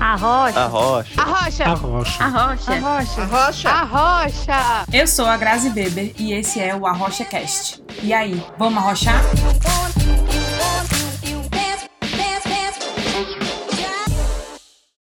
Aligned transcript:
A 0.00 0.16
rocha. 0.16 0.60
A 0.60 0.66
rocha. 0.66 1.20
A 1.20 1.24
rocha. 1.24 1.64
A 1.64 1.74
rocha. 1.74 2.24
A 2.24 2.28
rocha. 2.28 2.72
A 2.72 2.78
rocha. 2.78 3.20
A 3.20 3.24
rocha. 3.24 3.68
A 3.68 3.84
rocha. 3.84 4.86
Eu 4.92 5.06
sou 5.06 5.26
a 5.26 5.36
Grazi 5.36 5.70
Beber 5.70 6.14
e 6.18 6.32
esse 6.32 6.60
é 6.60 6.74
o 6.74 6.86
Arrocha 6.86 7.24
Cast. 7.24 7.82
E 8.02 8.12
aí, 8.12 8.34
vamos 8.56 8.82
arrochar? 8.82 9.20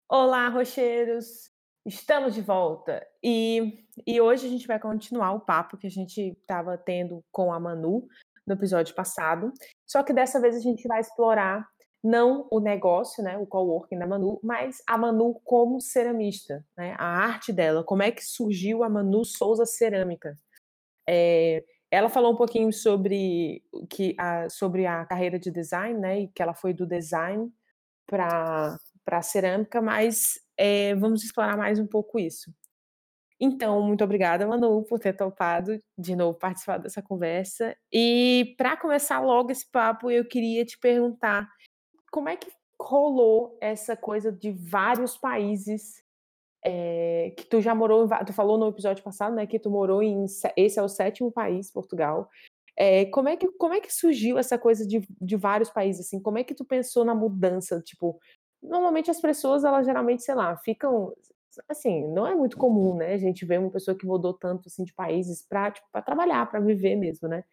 Olá, 0.09 0.49
rocheiros! 0.49 1.49
Estamos 1.85 2.33
de 2.33 2.41
volta 2.41 3.05
e, 3.23 3.85
e 4.07 4.19
hoje 4.19 4.47
a 4.47 4.49
gente 4.49 4.65
vai 4.65 4.79
continuar 4.79 5.33
o 5.33 5.39
papo 5.39 5.77
que 5.77 5.85
a 5.85 5.91
gente 5.91 6.19
estava 6.41 6.77
tendo 6.77 7.23
com 7.31 7.53
a 7.53 7.59
Manu 7.59 8.07
no 8.47 8.53
episódio 8.53 8.95
passado. 8.95 9.51
Só 9.85 10.01
que 10.01 10.13
dessa 10.13 10.39
vez 10.39 10.55
a 10.55 10.59
gente 10.59 10.87
vai 10.87 10.99
explorar 10.99 11.67
não 12.05 12.47
o 12.51 12.59
negócio, 12.59 13.23
né, 13.23 13.35
o 13.35 13.47
coworking 13.47 13.97
da 13.97 14.05
Manu, 14.05 14.39
mas 14.43 14.81
a 14.87 14.95
Manu 14.95 15.41
como 15.43 15.81
ceramista, 15.81 16.63
né, 16.77 16.95
a 16.99 17.05
arte 17.05 17.51
dela, 17.51 17.83
como 17.83 18.03
é 18.03 18.11
que 18.11 18.23
surgiu 18.23 18.83
a 18.83 18.89
Manu 18.89 19.25
Souza 19.25 19.65
Cerâmica. 19.65 20.37
É, 21.09 21.63
ela 21.89 22.07
falou 22.07 22.33
um 22.33 22.37
pouquinho 22.37 22.71
sobre, 22.71 23.63
que, 23.89 24.15
a, 24.19 24.47
sobre 24.49 24.85
a 24.85 25.03
carreira 25.05 25.39
de 25.39 25.49
design, 25.49 25.99
né, 25.99 26.19
e 26.21 26.27
que 26.27 26.43
ela 26.43 26.53
foi 26.53 26.73
do 26.73 26.85
design 26.85 27.51
para 28.07 28.77
a 29.07 29.21
cerâmica, 29.23 29.81
mas 29.81 30.39
é, 30.55 30.93
vamos 30.95 31.23
explorar 31.23 31.57
mais 31.57 31.79
um 31.79 31.87
pouco 31.87 32.19
isso. 32.19 32.53
Então, 33.39 33.81
muito 33.81 34.03
obrigada, 34.03 34.47
Manu, 34.47 34.83
por 34.83 34.99
ter 34.99 35.13
topado 35.13 35.77
de 35.97 36.15
novo 36.15 36.37
participar 36.37 36.77
dessa 36.77 37.01
conversa. 37.01 37.75
E 37.91 38.55
para 38.57 38.77
começar 38.77 39.19
logo 39.19 39.51
esse 39.51 39.69
papo, 39.69 40.09
eu 40.09 40.25
queria 40.25 40.63
te 40.63 40.77
perguntar 40.77 41.49
como 42.15 42.29
é 42.29 42.37
que 42.37 42.49
rolou 42.81 43.57
essa 43.59 43.93
coisa 43.97 44.31
de 44.31 44.49
vários 44.49 45.17
países 45.17 46.01
é, 46.63 47.33
que 47.35 47.45
tu 47.45 47.59
já 47.59 47.75
morou, 47.75 48.07
tu 48.25 48.31
falou 48.31 48.57
no 48.57 48.69
episódio 48.69 49.03
passado, 49.03 49.35
né, 49.35 49.45
que 49.45 49.59
tu 49.59 49.69
morou 49.69 50.01
em, 50.01 50.23
esse 50.55 50.79
é 50.79 50.81
o 50.81 50.87
sétimo 50.87 51.29
país, 51.29 51.69
Portugal. 51.69 52.29
É, 52.77 53.03
como, 53.07 53.27
é 53.27 53.35
que, 53.35 53.51
como 53.57 53.73
é 53.73 53.81
que 53.81 53.93
surgiu 53.93 54.37
essa 54.37 54.57
coisa 54.57 54.87
de, 54.87 55.05
de 55.19 55.35
vários 55.35 55.69
países, 55.69 56.05
assim, 56.05 56.21
como 56.21 56.37
é 56.37 56.43
que 56.45 56.55
tu 56.55 56.63
pensou 56.63 57.03
na 57.03 57.13
mudança, 57.13 57.81
tipo, 57.81 58.17
normalmente 58.63 59.11
as 59.11 59.19
pessoas, 59.19 59.65
elas 59.65 59.85
geralmente, 59.85 60.23
sei 60.23 60.35
lá, 60.35 60.55
ficam, 60.55 61.13
assim, 61.67 62.07
não 62.13 62.25
é 62.25 62.33
muito 62.33 62.55
comum, 62.55 62.95
né, 62.95 63.13
a 63.13 63.17
gente 63.17 63.45
ver 63.45 63.59
uma 63.59 63.71
pessoa 63.71 63.97
que 63.97 64.05
mudou 64.05 64.33
tanto, 64.33 64.69
assim, 64.69 64.85
de 64.85 64.93
países 64.93 65.45
para 65.45 65.71
tipo, 65.71 65.85
trabalhar, 66.05 66.49
para 66.49 66.61
viver 66.61 66.95
mesmo, 66.95 67.27
né, 67.27 67.43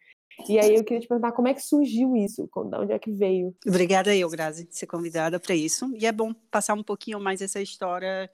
e 0.47 0.59
aí 0.59 0.75
eu 0.75 0.83
queria 0.83 0.99
te 0.99 1.07
perguntar 1.07 1.31
como 1.31 1.47
é 1.47 1.53
que 1.53 1.61
surgiu 1.61 2.15
isso, 2.15 2.43
de 2.43 2.77
onde 2.77 2.91
é 2.91 2.99
que 2.99 3.11
veio? 3.11 3.55
Obrigada 3.67 4.15
eu, 4.15 4.29
Grazi, 4.29 4.65
de 4.65 4.75
ser 4.75 4.87
convidada 4.87 5.39
para 5.39 5.55
isso. 5.55 5.91
E 5.95 6.05
é 6.05 6.11
bom 6.11 6.33
passar 6.33 6.73
um 6.73 6.83
pouquinho 6.83 7.19
mais 7.19 7.41
essa 7.41 7.61
história 7.61 8.29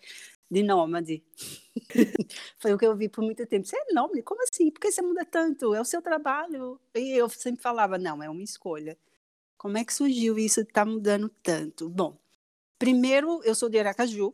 de 0.50 0.64
nômade. 0.64 1.24
Foi 2.58 2.74
o 2.74 2.78
que 2.78 2.86
eu 2.86 2.96
vi 2.96 3.08
por 3.10 3.24
muito 3.24 3.46
tempo. 3.46 3.68
Você 3.68 3.78
é 3.78 3.94
nômade? 3.94 4.22
Como 4.24 4.42
assim? 4.44 4.72
Por 4.72 4.80
que 4.80 4.92
você 4.92 5.02
muda 5.02 5.24
tanto? 5.26 5.74
É 5.74 5.82
o 5.82 5.86
seu 5.86 6.02
trabalho? 6.02 6.80
E 6.96 7.12
eu 7.12 7.30
sempre 7.30 7.62
falava, 7.62 7.98
não, 7.98 8.24
é 8.24 8.30
uma 8.30 8.44
escolha. 8.44 8.98
Como 9.58 9.78
é 9.78 9.84
que 9.84 9.94
surgiu 9.94 10.40
isso 10.40 10.64
de 10.64 10.72
tá 10.72 10.86
mudando 10.86 11.30
tanto? 11.44 11.90
Bom, 11.90 12.18
primeiro 12.80 13.42
eu 13.44 13.54
sou 13.54 13.70
de 13.70 13.78
Aracaju, 13.78 14.34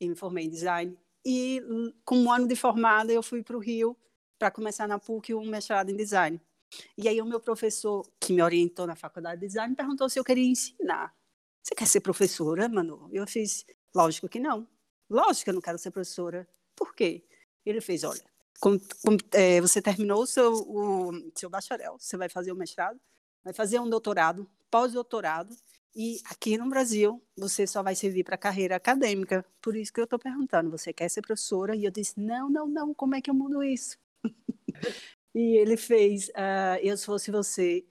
e 0.00 0.08
me 0.08 0.16
formei 0.16 0.46
em 0.46 0.50
design. 0.50 0.98
E 1.24 1.62
com 2.04 2.16
um 2.16 2.32
ano 2.32 2.48
de 2.48 2.56
formada 2.56 3.12
eu 3.12 3.22
fui 3.22 3.42
para 3.42 3.56
o 3.56 3.60
Rio 3.60 3.96
para 4.38 4.50
começar 4.50 4.88
na 4.88 4.98
PUC 4.98 5.34
um 5.34 5.46
mestrado 5.46 5.90
em 5.90 5.96
design. 5.96 6.40
E 6.96 7.08
aí 7.08 7.20
o 7.20 7.26
meu 7.26 7.40
professor, 7.40 8.06
que 8.20 8.32
me 8.32 8.42
orientou 8.42 8.86
na 8.86 8.96
faculdade 8.96 9.40
de 9.40 9.46
design, 9.46 9.74
perguntou 9.74 10.08
se 10.08 10.18
eu 10.18 10.24
queria 10.24 10.46
ensinar. 10.46 11.14
Você 11.62 11.74
quer 11.74 11.86
ser 11.86 12.00
professora, 12.00 12.68
Manu? 12.68 13.08
Eu 13.12 13.26
fiz, 13.26 13.64
lógico 13.94 14.28
que 14.28 14.40
não. 14.40 14.66
Lógico 15.08 15.44
que 15.44 15.50
eu 15.50 15.54
não 15.54 15.60
quero 15.60 15.78
ser 15.78 15.90
professora. 15.90 16.48
Por 16.74 16.94
quê? 16.94 17.24
Ele 17.64 17.80
fez, 17.80 18.02
olha, 18.02 18.24
com, 18.60 18.78
com, 18.78 19.16
é, 19.32 19.60
você 19.60 19.80
terminou 19.80 20.22
o 20.22 20.26
seu, 20.26 20.52
o 20.52 21.30
seu 21.34 21.50
bacharel, 21.50 21.96
você 21.98 22.16
vai 22.16 22.28
fazer 22.28 22.52
o 22.52 22.56
mestrado, 22.56 22.98
vai 23.44 23.52
fazer 23.52 23.78
um 23.78 23.88
doutorado, 23.88 24.48
pós-doutorado, 24.70 25.56
e 25.94 26.20
aqui 26.24 26.56
no 26.56 26.68
Brasil 26.68 27.22
você 27.36 27.66
só 27.66 27.82
vai 27.82 27.94
servir 27.94 28.24
para 28.24 28.38
carreira 28.38 28.76
acadêmica. 28.76 29.44
Por 29.60 29.76
isso 29.76 29.92
que 29.92 30.00
eu 30.00 30.04
estou 30.04 30.18
perguntando, 30.18 30.70
você 30.70 30.92
quer 30.92 31.08
ser 31.08 31.22
professora? 31.22 31.76
E 31.76 31.84
eu 31.84 31.90
disse, 31.90 32.18
não, 32.18 32.48
não, 32.48 32.66
não, 32.66 32.94
como 32.94 33.14
é 33.14 33.20
que 33.20 33.30
eu 33.30 33.34
mudo 33.34 33.62
isso? 33.62 33.98
E 35.34 35.56
ele 35.56 35.76
fez 35.76 36.28
uh, 36.28 36.78
Eu 36.82 36.96
Se 36.96 37.06
Fosse 37.06 37.30
Você. 37.30 37.84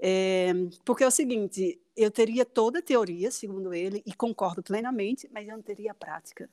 É, 0.00 0.52
porque 0.84 1.04
é 1.04 1.06
o 1.06 1.10
seguinte, 1.10 1.80
eu 1.96 2.10
teria 2.10 2.44
toda 2.44 2.80
a 2.80 2.82
teoria, 2.82 3.30
segundo 3.30 3.72
ele, 3.72 4.02
e 4.04 4.12
concordo 4.12 4.62
plenamente, 4.62 5.28
mas 5.32 5.48
eu 5.48 5.56
não 5.56 5.62
teria 5.62 5.92
a 5.92 5.94
prática. 5.94 6.50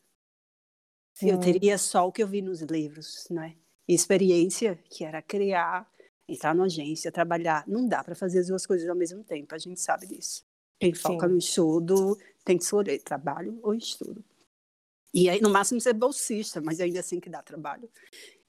Sim. 1.13 1.31
Eu 1.31 1.39
teria 1.39 1.77
só 1.77 2.07
o 2.07 2.11
que 2.11 2.23
eu 2.23 2.27
vi 2.27 2.41
nos 2.41 2.61
livros, 2.61 3.27
né? 3.29 3.55
E 3.87 3.93
experiência, 3.93 4.79
que 4.89 5.03
era 5.03 5.21
criar, 5.21 5.89
entrar 6.27 6.55
na 6.55 6.63
agência, 6.63 7.11
trabalhar. 7.11 7.67
Não 7.67 7.87
dá 7.87 8.03
para 8.03 8.15
fazer 8.15 8.39
as 8.39 8.47
duas 8.47 8.65
coisas 8.65 8.87
ao 8.87 8.95
mesmo 8.95 9.23
tempo, 9.23 9.53
a 9.53 9.57
gente 9.57 9.81
sabe 9.81 10.07
disso. 10.07 10.45
Quem 10.79 10.93
foca 10.93 11.27
Sim. 11.27 11.33
no 11.33 11.37
estudo 11.37 12.17
tem 12.43 12.57
que 12.57 12.63
escolher 12.63 12.99
trabalho 12.99 13.59
ou 13.61 13.73
estudo. 13.73 14.23
E 15.13 15.29
aí, 15.29 15.41
no 15.41 15.49
máximo, 15.49 15.81
ser 15.81 15.93
bolsista, 15.93 16.61
mas 16.61 16.79
ainda 16.79 17.01
assim 17.01 17.19
que 17.19 17.29
dá 17.29 17.43
trabalho. 17.43 17.89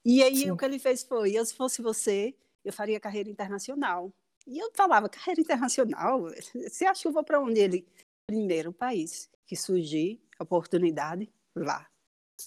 E 0.05 0.21
aí 0.21 0.37
Sim. 0.37 0.51
o 0.51 0.57
que 0.57 0.65
ele 0.65 0.79
fez 0.79 1.03
foi, 1.03 1.33
eu 1.33 1.45
se 1.45 1.55
fosse 1.55 1.81
você, 1.81 2.35
eu 2.63 2.73
faria 2.73 2.99
carreira 2.99 3.29
internacional. 3.29 4.11
E 4.45 4.59
eu 4.59 4.69
falava, 4.73 5.07
carreira 5.07 5.39
internacional? 5.39 6.27
Você 6.53 6.85
acha 6.85 7.01
que 7.01 7.07
eu 7.07 7.13
vou 7.13 7.23
para 7.23 7.39
onde 7.39 7.61
ele? 7.61 7.87
Primeiro 8.27 8.73
país 8.73 9.29
que 9.45 9.55
surgir 9.55 10.21
oportunidade, 10.39 11.31
lá. 11.55 11.87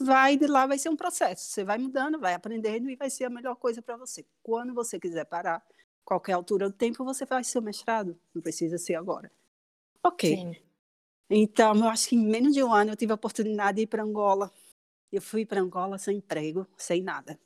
Vai 0.00 0.36
de 0.36 0.46
lá 0.46 0.66
vai 0.66 0.78
ser 0.78 0.88
um 0.88 0.96
processo. 0.96 1.48
Você 1.48 1.64
vai 1.64 1.78
mudando, 1.78 2.18
vai 2.18 2.34
aprendendo 2.34 2.90
e 2.90 2.96
vai 2.96 3.08
ser 3.08 3.24
a 3.24 3.30
melhor 3.30 3.56
coisa 3.56 3.80
para 3.80 3.96
você. 3.96 4.26
Quando 4.42 4.74
você 4.74 4.98
quiser 4.98 5.24
parar, 5.24 5.64
qualquer 6.04 6.32
altura 6.32 6.68
do 6.68 6.76
tempo, 6.76 7.04
você 7.04 7.24
faz 7.24 7.46
seu 7.46 7.62
mestrado. 7.62 8.18
Não 8.34 8.42
precisa 8.42 8.76
ser 8.78 8.94
agora. 8.94 9.30
Ok. 10.02 10.36
Sim. 10.36 10.56
Então, 11.30 11.74
eu 11.74 11.88
acho 11.88 12.08
que 12.08 12.16
em 12.16 12.26
menos 12.26 12.52
de 12.52 12.62
um 12.62 12.72
ano 12.72 12.92
eu 12.92 12.96
tive 12.96 13.12
a 13.12 13.16
oportunidade 13.16 13.76
de 13.76 13.82
ir 13.82 13.86
para 13.86 14.02
Angola. 14.02 14.52
Eu 15.10 15.22
fui 15.22 15.46
para 15.46 15.60
Angola 15.60 15.98
sem 15.98 16.18
emprego, 16.18 16.66
sem 16.76 17.02
nada. 17.02 17.38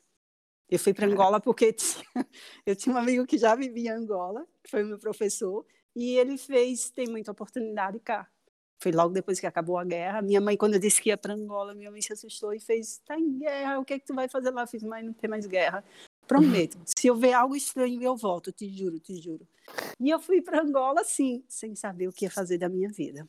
Eu 0.71 0.79
fui 0.79 0.93
para 0.93 1.05
Angola 1.05 1.41
porque 1.41 1.75
eu 2.65 2.75
tinha 2.77 2.95
um 2.95 2.97
amigo 2.97 3.27
que 3.27 3.37
já 3.37 3.53
vivia 3.55 3.91
em 3.91 3.93
Angola, 3.93 4.47
que 4.63 4.71
foi 4.71 4.83
meu 4.83 4.97
professor, 4.97 5.65
e 5.93 6.17
ele 6.17 6.37
fez, 6.37 6.89
tem 6.89 7.07
muita 7.07 7.31
oportunidade 7.31 7.99
cá. 7.99 8.25
Foi 8.81 8.93
logo 8.93 9.13
depois 9.13 9.37
que 9.37 9.45
acabou 9.45 9.77
a 9.77 9.83
guerra. 9.83 10.21
Minha 10.21 10.39
mãe, 10.39 10.55
quando 10.55 10.75
eu 10.75 10.79
disse 10.79 11.01
que 11.01 11.09
ia 11.09 11.17
para 11.17 11.33
Angola, 11.33 11.75
minha 11.75 11.91
mãe 11.91 12.01
se 12.01 12.13
assustou 12.13 12.53
e 12.53 12.59
fez: 12.59 12.99
tá 13.05 13.19
em 13.19 13.37
guerra, 13.37 13.79
o 13.79 13.85
que 13.85 13.93
é 13.93 13.99
que 13.99 14.05
tu 14.05 14.15
vai 14.15 14.29
fazer 14.29 14.49
lá? 14.49 14.63
Eu 14.63 14.67
fiz: 14.67 14.81
mãe, 14.81 15.03
não 15.03 15.13
tem 15.13 15.29
mais 15.29 15.45
guerra. 15.45 15.83
Prometo, 16.25 16.79
se 16.85 17.05
eu 17.05 17.15
ver 17.15 17.33
algo 17.33 17.55
estranho, 17.55 18.01
eu 18.01 18.15
volto, 18.15 18.51
te 18.51 18.67
juro, 18.69 18.97
te 18.97 19.21
juro. 19.21 19.45
E 19.99 20.09
eu 20.09 20.19
fui 20.19 20.41
para 20.41 20.61
Angola, 20.61 21.03
sim, 21.03 21.43
sem 21.49 21.75
saber 21.75 22.07
o 22.07 22.13
que 22.13 22.25
ia 22.25 22.31
fazer 22.31 22.57
da 22.57 22.69
minha 22.69 22.89
vida. 22.89 23.27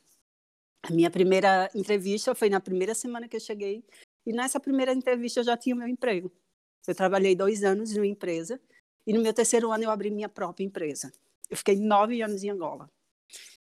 A 0.85 0.93
minha 0.93 1.11
primeira 1.11 1.69
entrevista 1.75 2.35
foi 2.35 2.49
na 2.49 2.61
primeira 2.61 2.95
semana 2.95 3.29
que 3.29 3.37
eu 3.37 3.41
cheguei, 3.41 3.85
e 4.25 4.33
nessa 4.33 4.61
primeira 4.61 4.93
entrevista 4.93 5.41
eu 5.41 5.45
já 5.45 5.57
tinha 5.57 5.75
o 5.75 5.79
meu 5.79 5.89
emprego. 5.89 6.33
Eu 6.87 6.95
trabalhei 6.95 7.35
dois 7.35 7.63
anos 7.63 7.93
em 7.93 7.99
uma 7.99 8.07
empresa 8.07 8.61
e 9.07 9.13
no 9.13 9.21
meu 9.21 9.33
terceiro 9.33 9.71
ano 9.71 9.85
eu 9.85 9.91
abri 9.91 10.11
minha 10.11 10.29
própria 10.29 10.65
empresa. 10.65 11.13
Eu 11.49 11.57
fiquei 11.57 11.77
nove 11.77 12.23
anos 12.23 12.43
em 12.43 12.51
Angola. 12.51 12.91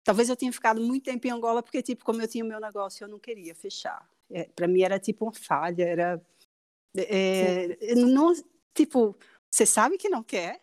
Talvez 0.03 0.29
eu 0.29 0.35
tenha 0.35 0.53
ficado 0.53 0.79
muito 0.79 1.05
tempo 1.05 1.25
em 1.27 1.31
Angola 1.31 1.63
porque, 1.63 1.81
tipo, 1.81 2.05
como 2.05 2.21
eu 2.21 2.27
tinha 2.27 2.43
o 2.43 2.47
meu 2.47 2.59
negócio, 2.59 3.03
eu 3.03 3.07
não 3.07 3.19
queria 3.19 3.55
fechar. 3.55 4.07
É, 4.29 4.45
Para 4.55 4.67
mim 4.67 4.81
era 4.81 4.99
tipo 4.99 5.25
uma 5.25 5.33
falha, 5.33 5.83
era... 5.83 6.25
É, 6.95 7.93
não, 7.95 8.33
tipo, 8.73 9.17
você 9.49 9.66
sabe 9.66 9.97
que 9.97 10.07
não 10.07 10.23
quer, 10.23 10.61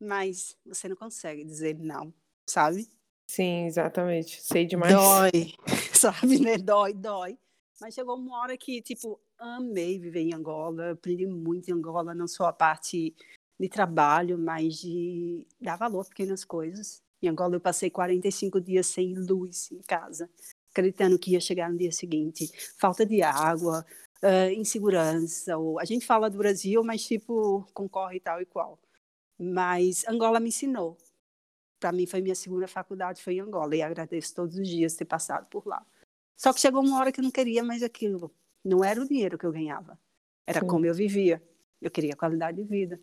mas 0.00 0.56
você 0.64 0.88
não 0.88 0.94
consegue 0.94 1.42
dizer 1.44 1.76
não, 1.76 2.12
sabe? 2.48 2.88
Sim, 3.26 3.66
exatamente. 3.66 4.40
Sei 4.42 4.64
demais. 4.64 4.92
Dói, 4.92 5.54
sabe, 5.92 6.38
né? 6.38 6.56
Dói, 6.56 6.92
dói. 6.92 7.38
Mas 7.80 7.94
chegou 7.94 8.16
uma 8.16 8.38
hora 8.40 8.56
que, 8.56 8.80
tipo, 8.80 9.20
amei 9.38 9.98
viver 9.98 10.20
em 10.20 10.34
Angola, 10.34 10.92
aprendi 10.92 11.26
muito 11.26 11.68
em 11.68 11.74
Angola, 11.74 12.14
não 12.14 12.26
só 12.26 12.46
a 12.46 12.52
parte 12.52 13.14
de 13.58 13.68
trabalho, 13.68 14.38
mas 14.38 14.76
de 14.76 15.46
dar 15.60 15.76
valor 15.76 16.00
a 16.00 16.04
pequenas 16.04 16.44
coisas. 16.44 17.02
Em 17.22 17.28
Angola 17.28 17.56
eu 17.56 17.60
passei 17.60 17.90
45 17.90 18.60
dias 18.60 18.86
sem 18.86 19.14
luz 19.14 19.70
em 19.72 19.80
casa, 19.82 20.30
acreditando 20.70 21.18
que 21.18 21.32
ia 21.32 21.40
chegar 21.40 21.70
no 21.70 21.78
dia 21.78 21.92
seguinte. 21.92 22.50
Falta 22.78 23.04
de 23.04 23.22
água, 23.22 23.84
uh, 24.22 24.52
insegurança. 24.52 25.56
Ou... 25.58 25.78
A 25.78 25.84
gente 25.84 26.06
fala 26.06 26.30
do 26.30 26.38
Brasil, 26.38 26.82
mas 26.84 27.04
tipo, 27.06 27.66
concorre 27.74 28.20
tal 28.20 28.40
e 28.40 28.46
qual. 28.46 28.78
Mas 29.38 30.06
Angola 30.08 30.40
me 30.40 30.48
ensinou. 30.48 30.96
Para 31.78 31.92
mim 31.92 32.06
foi 32.06 32.22
minha 32.22 32.34
segunda 32.34 32.66
faculdade, 32.66 33.22
foi 33.22 33.34
em 33.34 33.40
Angola, 33.40 33.76
e 33.76 33.82
agradeço 33.82 34.34
todos 34.34 34.56
os 34.56 34.66
dias 34.66 34.94
ter 34.96 35.04
passado 35.04 35.46
por 35.46 35.66
lá. 35.66 35.84
Só 36.36 36.52
que 36.52 36.60
chegou 36.60 36.82
uma 36.82 36.98
hora 36.98 37.10
que 37.10 37.20
eu 37.20 37.24
não 37.24 37.30
queria 37.30 37.64
mais 37.64 37.82
aquilo. 37.82 38.32
Não 38.64 38.84
era 38.84 39.00
o 39.00 39.08
dinheiro 39.08 39.38
que 39.38 39.46
eu 39.46 39.52
ganhava, 39.52 39.98
era 40.46 40.60
Sim. 40.60 40.66
como 40.66 40.84
eu 40.84 40.94
vivia. 40.94 41.42
Eu 41.80 41.90
queria 41.90 42.16
qualidade 42.16 42.62
de 42.62 42.68
vida. 42.68 43.00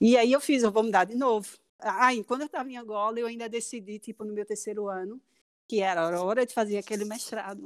E 0.00 0.16
aí 0.16 0.32
eu 0.32 0.40
fiz, 0.40 0.62
eu 0.62 0.70
vou 0.70 0.82
mudar 0.82 1.04
de 1.04 1.14
novo. 1.14 1.56
Ah, 1.78 2.10
quando 2.26 2.42
eu 2.42 2.46
estava 2.46 2.70
em 2.70 2.76
Angola, 2.76 3.18
eu 3.18 3.26
ainda 3.26 3.48
decidi, 3.48 3.98
tipo, 3.98 4.24
no 4.24 4.32
meu 4.32 4.44
terceiro 4.44 4.88
ano, 4.88 5.20
que 5.68 5.80
era 5.80 6.02
a 6.02 6.22
hora 6.22 6.46
de 6.46 6.52
fazer 6.52 6.78
aquele 6.78 7.04
mestrado. 7.04 7.64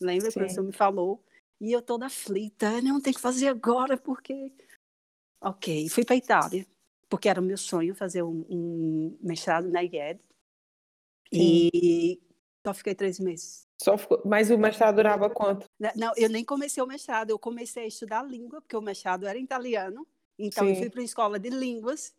Lembra? 0.00 0.24
que 0.24 0.30
O 0.30 0.40
professor 0.40 0.62
me 0.62 0.72
falou. 0.72 1.24
E 1.60 1.72
eu 1.72 1.82
toda 1.82 2.06
aflita, 2.06 2.80
não, 2.82 3.00
tem 3.00 3.12
que 3.12 3.20
fazer 3.20 3.48
agora, 3.48 3.96
porque. 3.96 4.52
Ok, 5.40 5.88
fui 5.88 6.04
para 6.04 6.16
Itália, 6.16 6.66
porque 7.08 7.28
era 7.28 7.40
o 7.40 7.44
meu 7.44 7.56
sonho 7.56 7.94
fazer 7.94 8.22
um, 8.22 8.44
um 8.48 9.18
mestrado 9.20 9.68
na 9.68 9.82
IED. 9.82 10.20
E 11.32 12.20
só 12.64 12.72
fiquei 12.72 12.94
três 12.94 13.18
meses. 13.18 13.67
Só 13.80 13.96
ficou... 13.96 14.20
Mas 14.24 14.50
o 14.50 14.58
mestrado 14.58 14.96
durava 14.96 15.30
quanto? 15.30 15.66
Não, 15.94 16.12
eu 16.16 16.28
nem 16.28 16.44
comecei 16.44 16.82
o 16.82 16.86
mestrado, 16.86 17.30
eu 17.30 17.38
comecei 17.38 17.84
a 17.84 17.86
estudar 17.86 18.22
língua, 18.22 18.60
porque 18.60 18.76
o 18.76 18.82
mestrado 18.82 19.26
era 19.26 19.38
em 19.38 19.44
italiano. 19.44 20.06
Então, 20.38 20.64
Sim. 20.64 20.70
eu 20.70 20.76
fui 20.76 20.90
para 20.90 21.00
a 21.00 21.04
escola 21.04 21.38
de 21.38 21.50
línguas, 21.50 22.12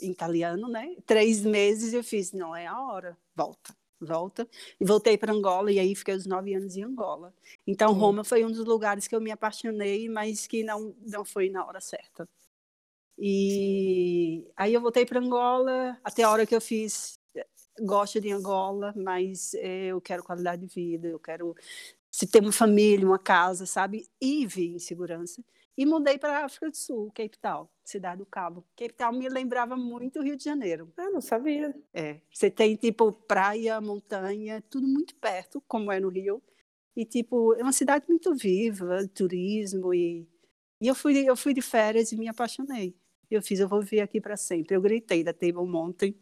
em 0.00 0.10
italiano, 0.10 0.68
né? 0.68 0.96
Três 1.06 1.44
meses 1.44 1.92
eu 1.92 2.02
fiz, 2.02 2.32
não 2.32 2.54
é 2.54 2.66
a 2.66 2.80
hora, 2.80 3.16
volta 3.34 3.74
volta, 4.04 4.48
e 4.78 4.84
voltei 4.84 5.16
para 5.16 5.32
Angola, 5.32 5.72
e 5.72 5.78
aí 5.78 5.94
fiquei 5.94 6.14
os 6.14 6.26
nove 6.26 6.54
anos 6.54 6.76
em 6.76 6.84
Angola. 6.84 7.34
Então, 7.66 7.92
Sim. 7.92 7.98
Roma 7.98 8.24
foi 8.24 8.44
um 8.44 8.50
dos 8.50 8.64
lugares 8.64 9.08
que 9.08 9.14
eu 9.14 9.20
me 9.20 9.30
apaixonei, 9.30 10.08
mas 10.08 10.46
que 10.46 10.62
não, 10.62 10.94
não 11.00 11.24
foi 11.24 11.48
na 11.48 11.64
hora 11.64 11.80
certa. 11.80 12.28
E 13.18 14.50
aí 14.56 14.74
eu 14.74 14.80
voltei 14.80 15.06
para 15.06 15.20
Angola, 15.20 15.98
até 16.02 16.22
a 16.22 16.30
hora 16.30 16.46
que 16.46 16.54
eu 16.54 16.60
fiz, 16.60 17.18
gosto 17.80 18.20
de 18.20 18.32
Angola, 18.32 18.92
mas 18.96 19.54
eu 19.54 20.00
quero 20.00 20.22
qualidade 20.24 20.66
de 20.66 20.74
vida, 20.74 21.08
eu 21.08 21.18
quero 21.18 21.54
se 22.10 22.26
ter 22.26 22.40
uma 22.40 22.52
família, 22.52 23.06
uma 23.06 23.18
casa, 23.18 23.66
sabe? 23.66 24.06
E 24.20 24.46
vi 24.46 24.74
em 24.76 24.78
segurança. 24.78 25.44
E 25.76 25.84
mudei 25.84 26.18
para 26.18 26.40
a 26.40 26.44
África 26.44 26.70
do 26.70 26.76
Sul, 26.76 27.10
Cape 27.12 27.36
Town, 27.38 27.68
Cidade 27.84 28.18
do 28.18 28.26
Cabo. 28.26 28.64
Cape 28.76 28.94
Town 28.94 29.12
me 29.12 29.28
lembrava 29.28 29.76
muito 29.76 30.20
o 30.20 30.22
Rio 30.22 30.36
de 30.36 30.44
Janeiro. 30.44 30.92
Ah, 30.96 31.10
não 31.10 31.20
sabia. 31.20 31.74
É, 31.92 32.20
você 32.32 32.48
tem 32.50 32.76
tipo 32.76 33.12
praia, 33.12 33.80
montanha, 33.80 34.62
tudo 34.70 34.86
muito 34.86 35.16
perto, 35.16 35.60
como 35.66 35.90
é 35.90 35.98
no 36.00 36.08
Rio. 36.08 36.40
E 36.96 37.04
tipo, 37.04 37.54
é 37.54 37.62
uma 37.62 37.72
cidade 37.72 38.06
muito 38.08 38.34
viva, 38.34 39.06
turismo 39.14 39.92
e 39.94 40.28
e 40.80 40.88
eu 40.88 40.94
fui 40.94 41.16
eu 41.28 41.36
fui 41.36 41.54
de 41.54 41.62
férias 41.62 42.12
e 42.12 42.16
me 42.16 42.28
apaixonei. 42.28 42.96
Eu 43.36 43.42
fiz, 43.42 43.60
eu 43.60 43.68
vou 43.68 43.82
vir 43.82 44.00
aqui 44.00 44.20
para 44.20 44.36
sempre. 44.36 44.76
Eu 44.76 44.80
gritei 44.80 45.24
da 45.24 45.32
Table 45.32 45.66
Mountain, 45.66 46.14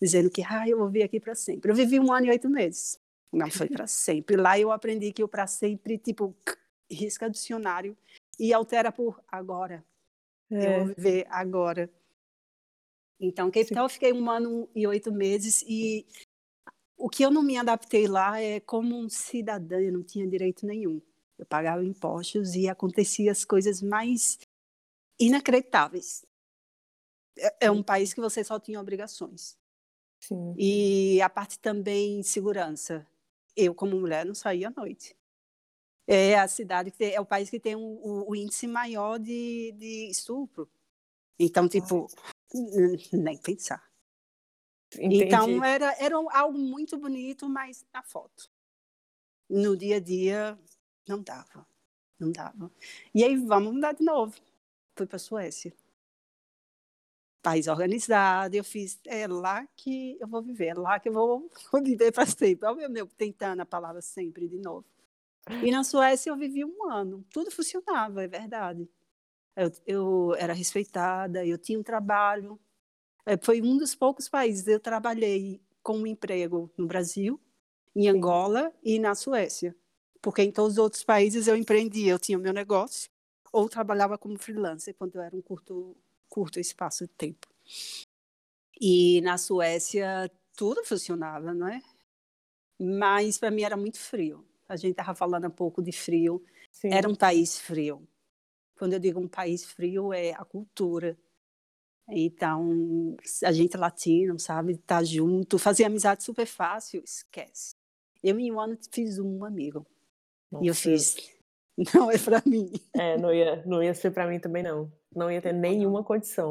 dizendo 0.00 0.30
que, 0.30 0.42
ah, 0.42 0.68
eu 0.68 0.78
vou 0.78 0.88
vir 0.88 1.02
aqui 1.02 1.20
para 1.20 1.34
sempre. 1.34 1.70
Eu 1.70 1.74
vivi 1.74 1.98
um 1.98 2.12
ano 2.12 2.26
e 2.26 2.30
oito 2.30 2.48
meses. 2.48 3.00
Não 3.32 3.50
foi 3.50 3.68
para 3.68 3.86
sempre. 3.86 4.36
Lá 4.36 4.58
eu 4.58 4.72
aprendi 4.72 5.12
que 5.12 5.22
o 5.22 5.28
para 5.28 5.46
sempre, 5.46 5.98
tipo, 5.98 6.34
risca 6.90 7.28
dicionário 7.28 7.96
e 8.38 8.52
altera 8.52 8.90
por 8.90 9.22
agora. 9.28 9.84
É. 10.50 10.66
Eu 10.66 10.86
vou 10.86 10.94
viver 10.94 11.26
agora. 11.28 11.90
Então, 13.20 13.50
Cape 13.50 13.74
Town 13.74 13.84
eu 13.84 13.88
fiquei 13.88 14.12
um 14.12 14.30
ano 14.30 14.68
e 14.74 14.86
oito 14.86 15.12
meses 15.12 15.62
e 15.66 16.06
o 16.96 17.08
que 17.08 17.24
eu 17.24 17.30
não 17.30 17.42
me 17.42 17.56
adaptei 17.56 18.06
lá 18.06 18.40
é 18.40 18.60
como 18.60 18.96
um 18.96 19.08
cidadã, 19.08 19.80
eu 19.80 19.92
não 19.92 20.02
tinha 20.02 20.26
direito 20.26 20.66
nenhum. 20.66 21.00
Eu 21.36 21.46
pagava 21.46 21.84
impostos 21.84 22.54
e 22.54 22.68
acontecia 22.68 23.30
as 23.30 23.44
coisas 23.44 23.82
mais 23.82 24.38
inacreditáveis. 25.18 26.24
É, 27.38 27.66
é 27.66 27.70
um 27.70 27.82
país 27.82 28.12
que 28.12 28.20
você 28.20 28.42
só 28.42 28.58
tinha 28.58 28.80
obrigações. 28.80 29.56
Sim. 30.20 30.54
E 30.58 31.20
a 31.22 31.28
parte 31.28 31.58
também 31.58 32.22
segurança. 32.22 33.06
Eu, 33.56 33.74
como 33.74 33.98
mulher, 33.98 34.24
não 34.24 34.34
saía 34.34 34.68
à 34.68 34.70
noite 34.70 35.16
é 36.08 36.38
a 36.38 36.48
cidade 36.48 36.90
que 36.90 36.96
tem, 36.96 37.14
é 37.14 37.20
o 37.20 37.26
país 37.26 37.50
que 37.50 37.60
tem 37.60 37.76
o, 37.76 37.80
o, 37.80 38.30
o 38.30 38.34
índice 38.34 38.66
maior 38.66 39.18
de, 39.18 39.72
de 39.72 40.08
estupro. 40.10 40.66
Então, 41.38 41.68
tipo, 41.68 42.08
nem 43.12 43.36
pensar. 43.36 43.86
Entendi. 44.94 45.24
Então 45.24 45.62
era, 45.62 45.94
era 46.02 46.16
algo 46.16 46.58
muito 46.58 46.96
bonito, 46.96 47.46
mas 47.46 47.84
na 47.92 48.02
foto. 48.02 48.50
No 49.50 49.76
dia 49.76 49.96
a 49.96 50.00
dia 50.00 50.58
não 51.06 51.22
dava. 51.22 51.66
Não 52.18 52.32
dava. 52.32 52.72
E 53.14 53.22
aí 53.22 53.36
vamos 53.36 53.74
mudar 53.74 53.92
de 53.92 54.02
novo. 54.02 54.34
Fui 54.96 55.06
para 55.06 55.16
a 55.16 55.20
Suécia. 55.20 55.74
País 57.48 57.66
organizado, 57.66 58.54
eu 58.54 58.62
fiz, 58.62 59.00
é 59.06 59.26
lá 59.26 59.66
que 59.74 60.18
eu 60.20 60.28
vou 60.28 60.42
viver, 60.42 60.66
é 60.66 60.74
lá 60.74 61.00
que 61.00 61.08
eu 61.08 61.14
vou, 61.14 61.50
viver 61.82 62.12
para 62.12 62.26
sempre. 62.26 62.68
Olha 62.68 62.90
meu, 62.90 63.06
tentando 63.06 63.62
a 63.62 63.64
palavra 63.64 64.02
sempre 64.02 64.46
de 64.46 64.58
novo. 64.58 64.84
E 65.64 65.70
na 65.70 65.82
Suécia 65.82 66.28
eu 66.28 66.36
vivi 66.36 66.62
um 66.62 66.90
ano. 66.90 67.24
Tudo 67.32 67.50
funcionava, 67.50 68.22
é 68.22 68.28
verdade. 68.28 68.86
Eu, 69.56 69.72
eu 69.86 70.34
era 70.36 70.52
respeitada, 70.52 71.46
eu 71.46 71.56
tinha 71.56 71.78
um 71.78 71.82
trabalho. 71.82 72.60
É, 73.24 73.38
foi 73.38 73.62
um 73.62 73.78
dos 73.78 73.94
poucos 73.94 74.28
países 74.28 74.66
eu 74.66 74.78
trabalhei 74.78 75.58
com 75.82 75.96
um 75.96 76.06
emprego 76.06 76.70
no 76.76 76.86
Brasil, 76.86 77.40
em 77.96 78.08
Angola 78.10 78.70
e 78.82 78.98
na 78.98 79.14
Suécia. 79.14 79.74
Porque 80.20 80.42
em 80.42 80.52
todos 80.52 80.72
os 80.72 80.78
outros 80.78 81.02
países 81.02 81.48
eu 81.48 81.56
empreendia, 81.56 82.12
eu 82.12 82.18
tinha 82.18 82.36
o 82.36 82.42
meu 82.42 82.52
negócio 82.52 83.10
ou 83.50 83.70
trabalhava 83.70 84.18
como 84.18 84.38
freelancer 84.38 84.94
quando 84.94 85.16
eu 85.16 85.22
era 85.22 85.34
um 85.34 85.40
curto, 85.40 85.96
curto 86.28 86.60
espaço 86.60 87.06
de 87.06 87.12
tempo. 87.14 87.46
E 88.80 89.20
na 89.22 89.38
Suécia 89.38 90.30
tudo 90.56 90.84
funcionava, 90.84 91.52
não 91.54 91.68
é? 91.68 91.82
Mas 92.78 93.38
para 93.38 93.50
mim 93.50 93.62
era 93.62 93.76
muito 93.76 93.98
frio 93.98 94.48
a 94.68 94.76
gente 94.76 94.90
estava 94.90 95.14
falando 95.14 95.46
um 95.46 95.50
pouco 95.50 95.82
de 95.82 95.90
frio, 95.90 96.44
Sim. 96.70 96.92
era 96.92 97.08
um 97.08 97.14
país 97.14 97.58
frio. 97.58 98.06
Quando 98.76 98.92
eu 98.92 98.98
digo 98.98 99.18
um 99.18 99.26
país 99.26 99.64
frio, 99.64 100.12
é 100.12 100.32
a 100.32 100.44
cultura. 100.44 101.18
Então, 102.10 103.16
a 103.44 103.52
gente 103.52 103.74
é 103.74 103.78
latino, 103.78 104.38
sabe, 104.38 104.76
tá 104.78 105.02
junto, 105.02 105.58
fazer 105.58 105.84
amizade 105.84 106.22
super 106.22 106.46
fácil, 106.46 107.02
esquece. 107.04 107.74
Eu 108.22 108.38
em 108.38 108.52
um 108.52 108.60
ano 108.60 108.78
fiz 108.92 109.18
um 109.18 109.44
amigo. 109.44 109.86
Nossa. 110.50 110.64
E 110.64 110.68
eu 110.68 110.74
fiz, 110.74 111.16
não 111.94 112.10
é 112.10 112.18
para 112.18 112.42
mim. 112.44 112.70
É, 112.94 113.16
não 113.16 113.32
ia, 113.32 113.62
não 113.64 113.82
ia 113.82 113.94
ser 113.94 114.10
para 114.10 114.26
mim 114.26 114.38
também 114.38 114.62
não. 114.62 114.92
Não 115.14 115.30
ia 115.30 115.40
ter 115.40 115.54
nenhuma 115.54 116.04
condição. 116.04 116.50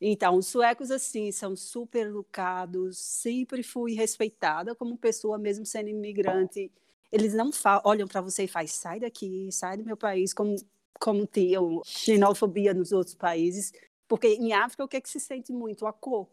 Então, 0.00 0.36
os 0.36 0.46
suecos, 0.46 0.90
assim, 0.90 1.32
são 1.32 1.56
super 1.56 2.08
educados, 2.08 2.98
sempre 2.98 3.62
fui 3.62 3.94
respeitada 3.94 4.74
como 4.74 4.98
pessoa, 4.98 5.38
mesmo 5.38 5.64
sendo 5.64 5.88
imigrante 5.88 6.70
eles 7.12 7.34
não 7.34 7.50
olham 7.84 8.08
para 8.08 8.22
você 8.22 8.44
e 8.44 8.48
fazem, 8.48 8.68
sai 8.68 8.98
daqui, 8.98 9.52
sai 9.52 9.76
do 9.76 9.84
meu 9.84 9.98
país, 9.98 10.32
como, 10.32 10.56
como 10.98 11.26
tem 11.26 11.52
xenofobia 11.84 12.72
nos 12.72 12.90
outros 12.90 13.14
países. 13.14 13.70
Porque 14.08 14.28
em 14.28 14.54
África, 14.54 14.82
o 14.82 14.88
que 14.88 14.96
é 14.96 15.00
que 15.00 15.10
se 15.10 15.20
sente 15.20 15.52
muito? 15.52 15.86
A 15.86 15.92
cor. 15.92 16.26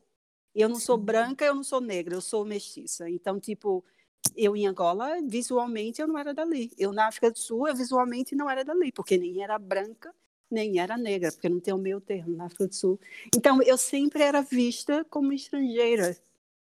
Eu 0.56 0.70
não 0.70 0.80
sou 0.80 0.98
branca, 0.98 1.44
eu 1.44 1.54
não 1.54 1.64
sou 1.64 1.82
negra, 1.82 2.16
eu 2.16 2.22
sou 2.22 2.46
mestiça. 2.46 3.10
Então, 3.10 3.40
tipo, 3.40 3.84
eu 4.36 4.56
em 4.56 4.68
Angola, 4.68 5.18
visualmente, 5.28 6.02
eu 6.02 6.08
não 6.08 6.18
era 6.18 6.34
dali. 6.34 6.72
Eu 6.78 6.94
na 6.94 7.08
África 7.08 7.32
do 7.32 7.38
Sul, 7.38 7.68
eu 7.68 7.76
visualmente 7.76 8.36
não 8.36 8.50
era 8.50 8.64
dali, 8.64 8.92
porque 8.92 9.18
nem 9.18 9.44
era 9.44 9.60
branca, 9.60 10.14
nem 10.50 10.80
era 10.80 10.98
negra, 10.98 11.32
porque 11.32 11.50
não 11.50 11.60
tem 11.60 11.74
o 11.74 11.78
meu 11.78 12.00
termo 12.00 12.36
na 12.36 12.46
África 12.46 12.68
do 12.68 12.74
Sul. 12.74 13.00
Então, 13.36 13.62
eu 13.62 13.78
sempre 13.78 14.24
era 14.24 14.42
vista 14.42 15.06
como 15.06 15.34
estrangeira, 15.34 16.18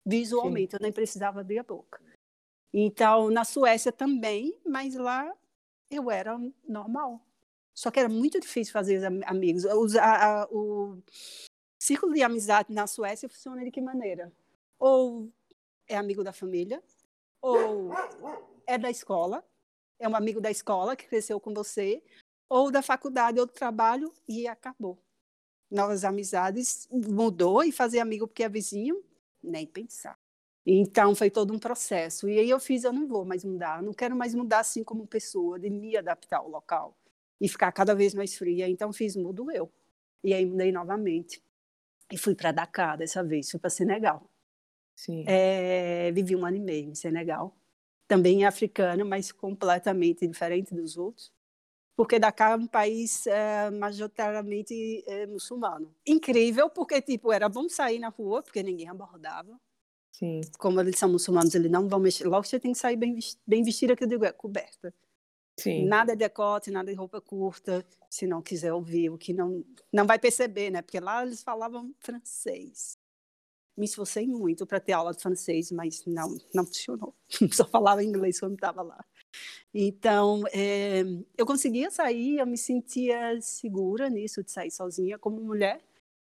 visualmente, 0.04 0.72
Sim. 0.72 0.76
eu 0.76 0.82
nem 0.82 0.92
precisava 0.92 1.40
abrir 1.40 1.58
a 1.58 1.62
boca. 1.62 2.00
Então, 2.72 3.30
na 3.30 3.44
Suécia 3.44 3.92
também, 3.92 4.58
mas 4.64 4.94
lá 4.94 5.32
eu 5.90 6.10
era 6.10 6.38
normal. 6.68 7.20
Só 7.74 7.90
que 7.90 8.00
era 8.00 8.08
muito 8.08 8.40
difícil 8.40 8.72
fazer 8.72 9.04
amigos. 9.26 9.66
a, 9.96 10.42
a, 10.42 10.48
o 10.50 10.98
círculo 11.78 12.14
de 12.14 12.22
amizade 12.22 12.72
na 12.72 12.86
Suécia 12.86 13.28
funciona 13.28 13.62
de 13.64 13.70
que 13.70 13.80
maneira? 13.80 14.32
Ou 14.78 15.30
é 15.86 15.96
amigo 15.96 16.24
da 16.24 16.32
família, 16.32 16.82
ou 17.46 17.90
é 18.66 18.76
da 18.76 18.90
escola, 18.90 19.44
é 19.98 20.08
um 20.08 20.16
amigo 20.16 20.40
da 20.40 20.50
escola 20.50 20.96
que 20.96 21.06
cresceu 21.06 21.40
com 21.40 21.54
você, 21.54 22.02
ou 22.48 22.70
da 22.70 22.82
faculdade 22.82 23.38
ou 23.40 23.46
do 23.46 23.52
trabalho 23.52 24.12
e 24.28 24.46
acabou. 24.46 24.98
Novas 25.70 26.04
amizades 26.04 26.88
mudou 26.90 27.62
e 27.64 27.72
fazer 27.72 27.98
amigo 27.98 28.26
porque 28.26 28.44
é 28.44 28.48
vizinho, 28.48 29.02
nem 29.42 29.66
pensar. 29.66 30.18
Então 30.64 31.14
foi 31.14 31.30
todo 31.30 31.52
um 31.52 31.58
processo. 31.58 32.28
E 32.28 32.38
aí 32.38 32.50
eu 32.50 32.58
fiz, 32.58 32.84
eu 32.84 32.92
não 32.92 33.06
vou 33.06 33.24
mais 33.24 33.44
mudar, 33.44 33.82
não 33.82 33.92
quero 33.92 34.16
mais 34.16 34.34
mudar 34.34 34.60
assim 34.60 34.82
como 34.82 35.06
pessoa, 35.06 35.58
de 35.58 35.70
me 35.70 35.96
adaptar 35.96 36.38
ao 36.38 36.48
local 36.48 36.96
e 37.40 37.48
ficar 37.48 37.70
cada 37.72 37.94
vez 37.94 38.14
mais 38.14 38.36
fria. 38.36 38.68
Então 38.68 38.92
fiz, 38.92 39.16
mudo 39.16 39.50
eu. 39.50 39.72
E 40.22 40.34
aí 40.34 40.44
mudei 40.44 40.72
novamente. 40.72 41.42
E 42.10 42.16
fui 42.16 42.34
para 42.34 42.52
Dakar 42.52 42.96
dessa 42.96 43.22
vez, 43.22 43.50
fui 43.50 43.58
para 43.60 43.70
Senegal. 43.70 44.28
Sim. 44.96 45.24
É, 45.28 46.10
vivi 46.10 46.34
um 46.34 46.44
ano 46.44 46.56
e 46.56 46.60
meio 46.60 46.90
em 46.90 46.94
Senegal. 46.94 47.54
Também 48.08 48.44
é 48.44 48.46
africano, 48.46 49.04
mas 49.04 49.30
completamente 49.30 50.26
diferente 50.26 50.74
dos 50.74 50.96
outros. 50.96 51.32
Porque 51.94 52.18
Dakar 52.18 52.52
é 52.52 52.56
um 52.56 52.66
país 52.66 53.26
é, 53.26 53.70
majoritariamente 53.70 55.04
é, 55.06 55.26
muçulmano. 55.26 55.94
Incrível, 56.06 56.68
porque 56.68 57.00
tipo 57.00 57.32
era 57.32 57.48
bom 57.48 57.68
sair 57.68 57.98
na 57.98 58.08
rua, 58.08 58.42
porque 58.42 58.62
ninguém 58.62 58.88
abordava 58.88 59.58
Sim. 60.18 60.40
Como 60.58 60.80
eles 60.80 60.98
são 60.98 61.10
muçulmanos, 61.10 61.54
eles 61.54 61.70
não 61.70 61.88
vão 61.88 62.00
mexer. 62.00 62.26
Logo 62.26 62.46
você 62.46 62.58
tem 62.58 62.72
que 62.72 62.78
sair 62.78 62.96
bem, 62.96 63.18
bem 63.46 63.62
vestida, 63.62 63.94
que 63.94 64.02
eu 64.02 64.08
digo, 64.08 64.24
é 64.24 64.32
coberta. 64.32 64.94
Sim. 65.58 65.86
Nada 65.86 66.12
de 66.12 66.18
decote, 66.18 66.70
nada 66.70 66.90
de 66.90 66.96
roupa 66.96 67.20
curta, 67.20 67.84
se 68.08 68.26
não 68.26 68.40
quiser 68.40 68.72
ouvir, 68.72 69.10
o 69.10 69.18
que 69.18 69.34
não, 69.34 69.62
não 69.92 70.06
vai 70.06 70.18
perceber, 70.18 70.70
né? 70.70 70.80
Porque 70.80 71.00
lá 71.00 71.22
eles 71.22 71.42
falavam 71.42 71.94
francês. 71.98 72.95
Me 73.76 73.84
esforcei 73.84 74.26
muito 74.26 74.66
para 74.66 74.80
ter 74.80 74.92
aula 74.92 75.12
de 75.12 75.20
francês, 75.20 75.70
mas 75.70 76.04
não, 76.06 76.36
não 76.54 76.64
funcionou. 76.64 77.14
Só 77.52 77.66
falava 77.66 78.02
inglês 78.02 78.40
quando 78.40 78.54
estava 78.54 78.82
lá. 78.82 79.04
Então, 79.74 80.42
é, 80.52 81.02
eu 81.36 81.44
conseguia 81.44 81.90
sair, 81.90 82.38
eu 82.38 82.46
me 82.46 82.56
sentia 82.56 83.38
segura 83.40 84.08
nisso, 84.08 84.42
de 84.42 84.50
sair 84.50 84.70
sozinha 84.70 85.18
como 85.18 85.40
mulher, 85.42 85.82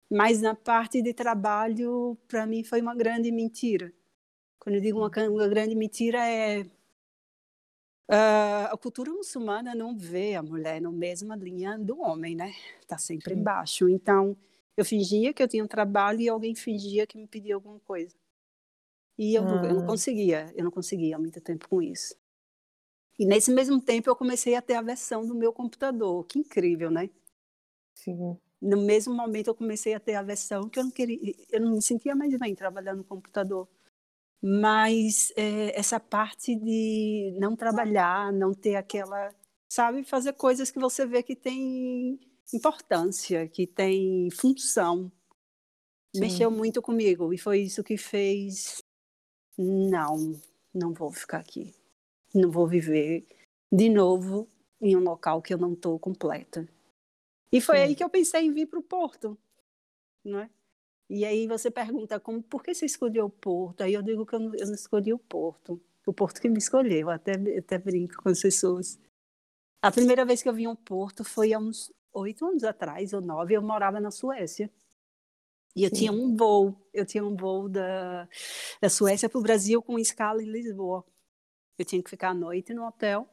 mas 0.09 0.41
na 0.41 0.53
parte 0.53 1.01
de 1.01 1.13
trabalho, 1.13 2.17
para 2.27 2.45
mim, 2.45 2.63
foi 2.63 2.81
uma 2.81 2.95
grande 2.95 3.31
mentira. 3.31 3.93
Quando 4.59 4.75
eu 4.75 4.81
digo 4.81 4.99
uma, 4.99 5.09
uma 5.29 5.47
grande 5.47 5.75
mentira, 5.75 6.19
é. 6.27 6.65
Uh, 8.09 8.71
a 8.71 8.77
cultura 8.77 9.11
muçulmana 9.11 9.75
não 9.75 9.97
vê 9.97 10.35
a 10.35 10.41
mulher 10.41 10.81
na 10.81 10.89
mesma 10.89 11.35
linha 11.35 11.77
do 11.77 11.99
homem, 11.99 12.35
né? 12.35 12.53
Está 12.81 12.97
sempre 12.97 13.33
embaixo. 13.33 13.89
Então, 13.89 14.35
eu 14.77 14.85
fingia 14.85 15.33
que 15.33 15.41
eu 15.41 15.47
tinha 15.47 15.63
um 15.63 15.67
trabalho 15.67 16.21
e 16.21 16.29
alguém 16.29 16.53
fingia 16.53 17.07
que 17.07 17.17
me 17.17 17.27
pedia 17.27 17.55
alguma 17.55 17.79
coisa. 17.79 18.15
E 19.17 19.33
eu, 19.33 19.43
não, 19.43 19.65
eu 19.65 19.73
não 19.73 19.83
ah. 19.83 19.87
conseguia, 19.87 20.53
eu 20.55 20.63
não 20.63 20.69
conseguia 20.69 21.15
há 21.15 21.19
muito 21.19 21.41
tempo 21.41 21.67
com 21.67 21.81
isso. 21.81 22.15
E 23.17 23.25
nesse 23.25 23.51
mesmo 23.51 23.81
tempo 23.81 24.07
eu 24.07 24.15
comecei 24.15 24.53
a 24.53 24.61
ter 24.61 24.75
a 24.75 24.81
versão 24.83 25.25
do 25.25 25.33
meu 25.33 25.51
computador. 25.51 26.23
Que 26.27 26.37
incrível, 26.37 26.91
né? 26.91 27.09
Sim. 27.95 28.37
No 28.61 28.77
mesmo 28.77 29.15
momento 29.15 29.47
eu 29.47 29.55
comecei 29.55 29.95
a 29.95 29.99
ter 29.99 30.13
a 30.13 30.21
versão 30.21 30.69
que 30.69 30.77
eu 30.77 30.83
não 30.83 30.91
queria, 30.91 31.19
eu 31.51 31.59
não 31.59 31.71
me 31.71 31.81
sentia 31.81 32.15
mais 32.15 32.37
bem 32.37 32.53
trabalhando 32.53 32.99
no 32.99 33.03
computador. 33.03 33.67
Mas 34.39 35.33
é, 35.35 35.77
essa 35.77 35.99
parte 35.99 36.55
de 36.55 37.35
não 37.39 37.55
trabalhar, 37.55 38.31
não 38.31 38.53
ter 38.53 38.75
aquela, 38.75 39.33
sabe, 39.67 40.03
fazer 40.03 40.33
coisas 40.33 40.69
que 40.69 40.77
você 40.77 41.07
vê 41.07 41.23
que 41.23 41.35
tem 41.35 42.19
importância, 42.53 43.47
que 43.47 43.67
tem 43.67 44.29
função, 44.31 45.11
Sim. 46.15 46.21
mexeu 46.21 46.49
muito 46.49 46.81
comigo 46.81 47.33
e 47.33 47.37
foi 47.37 47.59
isso 47.61 47.83
que 47.83 47.97
fez 47.97 48.81
não, 49.57 50.39
não 50.73 50.93
vou 50.93 51.11
ficar 51.11 51.39
aqui 51.39 51.73
não 52.33 52.51
vou 52.51 52.67
viver 52.67 53.25
de 53.71 53.89
novo 53.89 54.47
em 54.81 54.95
um 54.95 54.99
local 54.99 55.41
que 55.41 55.53
eu 55.53 55.57
não 55.57 55.73
estou 55.73 55.97
completa. 55.99 56.67
E 57.51 57.59
foi 57.61 57.77
Sim. 57.77 57.83
aí 57.83 57.95
que 57.95 58.03
eu 58.03 58.09
pensei 58.09 58.45
em 58.45 58.53
vir 58.53 58.67
para 58.67 58.79
o 58.79 58.83
Porto, 58.83 59.37
não 60.23 60.39
é? 60.39 60.49
E 61.09 61.23
aí 61.23 61.47
você 61.47 61.71
pergunta 61.71 62.19
como, 62.19 62.43
por 62.43 62.61
que 62.61 62.73
você 62.73 62.85
escolheu 62.85 63.25
o 63.25 63.29
Porto? 63.29 63.81
Aí 63.81 63.93
eu 63.93 64.01
digo 64.01 64.25
que 64.25 64.35
eu 64.35 64.39
não, 64.39 64.53
eu 64.55 64.67
não 64.67 64.73
escolhi 64.73 65.13
o 65.13 65.19
Porto, 65.19 65.81
o 66.05 66.13
Porto 66.13 66.41
que 66.41 66.49
me 66.49 66.57
escolheu. 66.57 67.09
Até 67.09 67.31
até 67.57 67.77
brinco 67.77 68.21
com 68.21 68.29
as 68.29 68.41
pessoas. 68.41 68.99
A 69.81 69.91
primeira 69.91 70.25
vez 70.25 70.43
que 70.43 70.49
eu 70.49 70.53
vim 70.53 70.65
ao 70.65 70.75
Porto 70.75 71.23
foi 71.23 71.53
há 71.53 71.59
uns 71.59 71.91
oito 72.19 72.45
anos 72.45 72.63
atrás 72.63 73.13
ou 73.13 73.21
nove. 73.21 73.53
Eu 73.53 73.61
morava 73.61 73.99
na 73.99 74.11
Suécia. 74.11 74.71
E 75.75 75.83
eu 75.83 75.89
Sim. 75.89 75.95
tinha 75.95 76.11
um 76.11 76.35
voo, 76.35 76.75
eu 76.93 77.05
tinha 77.05 77.23
um 77.23 77.35
voo 77.35 77.69
da, 77.69 78.27
da 78.81 78.89
Suécia 78.89 79.29
para 79.29 79.37
o 79.37 79.43
Brasil 79.43 79.81
com 79.81 79.99
escala 79.99 80.41
em 80.41 80.47
Lisboa. 80.47 81.05
Eu 81.77 81.85
tinha 81.85 82.01
que 82.01 82.09
ficar 82.09 82.29
à 82.29 82.33
noite 82.33 82.73
no 82.73 82.85
hotel. 82.85 83.29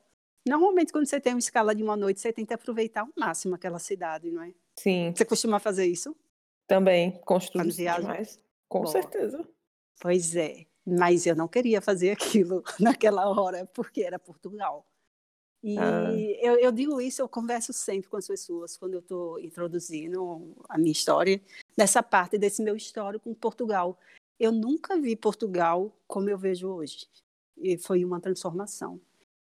Normalmente, 0.46 0.92
quando 0.92 1.06
você 1.06 1.18
tem 1.18 1.32
uma 1.32 1.38
escala 1.38 1.74
de 1.74 1.82
uma 1.82 1.96
noite, 1.96 2.20
você 2.20 2.32
tenta 2.32 2.54
aproveitar 2.54 3.00
ao 3.00 3.08
máximo 3.16 3.54
aquela 3.54 3.78
cidade, 3.78 4.30
não 4.30 4.42
é? 4.42 4.52
Sim. 4.78 5.12
Você 5.16 5.24
costuma 5.24 5.58
fazer 5.58 5.86
isso? 5.86 6.14
Também, 6.66 7.12
construir 7.24 7.70
demais. 7.70 8.38
Com 8.68 8.80
Bom, 8.80 8.86
certeza. 8.86 9.46
Pois 10.00 10.36
é. 10.36 10.66
Mas 10.86 11.26
eu 11.26 11.34
não 11.34 11.48
queria 11.48 11.80
fazer 11.80 12.10
aquilo 12.12 12.62
naquela 12.78 13.26
hora, 13.28 13.64
porque 13.72 14.02
era 14.02 14.18
Portugal. 14.18 14.86
E 15.64 15.78
ah. 15.78 16.12
eu, 16.42 16.58
eu, 16.58 16.70
digo 16.70 17.00
isso, 17.00 17.22
eu 17.22 17.28
converso 17.28 17.72
sempre 17.72 18.10
com 18.10 18.18
as 18.18 18.26
pessoas 18.26 18.76
quando 18.76 18.92
eu 18.92 19.00
estou 19.00 19.40
introduzindo 19.40 20.54
a 20.68 20.76
minha 20.76 20.92
história, 20.92 21.40
dessa 21.74 22.02
parte 22.02 22.36
desse 22.36 22.62
meu 22.62 22.76
histórico 22.76 23.24
com 23.24 23.34
Portugal. 23.34 23.98
Eu 24.38 24.52
nunca 24.52 25.00
vi 25.00 25.16
Portugal 25.16 25.90
como 26.06 26.28
eu 26.28 26.36
vejo 26.36 26.68
hoje 26.68 27.08
e 27.56 27.78
foi 27.78 28.04
uma 28.04 28.20
transformação. 28.20 29.00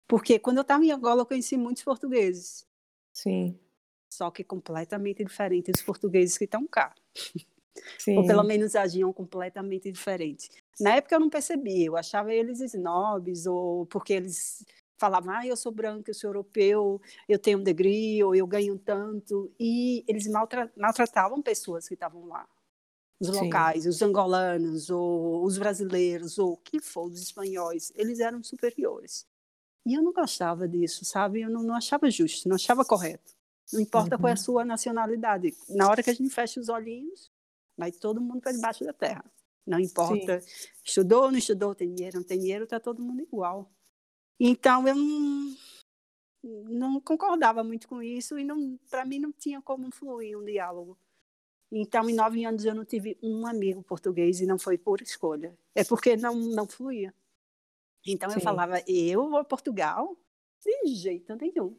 Porque 0.07 0.39
quando 0.39 0.59
eu 0.59 0.63
estava 0.63 0.85
em 0.85 0.93
Angola, 0.93 1.23
eu 1.23 1.27
conheci 1.27 1.57
muitos 1.57 1.83
portugueses. 1.83 2.65
Sim. 3.13 3.59
Só 4.09 4.31
que 4.31 4.45
completamente 4.45 5.25
diferentes 5.25 5.73
dos 5.73 5.83
portugueses 5.83 6.39
que 6.39 6.45
estão 6.45 6.69
cá. 6.69 6.95
Sim. 7.99 8.15
Ou 8.17 8.25
pelo 8.25 8.45
menos 8.45 8.77
agiam 8.77 9.13
completamente 9.13 9.91
diferente. 9.91 10.49
Na 10.79 10.95
época 10.95 11.17
eu 11.17 11.21
não 11.21 11.29
percebia, 11.29 11.87
eu 11.87 11.97
achava 11.97 12.33
eles 12.33 12.61
snobs, 12.61 13.47
ou 13.47 13.87
porque 13.87 14.13
eles 14.13 14.65
falavam, 14.99 15.35
ah, 15.35 15.47
eu 15.47 15.57
sou 15.57 15.73
branco, 15.73 16.11
eu 16.11 16.15
sou 16.15 16.29
europeu, 16.29 17.00
eu 17.29 17.38
tenho 17.38 17.59
um 17.59 17.62
degree, 17.62 18.23
ou 18.23 18.35
eu 18.35 18.47
ganho 18.47 18.79
tanto. 18.79 19.53
E 19.59 20.05
eles 20.09 20.26
maltra 20.26 20.73
maltratavam 20.76 21.43
pessoas 21.43 21.87
que 21.88 21.95
estavam 21.95 22.26
lá 22.26 22.47
os 23.19 23.29
locais, 23.29 23.85
Sim. 23.85 23.88
os 23.88 24.03
angolanos, 24.03 24.91
ou 24.91 25.45
os 25.45 25.57
brasileiros, 25.57 26.38
ou 26.38 26.53
o 26.53 26.57
que 26.57 26.81
for, 26.81 27.07
os 27.07 27.21
espanhóis, 27.21 27.93
eles 27.95 28.21
eram 28.21 28.43
superiores. 28.43 29.26
E 29.87 29.95
eu 29.95 30.03
não 30.03 30.12
gostava 30.12 30.69
disso, 30.69 31.05
sabe? 31.05 31.41
Eu 31.41 31.50
não, 31.50 31.62
não 31.62 31.75
achava 31.75 32.11
justo, 32.11 32.49
não 32.49 32.57
achava 32.57 32.85
correto. 32.85 33.35
Não 33.73 33.81
importa 33.81 34.17
uhum. 34.17 34.21
qual 34.21 34.29
é 34.29 34.33
a 34.33 34.35
uhum. 34.35 34.45
sua 34.45 34.65
nacionalidade. 34.65 35.55
Na 35.69 35.88
hora 35.88 36.03
que 36.03 36.11
a 36.11 36.15
gente 36.15 36.31
fecha 36.31 36.61
os 36.61 36.69
olhinhos, 36.69 37.31
vai 37.76 37.91
todo 37.91 38.21
mundo 38.21 38.41
para 38.41 38.53
debaixo 38.53 38.85
da 38.85 38.93
terra. 38.93 39.25
Não 39.67 39.81
importa, 39.81 40.41
Sim. 40.41 40.49
estudou 40.85 41.25
ou 41.25 41.31
não 41.31 41.38
estudou, 41.38 41.75
tem 41.75 41.93
dinheiro, 41.93 42.19
não 42.19 42.25
tem 42.25 42.38
dinheiro, 42.38 42.65
está 42.65 42.79
todo 42.79 43.03
mundo 43.03 43.21
igual. 43.23 43.71
Então 44.38 44.87
eu 44.87 44.95
não, 44.95 45.57
não 46.43 47.00
concordava 47.00 47.64
muito 47.64 47.88
com 47.88 48.02
isso 48.02 48.38
e 48.38 48.47
para 48.90 49.05
mim 49.05 49.19
não 49.19 49.33
tinha 49.33 49.61
como 49.62 49.90
fluir 49.90 50.38
um 50.38 50.45
diálogo. 50.45 50.99
Então, 51.71 52.09
em 52.09 52.14
nove 52.14 52.45
anos 52.45 52.64
eu 52.64 52.75
não 52.75 52.85
tive 52.85 53.19
um 53.23 53.47
amigo 53.47 53.83
português 53.83 54.40
e 54.40 54.47
não 54.47 54.59
foi 54.59 54.78
por 54.78 55.02
escolha. 55.02 55.57
É 55.75 55.83
porque 55.83 56.16
não, 56.16 56.35
não 56.35 56.66
fluía. 56.66 57.12
Então 58.07 58.31
Sim. 58.31 58.37
eu 58.37 58.40
falava, 58.40 58.83
eu 58.87 59.28
vou 59.28 59.38
a 59.38 59.45
Portugal? 59.45 60.16
De 60.64 60.95
jeito 60.95 61.35
nenhum. 61.37 61.76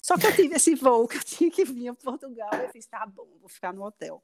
Só 0.00 0.16
que 0.16 0.26
eu 0.26 0.34
tive 0.34 0.54
esse 0.54 0.74
voo 0.74 1.06
que 1.06 1.16
eu 1.16 1.24
tinha 1.24 1.50
que 1.50 1.64
vir 1.64 1.88
a 1.88 1.94
Portugal. 1.94 2.50
Eu 2.54 2.70
fiz, 2.70 2.86
tá 2.86 3.06
bom, 3.06 3.28
vou 3.38 3.48
ficar 3.48 3.74
no 3.74 3.84
hotel. 3.84 4.22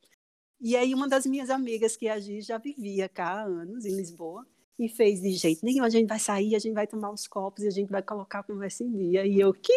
E 0.61 0.77
aí 0.77 0.95
uma 0.95 1.09
das 1.09 1.27
minhas 1.27 1.51
amigas 1.51 1.97
que 1.97 2.09
a 2.09 2.19
já 2.21 2.57
vivia 2.57 3.09
cá 3.09 3.41
há 3.41 3.43
anos, 3.43 3.85
em 3.85 3.97
Lisboa, 3.97 4.47
e 4.85 4.89
fez 4.89 5.21
de 5.21 5.31
jeito 5.33 5.65
nenhum, 5.65 5.85
a 5.85 5.89
gente 5.91 6.09
vai 6.09 6.19
sair, 6.19 6.57
a 6.57 6.59
gente 6.59 6.75
vai 6.75 6.87
tomar 6.87 7.11
uns 7.11 7.29
copos 7.29 7.63
e 7.65 7.69
a 7.69 7.71
gente 7.71 7.91
vai 7.91 8.03
colocar 8.03 8.41
a 8.41 8.43
conversa 8.43 8.83
em 8.83 8.91
dia. 8.91 9.27
E 9.27 9.39
eu, 9.39 9.55
que 9.55 9.73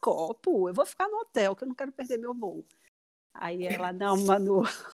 copo? 0.00 0.68
Eu 0.68 0.74
vou 0.74 0.84
ficar 0.84 1.08
no 1.08 1.18
hotel, 1.18 1.56
que 1.56 1.64
eu 1.64 1.68
não 1.68 1.74
quero 1.74 1.92
perder 1.92 2.18
meu 2.18 2.34
voo. 2.34 2.64
Aí 3.32 3.64
ela, 3.64 3.92
não, 3.92 4.16
Manu, 4.18 4.62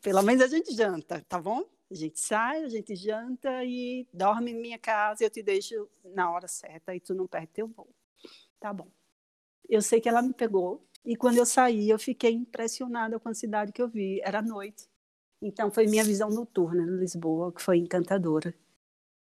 pelo 0.00 0.22
menos 0.22 0.42
a 0.42 0.48
gente 0.48 0.74
janta, 0.74 1.24
tá 1.28 1.40
bom? 1.40 1.64
A 1.90 1.94
gente 1.94 2.18
sai, 2.18 2.64
a 2.64 2.68
gente 2.68 2.96
janta 2.96 3.62
e 3.64 4.08
dorme 4.12 4.52
em 4.52 4.60
minha 4.60 4.78
casa 4.78 5.22
e 5.22 5.26
eu 5.26 5.30
te 5.30 5.42
deixo 5.42 5.88
na 6.02 6.30
hora 6.30 6.48
certa 6.48 6.94
e 6.94 7.00
tu 7.00 7.14
não 7.14 7.26
perde 7.26 7.48
teu 7.48 7.68
voo. 7.68 7.94
Tá 8.58 8.72
bom. 8.72 8.88
Eu 9.68 9.82
sei 9.82 10.00
que 10.00 10.08
ela 10.08 10.22
me 10.22 10.32
pegou 10.32 10.86
e 11.04 11.14
quando 11.14 11.36
eu 11.36 11.46
saí 11.46 11.90
eu 11.90 11.98
fiquei 11.98 12.32
impressionada 12.32 13.20
com 13.20 13.28
a 13.28 13.34
cidade 13.34 13.70
que 13.70 13.82
eu 13.82 13.88
vi. 13.88 14.20
Era 14.22 14.40
noite. 14.40 14.88
Então 15.42 15.70
foi 15.70 15.86
minha 15.86 16.02
visão 16.02 16.30
noturna 16.30 16.82
em 16.82 16.96
Lisboa, 16.98 17.52
que 17.52 17.60
foi 17.60 17.76
encantadora. 17.76 18.54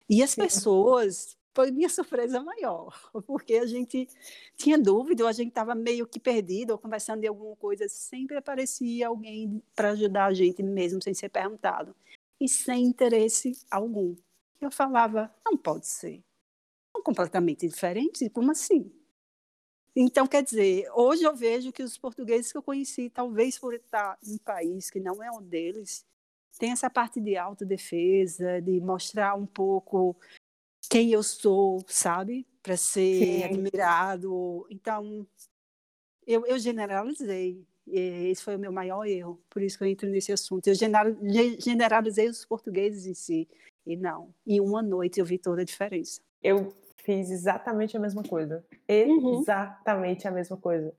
E 0.10 0.22
as 0.22 0.36
pessoas 0.36 1.38
foi 1.56 1.72
minha 1.72 1.90
surpresa 1.90 2.42
maior, 2.42 3.00
porque 3.26 3.56
a 3.56 3.66
gente 3.66 4.08
tinha 4.58 4.78
dúvida, 4.78 5.24
ou 5.24 5.30
a 5.30 5.34
gente 5.34 5.50
estava 5.50 5.76
meio 5.76 6.08
que 6.08 6.20
perdido, 6.20 6.72
ou 6.72 6.78
conversando 6.78 7.22
de 7.22 7.28
alguma 7.28 7.56
coisa, 7.56 7.88
sempre 7.88 8.38
aparecia 8.38 9.08
alguém 9.08 9.62
para 9.76 9.92
ajudar 9.92 10.26
a 10.26 10.34
gente, 10.34 10.64
mesmo 10.64 11.02
sem 11.02 11.14
ser 11.14 11.30
perguntado, 11.30 11.96
e 12.40 12.50
sem 12.50 12.84
interesse 12.84 13.54
algum. 13.70 14.16
Eu 14.60 14.72
falava, 14.72 15.34
não 15.46 15.58
pode 15.58 15.88
ser. 15.88 16.24
São 16.96 17.04
completamente 17.04 17.68
diferentes, 17.68 18.28
como 18.32 18.52
assim? 18.52 18.92
Então, 19.96 20.26
quer 20.26 20.42
dizer, 20.42 20.90
hoje 20.96 21.24
eu 21.24 21.36
vejo 21.36 21.72
que 21.72 21.84
os 21.84 21.98
portugueses 21.98 22.52
que 22.52 22.58
eu 22.58 22.64
conheci, 22.64 23.12
talvez 23.12 23.60
por 23.60 23.76
estar 23.76 24.18
em 24.24 24.34
um 24.34 24.38
país 24.40 24.90
que 24.90 25.00
não 25.00 25.22
é 25.22 25.32
um 25.32 25.42
deles, 25.42 26.04
tem 26.64 26.72
essa 26.72 26.90
parte 26.90 27.20
de 27.20 27.36
autodefesa, 27.36 28.62
de 28.62 28.80
mostrar 28.80 29.36
um 29.36 29.46
pouco 29.46 30.16
quem 30.90 31.12
eu 31.12 31.22
sou, 31.22 31.84
sabe? 31.88 32.48
Para 32.62 32.78
ser 32.78 33.26
Sim. 33.26 33.44
admirado. 33.44 34.66
Então, 34.72 35.28
eu, 36.26 36.46
eu 36.46 36.58
generalizei. 36.58 37.68
Esse 37.86 38.42
foi 38.42 38.56
o 38.56 38.60
meu 38.60 38.72
maior 38.72 39.06
erro. 39.06 39.44
Por 39.50 39.62
isso 39.62 39.78
que 39.78 39.84
eu 39.84 39.90
entro 39.90 40.08
nesse 40.08 40.32
assunto. 40.32 40.66
Eu 40.68 40.74
generalizei 40.74 42.30
os 42.30 42.46
portugueses 42.46 43.06
em 43.08 43.14
si. 43.14 43.46
E 43.86 43.98
não. 43.98 44.34
Em 44.48 44.62
uma 44.62 44.82
noite 44.82 45.20
eu 45.20 45.26
vi 45.26 45.38
toda 45.38 45.64
a 45.64 45.66
diferença. 45.66 46.22
Eu 46.42 46.74
fiz 47.00 47.30
exatamente 47.30 47.98
a 47.98 48.00
mesma 48.00 48.24
coisa. 48.24 48.66
Uhum. 48.90 49.42
Exatamente 49.42 50.24
uhum. 50.26 50.32
a 50.32 50.34
mesma 50.34 50.56
coisa. 50.56 50.94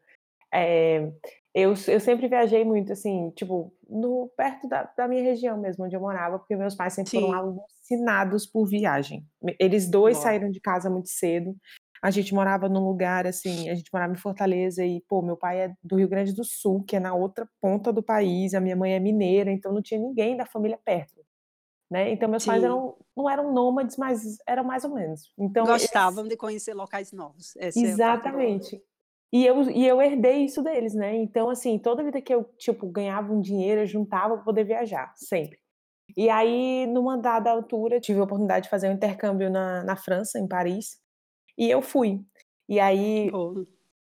É, 0.54 1.10
eu, 1.52 1.70
eu 1.88 2.00
sempre 2.00 2.28
viajei 2.28 2.64
muito, 2.64 2.92
assim, 2.92 3.30
tipo, 3.36 3.72
no, 3.88 4.30
perto 4.36 4.68
da, 4.68 4.84
da 4.96 5.08
minha 5.08 5.22
região 5.22 5.58
mesmo, 5.60 5.84
onde 5.84 5.96
eu 5.96 6.00
morava, 6.00 6.38
porque 6.38 6.54
meus 6.56 6.74
pais 6.74 6.92
sempre 6.94 7.10
Sim. 7.10 7.20
foram 7.20 7.32
alucinados 7.32 8.46
por 8.46 8.66
viagem. 8.66 9.26
Eles 9.58 9.88
dois 9.88 10.16
saíram 10.22 10.50
de 10.50 10.60
casa 10.60 10.88
muito 10.88 11.08
cedo. 11.08 11.56
A 12.02 12.10
gente 12.10 12.34
morava 12.34 12.68
num 12.68 12.84
lugar, 12.86 13.26
assim, 13.26 13.70
a 13.70 13.74
gente 13.74 13.90
morava 13.92 14.12
em 14.12 14.16
Fortaleza 14.16 14.84
e, 14.84 15.02
pô, 15.08 15.22
meu 15.22 15.36
pai 15.36 15.60
é 15.62 15.74
do 15.82 15.96
Rio 15.96 16.08
Grande 16.08 16.34
do 16.34 16.44
Sul, 16.44 16.84
que 16.84 16.96
é 16.96 17.00
na 17.00 17.14
outra 17.14 17.48
ponta 17.60 17.92
do 17.92 18.02
país, 18.02 18.52
a 18.52 18.60
minha 18.60 18.76
mãe 18.76 18.92
é 18.94 19.00
mineira, 19.00 19.50
então 19.50 19.72
não 19.72 19.80
tinha 19.82 19.98
ninguém 19.98 20.36
da 20.36 20.44
família 20.44 20.78
perto. 20.84 21.24
né? 21.90 22.10
Então 22.10 22.28
meus 22.28 22.42
Sim. 22.42 22.50
pais 22.50 22.62
eram, 22.64 22.96
não 23.16 23.30
eram 23.30 23.52
nômades, 23.52 23.96
mas 23.96 24.36
eram 24.46 24.64
mais 24.64 24.84
ou 24.84 24.92
menos. 24.92 25.32
Então 25.38 25.66
eles- 25.68 25.82
Gostavam 25.82 26.28
de 26.28 26.36
conhecer 26.36 26.74
locais 26.74 27.10
novos. 27.12 27.56
Essa 27.56 27.78
é 27.78 27.82
E 29.34 29.46
eu, 29.46 29.62
e 29.70 29.86
eu 29.86 30.00
herdei 30.02 30.46
isso 30.46 30.62
deles, 30.62 30.94
né? 30.94 31.16
Então, 31.16 31.50
assim, 31.50 31.78
toda 31.80 32.04
vida 32.04 32.22
que 32.22 32.34
eu, 32.34 32.44
tipo, 32.58 32.86
ganhava 32.88 33.34
um 33.34 33.40
dinheiro, 33.42 33.82
eu 33.82 33.86
juntava 33.88 34.36
para 34.36 34.44
poder 34.44 34.64
viajar, 34.64 35.12
sempre. 35.16 35.58
E 36.16 36.30
aí, 36.30 36.86
numa 36.86 37.18
dada 37.18 37.50
altura, 37.50 38.00
tive 38.00 38.20
a 38.20 38.24
oportunidade 38.24 38.64
de 38.64 38.70
fazer 38.70 38.88
um 38.88 38.92
intercâmbio 38.94 39.50
na, 39.50 39.84
na 39.84 39.96
França, 39.96 40.38
em 40.38 40.48
Paris, 40.48 40.98
e 41.58 41.70
eu 41.70 41.82
fui. 41.82 42.20
E 42.68 42.80
aí, 42.80 43.30
Pô, 43.30 43.54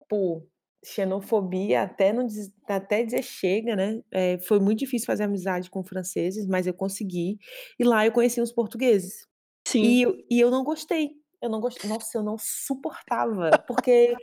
pô, 0.09 0.47
xenofobia, 0.85 1.83
até, 1.83 2.13
não 2.13 2.27
até 2.67 3.03
dizer 3.03 3.23
chega, 3.23 3.75
né? 3.75 4.01
É, 4.11 4.39
foi 4.39 4.59
muito 4.59 4.79
difícil 4.79 5.05
fazer 5.07 5.23
amizade 5.23 5.69
com 5.69 5.83
franceses, 5.83 6.47
mas 6.47 6.67
eu 6.67 6.73
consegui. 6.73 7.37
E 7.79 7.83
lá 7.83 8.05
eu 8.05 8.11
conheci 8.11 8.41
os 8.41 8.51
portugueses. 8.53 9.27
Sim. 9.65 9.83
E, 9.83 10.01
eu- 10.03 10.17
e 10.29 10.39
eu 10.39 10.51
não 10.51 10.63
gostei. 10.63 11.11
Eu 11.41 11.49
não 11.49 11.59
gostei. 11.59 11.89
Nossa, 11.89 12.17
eu 12.17 12.23
não 12.23 12.37
suportava, 12.37 13.49
porque 13.67 14.15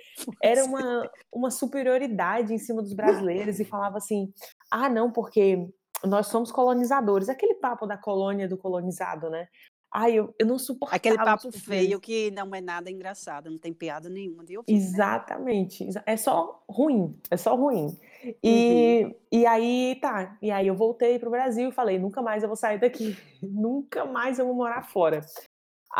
era 0.43 0.65
uma, 0.65 1.11
uma 1.33 1.51
superioridade 1.51 2.55
em 2.55 2.59
cima 2.59 2.81
dos 2.83 2.93
brasileiros 2.95 3.59
e 3.61 3.65
falava 3.65 3.99
assim: 3.99 4.33
ah, 4.71 4.89
não, 4.89 5.11
porque 5.11 5.69
nós 6.05 6.29
somos 6.29 6.53
colonizadores. 6.53 7.29
Aquele 7.29 7.55
papo 7.55 7.87
da 7.87 7.97
colônia 7.99 8.47
do 8.49 8.57
colonizado, 8.57 9.29
né? 9.31 9.49
Ai, 9.91 10.13
eu, 10.13 10.35
eu 10.39 10.45
não 10.47 10.59
suportava. 10.59 10.97
Aquele 10.97 11.17
papo 11.17 11.51
feio 11.51 11.99
que 11.99 12.31
não 12.31 12.55
é 12.55 12.61
nada 12.61 12.91
engraçado, 12.91 13.51
não 13.51 13.57
tem 13.59 13.73
piada 13.73 14.09
nenhuma 14.11 14.45
de 14.45 14.59
ouvir. 14.59 14.71
né? 14.71 14.79
Exatamente. 14.79 15.83
exa- 15.85 16.03
É 16.07 16.15
só 16.15 16.63
ruim, 16.69 17.19
é 17.31 17.37
só 17.39 17.55
ruim. 17.57 17.99
E, 18.45 19.17
e 19.33 19.47
aí, 19.47 19.99
tá. 20.01 20.37
E 20.43 20.51
aí 20.51 20.67
eu 20.67 20.77
voltei 20.77 21.19
pro 21.19 21.31
Brasil 21.31 21.71
e 21.71 21.73
falei, 21.73 21.99
nunca 21.99 22.21
mais 22.21 22.43
eu 22.43 22.49
vou 22.51 22.57
sair 22.57 22.79
daqui. 22.79 23.17
Nunca 23.43 24.05
mais 24.05 24.39
eu 24.39 24.47
vou 24.47 24.55
morar 24.55 24.83
fora. 24.83 25.21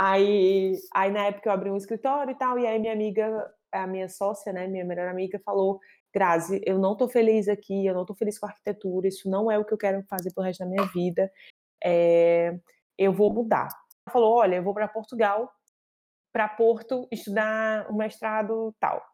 Aí, 0.01 0.77
aí 0.95 1.11
na 1.11 1.27
época 1.27 1.49
eu 1.49 1.53
abri 1.53 1.71
um 1.73 1.77
escritório 1.77 2.31
e 2.31 2.35
tal, 2.37 2.57
e 2.57 2.65
aí 2.65 2.79
minha 2.79 2.93
amiga, 2.93 3.53
a 3.73 3.85
minha 3.85 4.09
sócia, 4.09 4.53
né, 4.53 4.69
minha 4.69 4.85
melhor 4.85 5.09
amiga, 5.09 5.41
falou, 5.45 5.81
Grazi, 6.15 6.61
eu 6.65 6.79
não 6.79 6.97
tô 6.97 7.09
feliz 7.09 7.49
aqui, 7.49 7.85
eu 7.85 7.95
não 7.95 8.07
tô 8.07 8.15
feliz 8.15 8.39
com 8.39 8.47
a 8.47 8.51
arquitetura, 8.51 9.09
isso 9.09 9.29
não 9.29 9.51
é 9.51 9.59
o 9.59 9.65
que 9.65 9.75
eu 9.75 9.79
quero 9.79 10.01
fazer 10.05 10.33
pro 10.33 10.45
resto 10.45 10.61
da 10.61 10.67
minha 10.67 10.87
vida. 10.87 11.29
é, 11.83 12.57
eu 12.97 13.13
vou 13.13 13.33
mudar. 13.33 13.67
Ela 14.07 14.13
falou, 14.13 14.35
olha, 14.37 14.57
eu 14.57 14.63
vou 14.63 14.73
para 14.73 14.87
Portugal, 14.87 15.53
para 16.33 16.49
Porto, 16.49 17.09
estudar 17.11 17.91
um 17.91 17.97
mestrado 17.97 18.73
tal. 18.79 19.05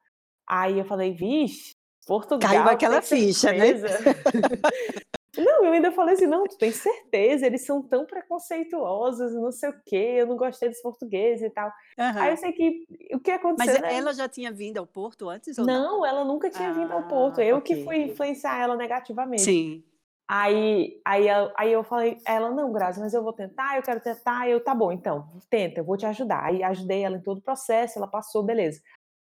Aí 0.46 0.78
eu 0.78 0.84
falei, 0.84 1.14
vixe, 1.14 1.74
Portugal. 2.06 2.50
Caiu 2.50 2.68
aquela 2.68 3.00
ficha, 3.00 3.52
né? 3.52 3.68
certeza?" 5.64 5.66
não, 5.66 5.68
eu 5.68 5.72
ainda 5.74 5.92
falei 5.92 6.14
assim, 6.14 6.26
não, 6.26 6.44
tu 6.44 6.58
tem 6.58 6.72
certeza, 6.72 7.46
eles 7.46 7.64
são 7.64 7.82
tão 7.82 8.06
preconceituosos, 8.06 9.34
não 9.34 9.52
sei 9.52 9.70
o 9.70 9.82
quê, 9.86 10.16
eu 10.18 10.26
não 10.26 10.36
gostei 10.36 10.68
dos 10.68 10.80
portugueses 10.82 11.42
e 11.42 11.50
tal. 11.50 11.70
Aham. 11.98 12.20
Aí 12.20 12.32
eu 12.32 12.36
sei 12.36 12.52
que 12.52 12.84
o 13.14 13.20
que 13.20 13.30
Mas 13.56 13.72
aconteceu, 13.72 13.80
né? 13.80 13.88
ela 13.88 14.12
já 14.12 14.28
tinha 14.28 14.52
vindo 14.52 14.78
ao 14.78 14.86
Porto 14.86 15.28
antes 15.28 15.58
ou 15.58 15.68
não? 15.68 15.82
Não, 15.82 16.04
ela 16.04 16.24
nunca 16.24 16.50
tinha 16.50 16.72
vindo 16.72 16.92
ao 16.92 17.02
Ah, 17.02 17.08
Porto. 17.08 17.40
Eu 17.40 17.62
que 17.62 17.76
ok. 17.76 17.84
fui 17.84 17.96
influenciar 18.02 18.58
ela 18.60 18.76
negativamente. 18.76 19.52
Sim. 19.52 19.84
Aí, 20.28 21.00
aí, 21.04 21.26
aí 21.56 21.72
eu 21.72 21.84
falei, 21.84 22.18
ela, 22.26 22.50
não, 22.50 22.72
Grazi, 22.72 23.00
mas 23.00 23.14
eu 23.14 23.22
vou 23.22 23.32
tentar, 23.32 23.76
eu 23.76 23.82
quero 23.82 24.00
tentar. 24.00 24.48
Eu, 24.48 24.62
tá 24.64 24.74
bom, 24.74 24.92
então, 24.92 25.40
tenta, 25.50 25.80
eu 25.80 25.84
vou 25.84 25.96
te 25.96 26.06
ajudar. 26.06 26.44
Aí 26.44 26.62
ajudei 26.62 27.02
ela 27.04 27.16
em 27.18 27.22
todo 27.22 27.38
o 27.38 27.42
processo, 27.42 27.98
ela 27.98 28.08
passou, 28.08 28.42
beleza. 28.44 28.80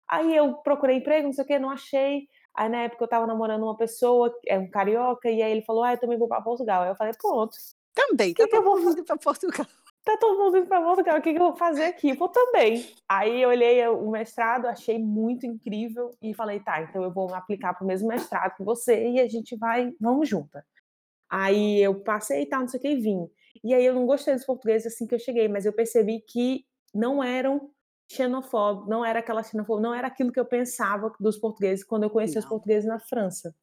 Aí 0.09 0.35
eu 0.37 0.55
procurei 0.59 0.97
emprego, 0.99 1.27
não 1.29 1.33
sei 1.35 1.45
o 1.45 1.47
que, 1.47 1.59
não 1.59 1.71
achei. 1.71 2.29
Aí 2.59 2.69
na 2.69 2.83
época 2.83 3.05
eu 3.05 3.09
tava 3.09 3.25
namorando 3.25 3.63
uma 3.63 3.77
pessoa, 3.77 4.37
é 4.45 4.59
um 4.59 4.69
carioca, 4.69 5.31
e 5.31 5.41
aí 5.41 5.53
ele 5.53 5.63
falou, 5.63 5.85
ah, 5.85 5.93
eu 5.93 5.99
também 5.99 6.19
vou 6.19 6.27
para 6.27 6.43
Portugal. 6.43 6.83
Aí 6.83 6.89
eu 6.89 6.97
falei, 6.97 7.13
pronto, 7.17 7.57
Também, 7.95 8.35
Que 8.35 8.43
tá 8.43 8.49
que 8.49 8.57
eu 8.57 8.65
todo 8.65 8.65
vou 8.65 8.81
mundo 8.83 9.05
para 9.05 9.17
Portugal. 9.17 9.65
tá 10.05 10.17
todo 10.17 10.37
mundo 10.43 10.57
indo 10.59 10.67
para 10.67 10.83
Portugal, 10.83 11.19
o 11.19 11.23
que, 11.23 11.33
que 11.33 11.39
eu 11.39 11.45
vou 11.45 11.57
fazer 11.57 11.85
aqui? 11.85 12.13
Vou 12.15 12.29
também. 12.29 12.85
Aí 13.09 13.43
eu 13.43 13.51
olhei 13.51 13.87
o 13.87 14.11
mestrado, 14.11 14.67
achei 14.67 14.99
muito 14.99 15.47
incrível 15.47 16.11
e 16.21 16.35
falei, 16.35 16.59
tá, 16.59 16.83
então 16.83 17.01
eu 17.05 17.13
vou 17.13 17.33
aplicar 17.33 17.75
para 17.75 17.85
o 17.85 17.87
mesmo 17.87 18.09
mestrado 18.09 18.57
que 18.57 18.65
você 18.65 19.09
e 19.09 19.21
a 19.21 19.29
gente 19.29 19.57
vai, 19.57 19.93
vamos 20.01 20.29
junta. 20.29 20.67
Aí 21.31 21.81
eu 21.81 22.03
passei 22.03 22.43
e 22.43 22.47
tal, 22.47 22.63
não 22.63 22.69
sei 22.69 22.79
o 22.79 22.83
que, 22.83 22.89
e 22.89 23.01
vim. 23.01 23.29
E 23.63 23.73
aí 23.73 23.85
eu 23.85 23.95
não 23.95 24.05
gostei 24.05 24.35
dos 24.35 24.45
portugueses 24.45 24.93
assim 24.93 25.07
que 25.07 25.15
eu 25.15 25.19
cheguei, 25.21 25.47
mas 25.47 25.65
eu 25.65 25.73
percebi 25.73 26.21
que 26.21 26.65
não 26.93 27.23
eram 27.23 27.71
xenofóbicos, 28.09 28.89
não 28.89 29.05
era 29.05 29.19
aquela 29.19 29.43
xenofobia, 29.43 29.83
não 29.83 29.95
era 29.95 30.07
aquilo 30.09 30.33
que 30.33 30.41
eu 30.41 30.45
pensava 30.47 31.13
dos 31.21 31.37
portugueses 31.37 31.85
quando 31.85 32.05
eu 32.05 32.11
conheci 32.11 32.39
os 32.39 32.45
Não. 32.45 32.51
portugueses 32.51 32.89
na 32.89 32.99
França. 32.99 33.55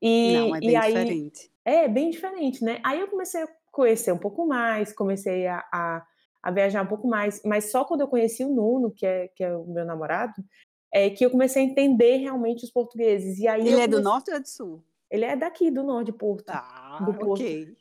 E, 0.00 0.32
não, 0.32 0.56
é 0.56 0.60
bem 0.60 0.76
aí, 0.76 0.92
diferente. 0.92 1.52
é, 1.64 1.86
bem 1.88 2.10
diferente, 2.10 2.64
né? 2.64 2.80
Aí 2.82 2.98
eu 3.00 3.08
comecei 3.08 3.42
a 3.42 3.48
conhecer 3.70 4.12
um 4.12 4.18
pouco 4.18 4.46
mais, 4.46 4.92
comecei 4.92 5.46
a, 5.46 5.58
a, 5.72 6.06
a 6.42 6.50
viajar 6.50 6.82
um 6.82 6.86
pouco 6.86 7.06
mais, 7.06 7.42
mas 7.44 7.70
só 7.70 7.84
quando 7.84 8.00
eu 8.00 8.08
conheci 8.08 8.42
o 8.44 8.48
Nuno, 8.48 8.90
que 8.90 9.04
é, 9.04 9.28
que 9.28 9.44
é 9.44 9.54
o 9.54 9.64
meu 9.66 9.84
namorado, 9.84 10.32
é 10.90 11.10
que 11.10 11.24
eu 11.24 11.30
comecei 11.30 11.62
a 11.62 11.66
entender 11.66 12.16
realmente 12.16 12.64
os 12.64 12.70
portugueses. 12.70 13.38
E 13.38 13.46
aí 13.46 13.60
Ele 13.60 13.72
eu 13.74 13.80
é 13.80 13.86
do 13.86 13.96
comecei- 13.96 14.02
norte 14.12 14.30
ou 14.30 14.36
é 14.36 14.40
do 14.40 14.48
sul? 14.48 14.82
Ele 15.10 15.24
é 15.26 15.36
daqui, 15.36 15.70
do 15.70 15.82
norte 15.82 16.06
de 16.06 16.12
Porto. 16.12 16.48
Ah, 16.48 17.02
do 17.04 17.12
Porto. 17.12 17.42
ok. 17.42 17.76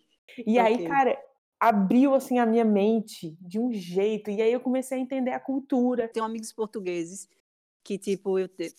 E 0.45 0.59
aí, 0.59 0.73
ok. 0.75 0.87
cara, 0.87 1.17
abriu 1.67 2.13
assim 2.13 2.39
a 2.39 2.45
minha 2.45 2.65
mente 2.65 3.37
de 3.39 3.57
um 3.57 3.71
jeito, 3.71 4.29
e 4.29 4.41
aí 4.41 4.51
eu 4.51 4.59
comecei 4.59 4.97
a 4.97 5.01
entender 5.01 5.31
a 5.31 5.39
cultura. 5.39 6.09
Tenho 6.09 6.25
amigos 6.25 6.51
portugueses 6.51 7.29
que, 7.81 7.97
tipo, 7.97 8.37
eu, 8.37 8.49
te- 8.49 8.75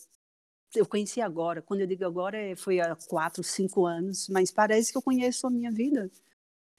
eu 0.76 0.84
conheci 0.84 1.22
agora. 1.22 1.62
Quando 1.62 1.80
eu 1.80 1.86
digo 1.86 2.04
agora, 2.04 2.36
é- 2.36 2.54
foi 2.54 2.80
há 2.80 2.94
quatro, 3.08 3.42
cinco 3.42 3.86
anos, 3.86 4.28
mas 4.28 4.50
parece 4.50 4.92
que 4.92 4.98
eu 4.98 5.02
conheço 5.02 5.46
a 5.46 5.50
minha 5.50 5.70
vida. 5.70 6.10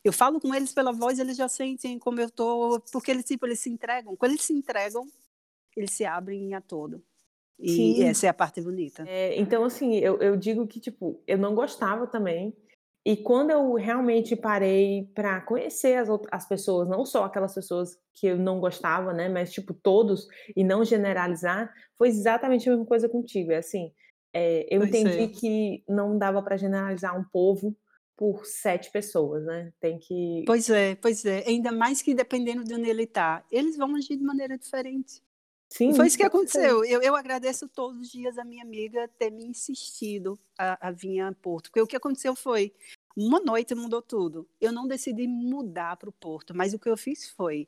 Eu 0.03 0.13
falo 0.13 0.39
com 0.39 0.53
eles 0.53 0.71
pela 0.71 0.91
voz, 0.91 1.17
eles 1.17 1.35
já 1.35 1.49
sentem 1.49 1.97
como 1.97 2.21
eu 2.21 2.29
tô, 2.29 2.79
porque 2.91 3.09
eles, 3.09 3.25
tipo, 3.25 3.47
eles 3.47 3.59
se 3.59 3.71
entregam. 3.71 4.15
Quando 4.15 4.33
eles 4.33 4.43
se 4.43 4.53
entregam, 4.53 5.07
eles 5.75 5.89
se 5.91 6.05
abrem 6.05 6.53
a 6.53 6.61
todo. 6.61 7.03
E 7.57 7.69
Sim. 7.69 8.03
essa 8.03 8.27
é 8.27 8.29
a 8.29 8.33
parte 8.33 8.61
bonita. 8.61 9.05
É, 9.07 9.39
então, 9.39 9.63
assim, 9.63 9.95
eu, 9.95 10.19
eu 10.21 10.37
digo 10.37 10.67
que, 10.67 10.79
tipo, 10.79 11.19
eu 11.25 11.37
não 11.39 11.55
gostava 11.55 12.05
também. 12.05 12.55
E 13.05 13.15
quando 13.15 13.51
eu 13.51 13.73
realmente 13.75 14.35
parei 14.35 15.11
para 15.13 15.39
conhecer 15.41 15.95
as, 15.97 16.09
as 16.31 16.47
pessoas, 16.47 16.89
não 16.89 17.05
só 17.05 17.25
aquelas 17.25 17.53
pessoas 17.53 17.99
que 18.13 18.25
eu 18.25 18.37
não 18.37 18.59
gostava, 18.59 19.13
né, 19.13 19.29
mas, 19.29 19.53
tipo, 19.53 19.75
todos, 19.75 20.27
e 20.55 20.63
não 20.63 20.83
generalizar, 20.83 21.71
foi 21.97 22.07
exatamente 22.07 22.67
a 22.67 22.71
mesma 22.71 22.85
coisa 22.85 23.07
contigo. 23.07 23.51
É 23.51 23.57
assim, 23.57 23.91
é, 24.33 24.65
eu 24.69 24.79
Pois 24.79 24.89
entendi 24.89 25.23
é. 25.23 25.27
que 25.27 25.83
não 25.87 26.17
dava 26.17 26.41
para 26.41 26.57
generalizar 26.57 27.17
um 27.17 27.23
povo 27.23 27.77
por 28.17 28.45
sete 28.45 28.91
pessoas, 28.91 29.45
né? 29.45 29.71
Tem 29.79 29.99
que. 29.99 30.43
Pois 30.47 30.69
é, 30.69 30.95
pois 30.95 31.23
é. 31.25 31.43
Ainda 31.47 31.71
mais 31.71 32.01
que 32.01 32.13
dependendo 32.13 32.63
de 32.63 32.73
onde 32.73 32.89
ele 32.89 33.03
está, 33.03 33.43
eles 33.51 33.77
vão 33.77 33.95
agir 33.95 34.17
de 34.17 34.23
maneira 34.23 34.57
diferente. 34.57 35.21
Sim, 35.69 35.93
foi 35.93 36.07
isso 36.07 36.17
que 36.17 36.23
aconteceu. 36.23 36.85
Eu, 36.85 37.01
eu 37.01 37.15
agradeço 37.15 37.67
todos 37.67 37.99
os 38.01 38.11
dias 38.11 38.37
a 38.37 38.43
minha 38.43 38.63
amiga 38.63 39.07
ter 39.17 39.31
me 39.31 39.45
insistido 39.45 40.39
a, 40.57 40.87
a 40.89 40.91
vir 40.91 41.19
a 41.21 41.31
Porto. 41.33 41.69
Porque 41.69 41.81
o 41.81 41.87
que 41.87 41.95
aconteceu 41.95 42.35
foi, 42.35 42.73
uma 43.15 43.39
noite 43.39 43.73
mudou 43.73 44.01
tudo. 44.01 44.47
Eu 44.59 44.71
não 44.71 44.87
decidi 44.87 45.27
mudar 45.27 45.97
para 45.97 46.09
o 46.09 46.13
Porto, 46.13 46.55
mas 46.55 46.73
o 46.73 46.79
que 46.79 46.89
eu 46.89 46.97
fiz 46.97 47.29
foi, 47.29 47.67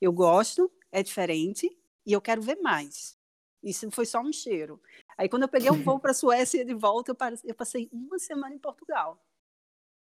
eu 0.00 0.12
gosto, 0.12 0.70
é 0.92 1.02
diferente, 1.02 1.76
e 2.04 2.12
eu 2.12 2.20
quero 2.20 2.42
ver 2.42 2.56
mais. 2.56 3.16
Isso 3.62 3.90
foi 3.90 4.06
só 4.06 4.20
um 4.20 4.32
cheiro. 4.32 4.80
Aí 5.16 5.28
quando 5.28 5.42
eu 5.42 5.48
peguei 5.48 5.70
um 5.70 5.82
voo 5.82 5.98
para 5.98 6.12
a 6.12 6.14
Suécia 6.14 6.64
de 6.64 6.74
volta, 6.74 7.16
eu 7.44 7.54
passei 7.54 7.88
uma 7.92 8.18
semana 8.18 8.54
em 8.54 8.58
Portugal. 8.58 9.20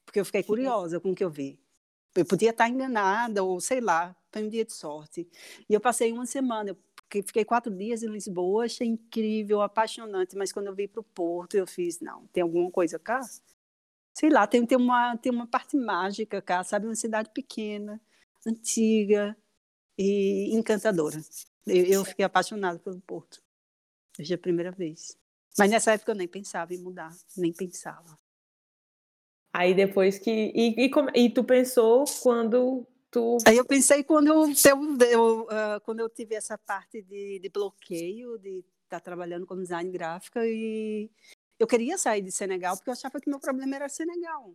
Porque 0.05 0.21
eu 0.21 0.25
fiquei 0.25 0.43
curiosa 0.43 1.01
com 1.01 1.13
o 1.13 1.15
que 1.15 1.25
eu 1.25 1.31
vi. 1.31 1.59
Eu 2.15 2.25
podia 2.25 2.51
estar 2.51 2.69
enganada, 2.69 3.43
ou 3.45 3.61
sei 3.61 3.81
lá, 3.81 4.17
foi 4.33 4.43
um 4.43 4.49
dia 4.49 4.65
de 4.65 4.73
sorte. 4.73 5.29
E 5.69 5.75
eu 5.75 5.81
passei 5.81 6.13
uma 6.13 6.27
semana, 6.27 6.71
eu 6.71 6.77
fiquei- 7.11 7.45
quatro 7.45 7.75
dias 7.75 8.03
em 8.03 8.09
Lisboa, 8.09 8.65
achei 8.65 8.87
incrível, 8.87 9.63
apaixonante, 9.63 10.37
mas 10.37 10.53
quando 10.53 10.67
eu 10.67 10.75
vim 10.75 10.89
para 10.89 11.01
o 11.01 11.05
Porto, 11.05 11.55
eu 11.55 11.67
fiz, 11.67 12.01
não, 12.01 12.27
tem 12.29 12.43
alguma 12.43 12.71
coisa 12.71 12.99
cá? 12.99 13.21
Sei 14.15 14.31
lá, 14.31 14.47
tem, 14.47 14.67
tem, 14.67 14.77
uma, 14.77 15.17
tem 15.17 15.33
uma 15.33 15.47
parte 15.47 15.77
mágica 15.77 16.43
cá, 16.43 16.65
sabe? 16.65 16.87
Uma 16.87 16.95
cidade 16.97 17.31
pequena, 17.33 18.01
antiga 18.47 19.37
e 19.97 20.55
encantadora. 20.55 21.21
Eu, 21.67 21.85
eu 21.85 22.05
fiquei 22.05 22.25
apaixonada 22.25 22.79
pelo 22.79 23.01
Porto, 23.01 23.43
desde 24.17 24.35
a 24.35 24.39
primeira 24.39 24.73
vez. 24.73 25.17
Mas 25.59 25.71
nessa 25.71 25.93
época 25.93 26.13
eu 26.13 26.17
nem 26.17 26.29
pensava 26.29 26.75
em 26.75 26.79
mudar, 26.79 27.15
nem 27.37 27.53
pensava. 27.53 28.19
Aí 29.53 29.75
depois 29.75 30.19
que. 30.19 30.31
E, 30.31 30.87
e, 30.87 30.91
e 31.15 31.31
tu 31.31 31.43
pensou 31.43 32.05
quando 32.23 32.87
tu. 33.11 33.39
Aí 33.47 33.57
eu 33.57 33.65
pensei 33.65 34.03
quando 34.05 34.29
eu, 34.29 34.45
eu, 34.45 34.99
eu, 35.07 35.47
ah, 35.51 35.81
quando 35.85 36.01
eu 36.01 36.09
tive 36.09 36.35
essa 36.35 36.57
parte 36.57 37.03
de, 37.03 37.39
de 37.39 37.49
bloqueio, 37.49 38.39
de 38.39 38.65
estar 38.85 39.01
trabalhando 39.01 39.47
como 39.47 39.63
design 39.63 39.91
gráfica, 39.91 40.47
e 40.47 41.11
eu 41.59 41.67
queria 41.67 41.99
sair 41.99 42.23
de 42.23 42.33
Senegal, 42.33 42.77
porque 42.77 42.91
eu 42.91 42.95
achava 42.95 43.21
que 43.21 43.29
meu 43.29 43.41
problema 43.41 43.77
era 43.77 43.89
Senegal. 43.89 44.55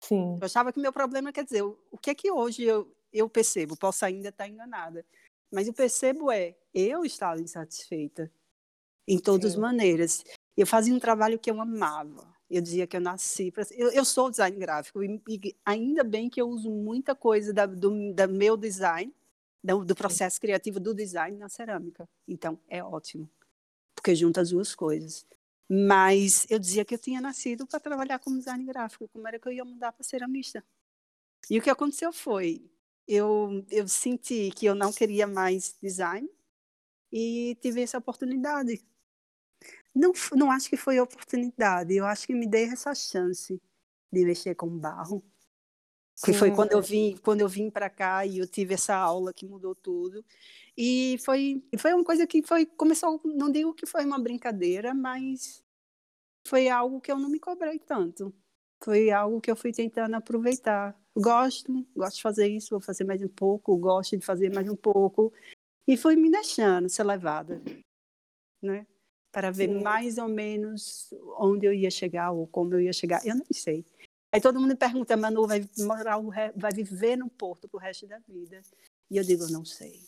Sim. 0.00 0.38
Eu 0.40 0.44
achava 0.44 0.72
que 0.72 0.80
meu 0.80 0.92
problema, 0.92 1.32
quer 1.32 1.44
dizer, 1.44 1.62
o, 1.62 1.98
que 2.00 2.10
é 2.10 2.14
que 2.14 2.30
hoje 2.30 2.62
eu, 2.62 2.94
eu 3.12 3.28
percebo? 3.28 3.76
Posso 3.76 4.04
ainda 4.04 4.28
estar 4.28 4.46
enganada, 4.46 5.04
mas 5.50 5.66
eu 5.66 5.72
percebo 5.72 6.30
é, 6.30 6.54
eu 6.74 7.04
estava 7.04 7.40
insatisfeita, 7.40 8.30
em 9.06 9.18
todas 9.18 9.52
as 9.52 9.56
maneiras. 9.58 10.24
Eu 10.56 10.66
fazia 10.66 10.94
um 10.94 10.98
trabalho 10.98 11.38
que 11.38 11.50
eu 11.50 11.60
amava. 11.60 12.33
Eu 12.54 12.62
dizia 12.62 12.86
que 12.86 12.96
eu 12.96 13.00
nasci. 13.00 13.52
Eu, 13.72 13.90
eu, 13.90 14.04
sou 14.04 14.30
design 14.30 14.56
gráfico 14.56 15.02
e, 15.02 15.20
e, 15.28 15.56
ainda 15.64 16.04
bem 16.04 16.30
que 16.30 16.40
eu 16.40 16.48
uso 16.48 16.70
muita 16.70 17.12
coisa 17.12 17.52
da, 17.52 17.66
do 17.66 18.14
da 18.14 18.28
meu 18.28 18.56
design, 18.56 19.12
do, 19.60 19.84
do 19.84 19.92
processo 19.92 20.40
criativo 20.40 20.78
do 20.78 20.94
design 20.94 21.36
na 21.36 21.48
cerâmica. 21.48 22.08
Então 22.28 22.56
é 22.68 22.80
ótimo, 22.80 23.28
porque 23.92 24.14
junta 24.14 24.40
as 24.40 24.50
duas 24.50 24.72
coisas. 24.72 25.26
Mas 25.68 26.46
eu 26.48 26.60
dizia 26.60 26.84
que 26.84 26.94
eu 26.94 26.98
tinha 26.98 27.20
nascido 27.20 27.66
para 27.66 27.80
trabalhar 27.80 28.20
como 28.20 28.38
design 28.38 28.64
gráfico. 28.64 29.08
Como 29.08 29.26
era 29.26 29.36
que 29.36 29.48
eu 29.48 29.52
ia 29.52 29.64
mudar 29.64 29.90
para 29.90 30.04
ceramista? 30.04 30.62
E 31.50 31.58
o 31.58 31.62
que 31.62 31.70
aconteceu 31.70 32.12
foi, 32.12 32.70
eu, 33.08 33.66
eu 33.68 33.88
senti 33.88 34.52
que 34.52 34.64
eu 34.64 34.76
não 34.76 34.92
queria 34.92 35.26
mais 35.26 35.76
design 35.82 36.30
e 37.12 37.58
tive 37.60 37.82
essa 37.82 37.98
oportunidade. 37.98 38.80
Não, 39.94 40.12
não 40.32 40.50
acho 40.50 40.68
que 40.68 40.76
foi 40.76 40.98
oportunidade, 40.98 41.94
eu 41.94 42.04
acho 42.04 42.26
que 42.26 42.34
me 42.34 42.46
dei 42.46 42.64
essa 42.64 42.94
chance 42.94 43.60
de 44.12 44.24
mexer 44.24 44.54
com 44.54 44.68
barro. 44.68 45.22
Que 46.24 46.32
foi 46.32 46.52
quando 46.52 46.72
eu 46.72 46.80
vim, 46.80 47.16
quando 47.22 47.40
eu 47.40 47.48
vim 47.48 47.68
para 47.70 47.90
cá 47.90 48.24
e 48.24 48.38
eu 48.38 48.46
tive 48.46 48.74
essa 48.74 48.94
aula 48.94 49.32
que 49.32 49.44
mudou 49.44 49.74
tudo. 49.74 50.24
E 50.76 51.16
foi, 51.24 51.62
foi 51.76 51.92
uma 51.92 52.04
coisa 52.04 52.24
que 52.26 52.40
foi 52.42 52.64
começou, 52.66 53.20
não 53.24 53.50
digo 53.50 53.74
que 53.74 53.84
foi 53.84 54.04
uma 54.04 54.18
brincadeira, 54.18 54.94
mas 54.94 55.64
foi 56.46 56.68
algo 56.68 57.00
que 57.00 57.10
eu 57.10 57.18
não 57.18 57.28
me 57.28 57.40
cobrei 57.40 57.80
tanto. 57.80 58.32
Foi 58.82 59.10
algo 59.10 59.40
que 59.40 59.50
eu 59.50 59.56
fui 59.56 59.72
tentando 59.72 60.14
aproveitar. 60.14 60.96
Gosto, 61.16 61.86
gosto 61.96 62.16
de 62.16 62.22
fazer 62.22 62.48
isso, 62.48 62.70
vou 62.70 62.80
fazer 62.80 63.04
mais 63.04 63.22
um 63.22 63.28
pouco, 63.28 63.76
gosto 63.76 64.16
de 64.16 64.24
fazer 64.24 64.52
mais 64.52 64.68
um 64.68 64.76
pouco. 64.76 65.32
E 65.86 65.96
fui 65.96 66.14
me 66.16 66.30
deixando 66.30 66.88
ser 66.88 67.04
levada, 67.04 67.60
né? 68.62 68.86
Para 69.34 69.50
ver 69.50 69.68
Sim. 69.68 69.82
mais 69.82 70.16
ou 70.16 70.28
menos 70.28 71.12
onde 71.38 71.66
eu 71.66 71.74
ia 71.74 71.90
chegar 71.90 72.30
ou 72.30 72.46
como 72.46 72.74
eu 72.74 72.80
ia 72.80 72.92
chegar. 72.92 73.20
Eu 73.26 73.34
não 73.34 73.46
sei. 73.52 73.84
Aí 74.32 74.40
todo 74.40 74.60
mundo 74.60 74.70
me 74.70 74.76
pergunta, 74.76 75.16
Manu, 75.16 75.46
vai, 75.46 75.68
morar, 75.78 76.20
vai 76.56 76.72
viver 76.72 77.16
no 77.16 77.28
Porto 77.28 77.68
pro 77.68 77.80
resto 77.80 78.06
da 78.06 78.18
vida? 78.20 78.62
E 79.10 79.16
eu 79.16 79.24
digo, 79.24 79.46
não 79.48 79.64
sei. 79.64 80.00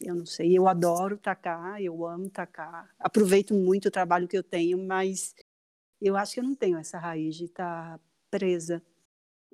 Eu 0.00 0.14
não 0.14 0.26
sei. 0.26 0.56
Eu 0.56 0.68
adoro 0.68 1.16
tacar, 1.16 1.80
eu 1.80 2.06
amo 2.06 2.28
tacar. 2.30 2.94
Aproveito 2.98 3.54
muito 3.54 3.88
o 3.88 3.90
trabalho 3.90 4.28
que 4.28 4.36
eu 4.36 4.42
tenho, 4.42 4.78
mas 4.78 5.34
eu 6.00 6.16
acho 6.16 6.34
que 6.34 6.40
eu 6.40 6.44
não 6.44 6.54
tenho 6.54 6.78
essa 6.78 6.98
raiz 6.98 7.36
de 7.36 7.44
estar 7.44 7.98
tá 7.98 8.04
presa. 8.30 8.82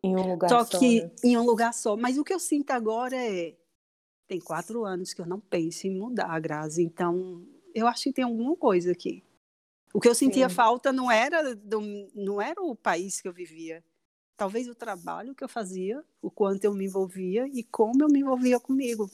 Em 0.02 0.14
um 0.14 0.30
lugar 0.30 0.48
só. 0.48 0.64
Só 0.64 0.78
que 0.78 1.02
né? 1.02 1.10
em 1.24 1.36
um 1.36 1.44
lugar 1.44 1.72
só. 1.72 1.96
Mas 1.96 2.18
o 2.18 2.24
que 2.24 2.32
eu 2.32 2.38
sinto 2.38 2.70
agora 2.70 3.16
é. 3.16 3.56
Tem 4.28 4.40
quatro 4.40 4.84
anos 4.84 5.14
que 5.14 5.20
eu 5.20 5.26
não 5.26 5.38
penso 5.38 5.86
em 5.86 5.98
mudar, 5.98 6.40
Grazi. 6.40 6.82
Então, 6.82 7.46
eu 7.76 7.86
acho 7.86 8.04
que 8.04 8.12
tem 8.12 8.24
alguma 8.24 8.56
coisa 8.56 8.90
aqui. 8.90 9.22
O 9.92 10.00
que 10.00 10.08
eu 10.08 10.14
sentia 10.14 10.48
Sim. 10.48 10.54
falta 10.54 10.90
não 10.90 11.10
era, 11.10 11.54
do, 11.54 11.80
não 12.14 12.40
era 12.40 12.62
o 12.62 12.74
país 12.74 13.20
que 13.20 13.28
eu 13.28 13.34
vivia. 13.34 13.84
Talvez 14.34 14.66
o 14.66 14.74
trabalho 14.74 15.34
que 15.34 15.44
eu 15.44 15.48
fazia, 15.48 16.02
o 16.22 16.30
quanto 16.30 16.64
eu 16.64 16.72
me 16.72 16.86
envolvia 16.86 17.46
e 17.48 17.62
como 17.62 18.02
eu 18.02 18.08
me 18.08 18.20
envolvia 18.20 18.58
comigo. 18.58 19.10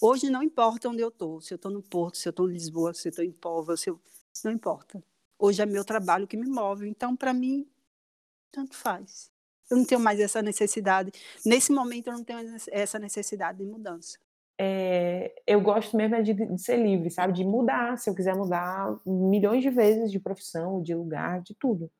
Hoje 0.00 0.30
não 0.30 0.42
importa 0.42 0.88
onde 0.88 1.02
eu 1.02 1.08
estou, 1.08 1.42
se 1.42 1.52
eu 1.52 1.56
estou 1.56 1.70
no 1.70 1.82
Porto, 1.82 2.16
se 2.16 2.26
eu 2.26 2.30
estou 2.30 2.48
em 2.48 2.54
Lisboa, 2.54 2.94
se 2.94 3.08
eu 3.08 3.10
estou 3.10 3.24
em 3.24 3.32
Póvoa, 3.32 3.76
se 3.76 3.90
eu... 3.90 4.00
não 4.42 4.52
importa. 4.52 5.02
Hoje 5.38 5.60
é 5.60 5.66
meu 5.66 5.84
trabalho 5.84 6.26
que 6.26 6.38
me 6.38 6.48
move. 6.48 6.88
Então, 6.88 7.14
para 7.14 7.34
mim, 7.34 7.68
tanto 8.50 8.74
faz. 8.74 9.30
Eu 9.70 9.76
não 9.76 9.84
tenho 9.84 10.00
mais 10.00 10.18
essa 10.20 10.40
necessidade. 10.40 11.12
Nesse 11.44 11.70
momento, 11.70 12.06
eu 12.06 12.14
não 12.14 12.24
tenho 12.24 12.40
essa 12.70 12.98
necessidade 12.98 13.58
de 13.58 13.64
mudança. 13.64 14.18
É, 14.58 15.42
eu 15.46 15.60
gosto 15.60 15.96
mesmo 15.96 16.22
de, 16.22 16.32
de, 16.32 16.62
ser 16.62 16.76
livre, 16.76 17.10
sabe? 17.10 17.32
De 17.32 17.44
mudar, 17.44 17.98
se 17.98 18.08
eu 18.08 18.14
quiser 18.14 18.36
mudar 18.36 18.96
milhões 19.04 19.62
de 19.62 19.70
vezes 19.70 20.12
de 20.12 20.20
profissão, 20.20 20.82
de 20.82 20.94
lugar, 20.94 21.40
de 21.42 21.54
tudo. 21.54 21.90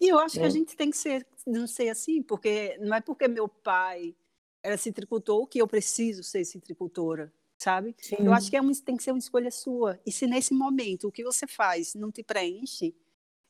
E 0.00 0.08
eu 0.08 0.18
acho 0.18 0.38
que 0.38 0.44
a 0.44 0.48
gente 0.48 0.76
tem 0.76 0.90
que 0.90 0.96
ser, 0.96 1.26
não 1.46 1.66
ser 1.66 1.88
assim, 1.88 2.22
porque 2.22 2.76
não 2.80 2.96
é 2.96 3.00
porque 3.00 3.28
meu 3.28 3.46
pai 3.46 4.14
era 4.62 4.76
citricultor 4.76 5.46
que 5.46 5.60
eu 5.60 5.68
preciso 5.68 6.22
ser 6.22 6.44
citricultora 6.44 7.32
sabe? 7.62 7.94
Sim. 8.00 8.16
Eu 8.18 8.32
acho 8.34 8.50
que 8.50 8.56
é 8.56 8.60
um, 8.60 8.72
tem 8.72 8.96
que 8.96 9.02
ser 9.02 9.12
uma 9.12 9.18
escolha 9.18 9.50
sua. 9.50 9.98
E 10.04 10.10
se 10.10 10.26
nesse 10.26 10.52
momento 10.52 11.06
o 11.06 11.12
que 11.12 11.22
você 11.22 11.46
faz 11.46 11.94
não 11.94 12.10
te 12.10 12.22
preenche, 12.22 12.94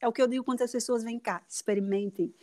é 0.01 0.07
o 0.07 0.13
que 0.13 0.21
eu 0.21 0.29
digo 0.29 0.45
quando 0.45 0.63
as 0.63 0.71
pessoas 0.71 1.03
vêm 1.03 1.19
cá, 1.19 1.43
experimentem. 1.49 2.35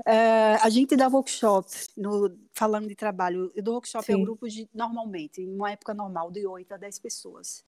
Uh, 0.00 0.58
a 0.62 0.68
gente 0.70 0.96
dá 0.96 1.08
workshop, 1.08 1.68
no, 1.96 2.36
falando 2.52 2.88
de 2.88 2.94
trabalho, 2.94 3.50
eu 3.54 3.62
dou 3.62 3.74
workshop 3.74 4.04
Sim. 4.04 4.14
a 4.14 4.24
grupos 4.24 4.52
de, 4.52 4.68
normalmente, 4.72 5.42
em 5.42 5.52
uma 5.52 5.72
época 5.72 5.92
normal, 5.92 6.30
de 6.30 6.46
8 6.46 6.74
a 6.74 6.76
10 6.76 6.98
pessoas. 7.00 7.64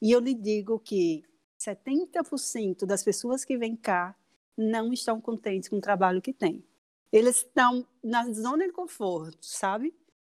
E 0.00 0.10
eu 0.10 0.20
lhe 0.20 0.34
digo 0.34 0.78
que 0.78 1.24
70% 1.60 2.86
das 2.86 3.02
pessoas 3.02 3.44
que 3.44 3.56
vêm 3.56 3.76
cá 3.76 4.16
não 4.56 4.92
estão 4.92 5.20
contentes 5.20 5.68
com 5.68 5.76
o 5.76 5.80
trabalho 5.80 6.22
que 6.22 6.32
têm. 6.32 6.64
Eles 7.12 7.38
estão 7.38 7.86
na 8.02 8.30
zona 8.32 8.66
de 8.66 8.72
conforto, 8.72 9.44
sabe? 9.44 9.94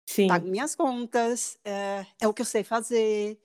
Sim. 0.08 0.28
pago 0.28 0.48
minhas 0.48 0.76
contas, 0.76 1.58
é, 1.64 2.06
é, 2.22 2.28
o 2.28 2.34
que 2.34 2.42
eu 2.42 2.46
sei 2.46 2.64
fazer. 2.64 3.40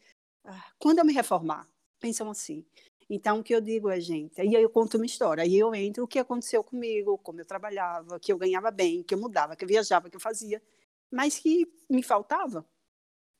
Ah, 0.45 0.73
quando 0.79 0.99
eu 0.99 1.05
me 1.05 1.13
reformar, 1.13 1.67
pensam 1.99 2.31
assim. 2.31 2.65
Então, 3.13 3.41
o 3.41 3.43
que 3.43 3.53
eu 3.53 3.61
digo 3.61 3.91
é, 3.91 3.99
gente, 4.01 4.41
aí 4.41 4.55
eu 4.55 4.71
conto 4.71 4.97
uma 4.97 5.05
história, 5.05 5.43
aí 5.43 5.59
eu 5.59 5.75
entro 5.75 6.05
o 6.05 6.07
que 6.07 6.21
aconteceu 6.21 6.63
comigo, 6.63 7.19
como 7.19 7.41
eu 7.41 7.45
trabalhava, 7.45 8.21
que 8.21 8.33
eu 8.33 8.39
ganhava 8.39 8.71
bem, 8.71 9.03
que 9.03 9.13
eu 9.13 9.19
mudava, 9.19 9.57
que 9.57 9.65
eu 9.65 9.69
viajava, 9.69 10.09
que 10.09 10.15
eu 10.17 10.21
fazia, 10.21 10.63
mas 11.11 11.37
que 11.37 11.67
me 11.91 12.05
faltava. 12.05 12.65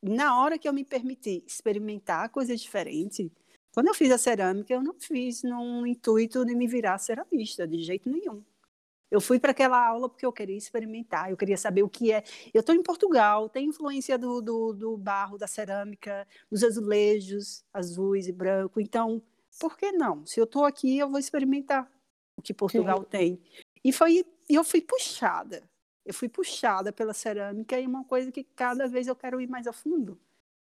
Na 0.03 0.43
hora 0.43 0.59
que 0.59 0.69
eu 0.69 0.73
me 0.73 0.85
permiti 0.85 1.45
experimentar 1.47 2.31
coisas 2.31 2.61
diferentes, 2.61 3.31
quando 3.73 3.87
eu 3.87 3.95
fiz 3.95 4.11
a 4.11 4.19
cerâmica, 4.19 4.75
eu 4.75 4.83
não 4.83 4.95
fiz 4.99 5.45
num 5.45 5.87
intuito 5.87 6.45
de 6.45 6.55
me 6.57 6.67
virar 6.67 6.99
ceramista, 6.99 7.69
de 7.69 7.79
jeito 7.81 8.11
nenhum. 8.11 8.43
Eu 9.09 9.21
fui 9.21 9.39
para 9.39 9.53
aquela 9.53 9.85
aula 9.87 10.09
porque 10.09 10.27
eu 10.27 10.33
queria 10.33 10.57
experimentar, 10.57 11.31
eu 11.31 11.37
queria 11.37 11.57
saber 11.57 11.85
o 11.85 11.89
que 11.89 12.13
é. 12.13 12.25
Eu 12.53 12.61
estou 12.61 12.75
em 12.75 12.83
Portugal, 12.83 13.49
tem 13.49 13.69
influência 13.69 14.19
do, 14.19 14.41
do, 14.41 14.73
do, 14.73 14.97
barro, 14.97 15.39
da 15.39 15.47
cerâmica, 15.47 16.27
dos 16.51 16.65
azulejos 16.65 17.65
azuis 17.73 18.27
e 18.27 18.33
branco. 18.33 18.81
Então, 18.81 19.23
por 19.59 19.77
que 19.77 19.93
não? 19.93 20.25
Se 20.27 20.39
eu 20.39 20.45
estou 20.45 20.65
aqui, 20.65 20.99
eu 20.99 21.09
vou 21.09 21.19
experimentar 21.19 21.91
o 22.37 22.43
que 22.43 22.55
Portugal 22.55 23.01
Sim. 23.01 23.09
tem. 23.11 23.43
E 23.85 23.93
foi, 23.93 24.25
eu 24.49 24.65
fui 24.65 24.81
puxada. 24.81 25.63
Eu 26.05 26.15
fui 26.15 26.29
puxada 26.29 26.93
pela 26.93 27.13
cerâmica 27.13 27.79
e 27.79 27.87
uma 27.87 28.05
coisa 28.05 28.33
que 28.33 28.43
cada 28.43 28.89
vez 28.89 29.07
eu 29.07 29.15
quero 29.15 29.41
ir 29.41 29.49
mais 29.49 29.67
a 29.67 29.73
fundo. 29.73 30.19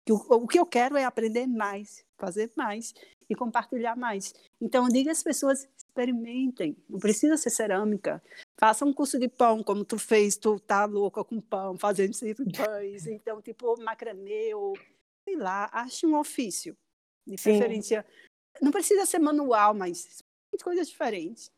O, 0.09 0.35
o 0.35 0.47
que 0.47 0.59
eu 0.59 0.65
quero 0.65 0.97
é 0.97 1.03
aprender 1.03 1.47
mais, 1.47 2.05
fazer 2.17 2.51
mais 2.55 2.93
e 3.29 3.35
compartilhar 3.35 3.95
mais. 3.95 4.33
Então, 4.59 4.87
diga 4.87 5.11
às 5.11 5.21
pessoas, 5.21 5.67
experimentem. 5.75 6.77
Não 6.89 6.99
precisa 6.99 7.37
ser 7.37 7.49
cerâmica. 7.49 8.23
Faça 8.59 8.85
um 8.85 8.93
curso 8.93 9.19
de 9.19 9.27
pão, 9.27 9.61
como 9.63 9.83
tu 9.83 9.99
fez, 9.99 10.37
tu 10.37 10.59
tá 10.59 10.85
louca 10.85 11.23
com 11.23 11.41
pão, 11.41 11.77
fazendo 11.77 12.13
sempre 12.13 12.45
pães. 12.51 13.05
Então, 13.07 13.41
tipo, 13.41 13.79
macramê 13.81 14.53
ou, 14.53 14.77
sei 15.23 15.35
lá, 15.35 15.69
ache 15.71 16.05
um 16.05 16.17
ofício. 16.17 16.75
De 17.25 17.37
Sim. 17.37 17.59
Não 18.61 18.71
precisa 18.71 19.05
ser 19.05 19.19
manual, 19.19 19.73
mas 19.73 20.23
coisas 20.63 20.87
diferentes. 20.87 21.51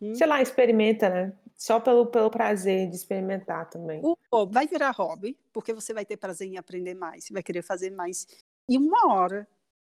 Hum? 0.00 0.14
Sei 0.14 0.26
lá, 0.26 0.40
experimenta, 0.42 1.08
né? 1.08 1.32
Só 1.54 1.78
pelo, 1.78 2.06
pelo 2.06 2.30
prazer 2.30 2.88
de 2.88 2.96
experimentar 2.96 3.68
também. 3.70 4.00
O, 4.02 4.16
vai 4.46 4.66
virar 4.66 4.90
hobby, 4.90 5.38
porque 5.52 5.72
você 5.72 5.94
vai 5.94 6.04
ter 6.04 6.16
prazer 6.16 6.48
em 6.48 6.58
aprender 6.58 6.94
mais, 6.94 7.28
vai 7.30 7.42
querer 7.42 7.62
fazer 7.62 7.90
mais. 7.90 8.26
E 8.68 8.76
uma 8.76 9.12
hora 9.14 9.46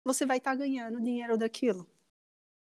você 0.04 0.25
vai 0.25 0.38
estar 0.38 0.52
tá 0.52 0.58
ganhando 0.58 1.02
dinheiro 1.02 1.38
daquilo. 1.38 1.88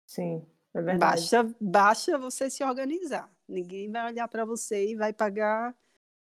Sim, 0.07 0.47
é 0.75 0.83
verdade. 0.83 1.21
Basta, 1.21 1.57
basta 1.61 2.19
você 2.19 2.49
se 2.49 2.63
organizar. 2.63 3.31
Ninguém 3.49 3.91
vai 3.91 4.13
olhar 4.13 4.29
para 4.29 4.45
você 4.45 4.91
e 4.91 4.97
vai 4.97 5.13
pagar 5.13 5.75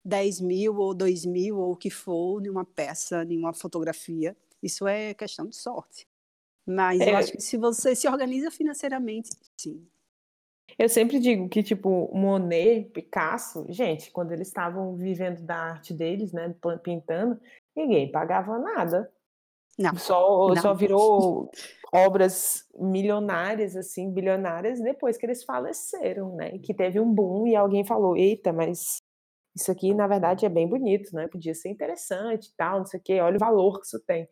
10 0.04 0.40
mil 0.40 0.76
ou 0.76 0.94
2 0.94 1.26
mil 1.26 1.58
ou 1.58 1.72
o 1.72 1.76
que 1.76 1.90
for 1.90 2.44
em 2.44 2.48
uma 2.48 2.64
peça, 2.64 3.24
em 3.24 3.38
uma 3.38 3.52
fotografia. 3.52 4.37
Isso 4.62 4.87
é 4.87 5.14
questão 5.14 5.46
de 5.46 5.56
sorte. 5.56 6.07
Mas 6.68 7.00
é. 7.00 7.12
eu 7.12 7.16
acho 7.16 7.33
que 7.33 7.40
se 7.40 7.57
você 7.57 7.96
se 7.96 8.07
organiza 8.07 8.50
financeiramente, 8.50 9.31
sim. 9.59 9.88
Eu 10.78 10.88
sempre 10.88 11.18
digo 11.18 11.48
que, 11.48 11.62
tipo, 11.62 12.11
Monet, 12.14 12.90
Picasso, 12.90 13.64
gente, 13.70 14.11
quando 14.11 14.33
eles 14.33 14.48
estavam 14.48 14.94
vivendo 14.94 15.40
da 15.40 15.57
arte 15.57 15.94
deles, 15.94 16.31
né, 16.31 16.54
pintando, 16.83 17.40
ninguém 17.74 18.12
pagava 18.12 18.59
nada. 18.59 19.11
Não. 19.78 19.96
Só, 19.96 20.48
não. 20.48 20.57
só 20.57 20.74
virou 20.74 21.50
obras 21.92 22.66
milionárias, 22.76 23.74
assim, 23.74 24.12
bilionárias, 24.12 24.78
depois 24.81 25.16
que 25.16 25.24
eles 25.24 25.44
faleceram, 25.44 26.37
né? 26.37 26.50
E 26.54 26.59
que 26.59 26.74
teve 26.74 27.00
um 27.00 27.12
boom 27.12 27.46
e 27.46 27.57
alguém 27.57 27.85
falou: 27.85 28.16
eita, 28.16 28.52
mas 28.52 28.98
isso 29.57 29.70
aqui, 29.70 29.94
na 29.94 30.07
verdade, 30.07 30.44
é 30.44 30.48
bem 30.48 30.68
bonito, 30.68 31.14
né? 31.14 31.28
Podia 31.28 31.54
ser 31.54 31.70
interessante 31.70 32.48
e 32.48 32.57
tal, 32.57 32.78
não 32.81 32.87
sei 32.87 33.00
o 33.00 33.02
quê, 33.02 33.20
olha 33.20 33.37
o 33.37 33.40
valor 33.40 33.81
que 33.81 33.87
isso 33.87 34.00
tem. 34.00 34.28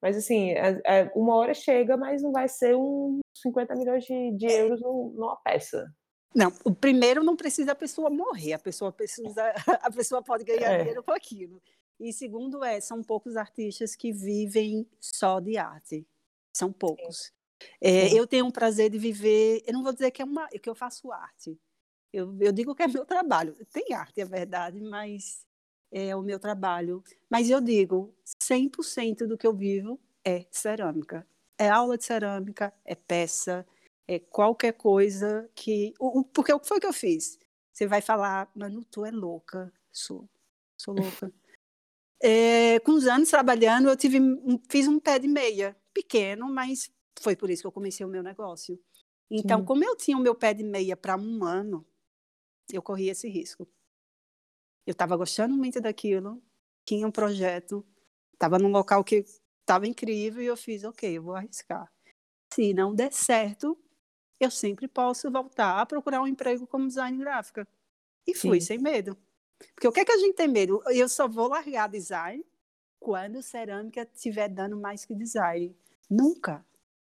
Mas, 0.00 0.16
assim, 0.16 0.50
é, 0.50 0.80
é, 0.84 1.12
uma 1.14 1.36
hora 1.36 1.52
chega, 1.52 1.96
mas 1.96 2.22
não 2.22 2.32
vai 2.32 2.48
ser 2.48 2.74
uns 2.74 3.20
50 3.34 3.74
milhões 3.74 4.04
de, 4.04 4.32
de 4.32 4.46
euros 4.46 4.80
numa 4.80 5.36
peça. 5.36 5.92
Não, 6.34 6.52
o 6.64 6.74
primeiro 6.74 7.24
não 7.24 7.36
precisa 7.36 7.72
a 7.72 7.74
pessoa 7.74 8.08
morrer, 8.08 8.52
a 8.52 8.58
pessoa 8.58 8.92
precisa, 8.92 9.42
a 9.82 9.90
pessoa 9.90 10.22
pode 10.22 10.44
ganhar 10.44 10.72
é. 10.72 10.78
dinheiro 10.78 11.02
com 11.02 11.12
aquilo. 11.12 11.60
E 11.98 12.12
segundo 12.12 12.64
é, 12.64 12.80
são 12.80 13.02
poucos 13.02 13.36
artistas 13.36 13.94
que 13.94 14.12
vivem 14.12 14.88
só 14.98 15.38
de 15.38 15.58
arte. 15.58 16.06
São 16.56 16.72
poucos. 16.72 17.32
É, 17.80 18.12
eu 18.14 18.26
tenho 18.26 18.46
um 18.46 18.50
prazer 18.50 18.88
de 18.88 18.98
viver, 18.98 19.62
eu 19.66 19.74
não 19.74 19.82
vou 19.82 19.92
dizer 19.92 20.10
que 20.10 20.22
é 20.22 20.24
uma, 20.24 20.48
que 20.48 20.70
eu 20.70 20.74
faço 20.74 21.12
arte. 21.12 21.60
Eu, 22.12 22.34
eu 22.40 22.52
digo 22.52 22.74
que 22.74 22.82
é 22.82 22.88
meu 22.88 23.04
trabalho. 23.04 23.54
Tem 23.72 23.92
arte, 23.92 24.20
é 24.20 24.24
verdade, 24.24 24.80
mas 24.80 25.44
é 25.92 26.14
o 26.16 26.22
meu 26.22 26.38
trabalho. 26.38 27.02
Mas 27.28 27.50
eu 27.50 27.60
digo, 27.60 28.14
100% 28.50 29.26
do 29.26 29.38
que 29.38 29.46
eu 29.46 29.54
vivo 29.54 30.00
é 30.24 30.46
cerâmica. 30.50 31.26
É 31.58 31.68
aula 31.68 31.96
de 31.96 32.04
cerâmica, 32.04 32.74
é 32.84 32.94
peça, 32.94 33.66
é 34.08 34.18
qualquer 34.18 34.72
coisa 34.72 35.48
que. 35.54 35.94
Porque 36.32 36.52
o 36.52 36.58
que 36.58 36.68
foi 36.68 36.80
que 36.80 36.86
eu 36.86 36.92
fiz? 36.92 37.38
Você 37.72 37.86
vai 37.86 38.00
falar, 38.00 38.50
Manu, 38.54 38.84
tu 38.84 39.04
é 39.04 39.10
louca. 39.10 39.72
Sou, 39.92 40.28
sou 40.76 40.94
louca. 40.94 41.32
É, 42.22 42.78
com 42.80 42.92
os 42.92 43.06
anos 43.06 43.30
trabalhando, 43.30 43.88
eu 43.88 43.96
tive, 43.96 44.18
fiz 44.68 44.86
um 44.86 45.00
pé 45.00 45.18
de 45.18 45.26
meia, 45.26 45.74
pequeno, 45.94 46.52
mas 46.52 46.92
foi 47.18 47.34
por 47.34 47.48
isso 47.48 47.62
que 47.62 47.66
eu 47.66 47.72
comecei 47.72 48.04
o 48.04 48.10
meu 48.10 48.22
negócio. 48.22 48.78
Então, 49.30 49.60
Sim. 49.60 49.64
como 49.64 49.82
eu 49.82 49.96
tinha 49.96 50.18
o 50.18 50.20
meu 50.20 50.34
pé 50.34 50.52
de 50.52 50.62
meia 50.62 50.94
para 50.94 51.16
um 51.16 51.42
ano, 51.42 51.82
eu 52.70 52.82
corri 52.82 53.08
esse 53.08 53.26
risco. 53.26 53.66
Eu 54.86 54.92
estava 54.92 55.16
gostando 55.16 55.56
muito 55.56 55.80
daquilo, 55.80 56.42
tinha 56.84 57.06
um 57.06 57.10
projeto, 57.10 57.86
estava 58.40 58.58
num 58.58 58.70
local 58.70 59.04
que 59.04 59.26
estava 59.60 59.86
incrível 59.86 60.42
e 60.42 60.46
eu 60.46 60.56
fiz, 60.56 60.82
ok, 60.82 61.18
eu 61.18 61.22
vou 61.22 61.34
arriscar. 61.34 61.92
Se 62.54 62.72
não 62.72 62.94
der 62.94 63.12
certo, 63.12 63.78
eu 64.40 64.50
sempre 64.50 64.88
posso 64.88 65.30
voltar 65.30 65.78
a 65.78 65.84
procurar 65.84 66.22
um 66.22 66.26
emprego 66.26 66.66
como 66.66 66.88
design 66.88 67.18
gráfica. 67.18 67.68
E 68.26 68.34
fui, 68.34 68.58
Sim. 68.58 68.66
sem 68.66 68.78
medo. 68.78 69.16
Porque 69.74 69.86
o 69.86 69.92
que 69.92 70.00
é 70.00 70.04
que 70.06 70.12
a 70.12 70.16
gente 70.16 70.34
tem 70.34 70.48
medo? 70.48 70.82
Eu 70.86 71.06
só 71.06 71.28
vou 71.28 71.48
largar 71.48 71.86
design 71.88 72.42
quando 72.98 73.42
cerâmica 73.42 74.08
estiver 74.10 74.48
dando 74.48 74.76
mais 74.76 75.04
que 75.04 75.14
design. 75.14 75.76
Nunca. 76.08 76.64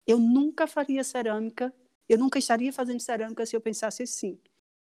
Eu 0.07 0.19
nunca 0.19 0.67
faria 0.67 1.05
cerâmica. 1.05 1.73
Eu 2.09 2.17
nunca 2.17 2.38
estaria 2.38 2.73
fazendo 2.73 3.01
cerâmica 3.01 3.45
se 3.45 3.55
eu 3.55 3.61
pensasse 3.61 4.03
assim. 4.03 4.41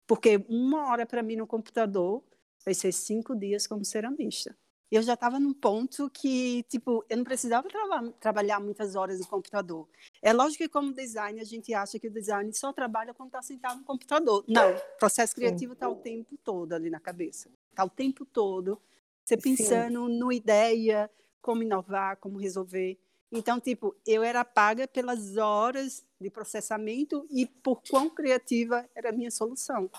Porque 0.05 0.43
uma 0.49 0.89
hora 0.89 1.05
para 1.05 1.23
mim 1.23 1.37
no 1.37 1.47
computador 1.47 2.21
vai 2.65 2.73
ser 2.73 2.91
cinco 2.91 3.33
dias 3.33 3.65
como 3.65 3.85
ceramista 3.85 4.53
eu 4.95 5.01
já 5.01 5.15
estava 5.15 5.39
num 5.39 5.53
ponto 5.53 6.09
que, 6.09 6.63
tipo, 6.69 7.03
eu 7.09 7.17
não 7.17 7.23
precisava 7.23 7.67
tra 7.67 8.11
trabalhar 8.19 8.59
muitas 8.59 8.95
horas 8.95 9.19
no 9.19 9.27
computador. 9.27 9.87
É 10.21 10.31
lógico 10.31 10.63
que, 10.63 10.69
como 10.69 10.93
designer, 10.93 11.41
a 11.41 11.45
gente 11.45 11.73
acha 11.73 11.97
que 11.97 12.07
o 12.07 12.11
design 12.11 12.53
só 12.53 12.71
trabalha 12.71 13.13
quando 13.13 13.29
está 13.29 13.41
sentado 13.41 13.79
no 13.79 13.83
computador. 13.83 14.43
Não, 14.47 14.71
o 14.71 14.97
processo 14.99 15.33
criativo 15.33 15.73
está 15.73 15.89
o 15.89 15.95
tempo 15.95 16.37
todo 16.43 16.73
ali 16.73 16.89
na 16.89 16.99
cabeça. 16.99 17.49
Está 17.71 17.83
o 17.83 17.89
tempo 17.89 18.23
todo 18.25 18.79
você 19.25 19.37
pensando 19.37 20.05
Sim. 20.07 20.19
no 20.19 20.31
ideia, 20.31 21.09
como 21.41 21.63
inovar, 21.63 22.17
como 22.17 22.37
resolver. 22.37 22.99
Então, 23.31 23.59
tipo, 23.59 23.95
eu 24.05 24.21
era 24.21 24.45
paga 24.45 24.87
pelas 24.87 25.37
horas 25.37 26.05
de 26.21 26.29
processamento 26.29 27.25
e 27.31 27.47
por 27.47 27.81
quão 27.89 28.09
criativa 28.09 28.87
era 28.93 29.09
a 29.09 29.13
minha 29.13 29.31
solução. 29.31 29.89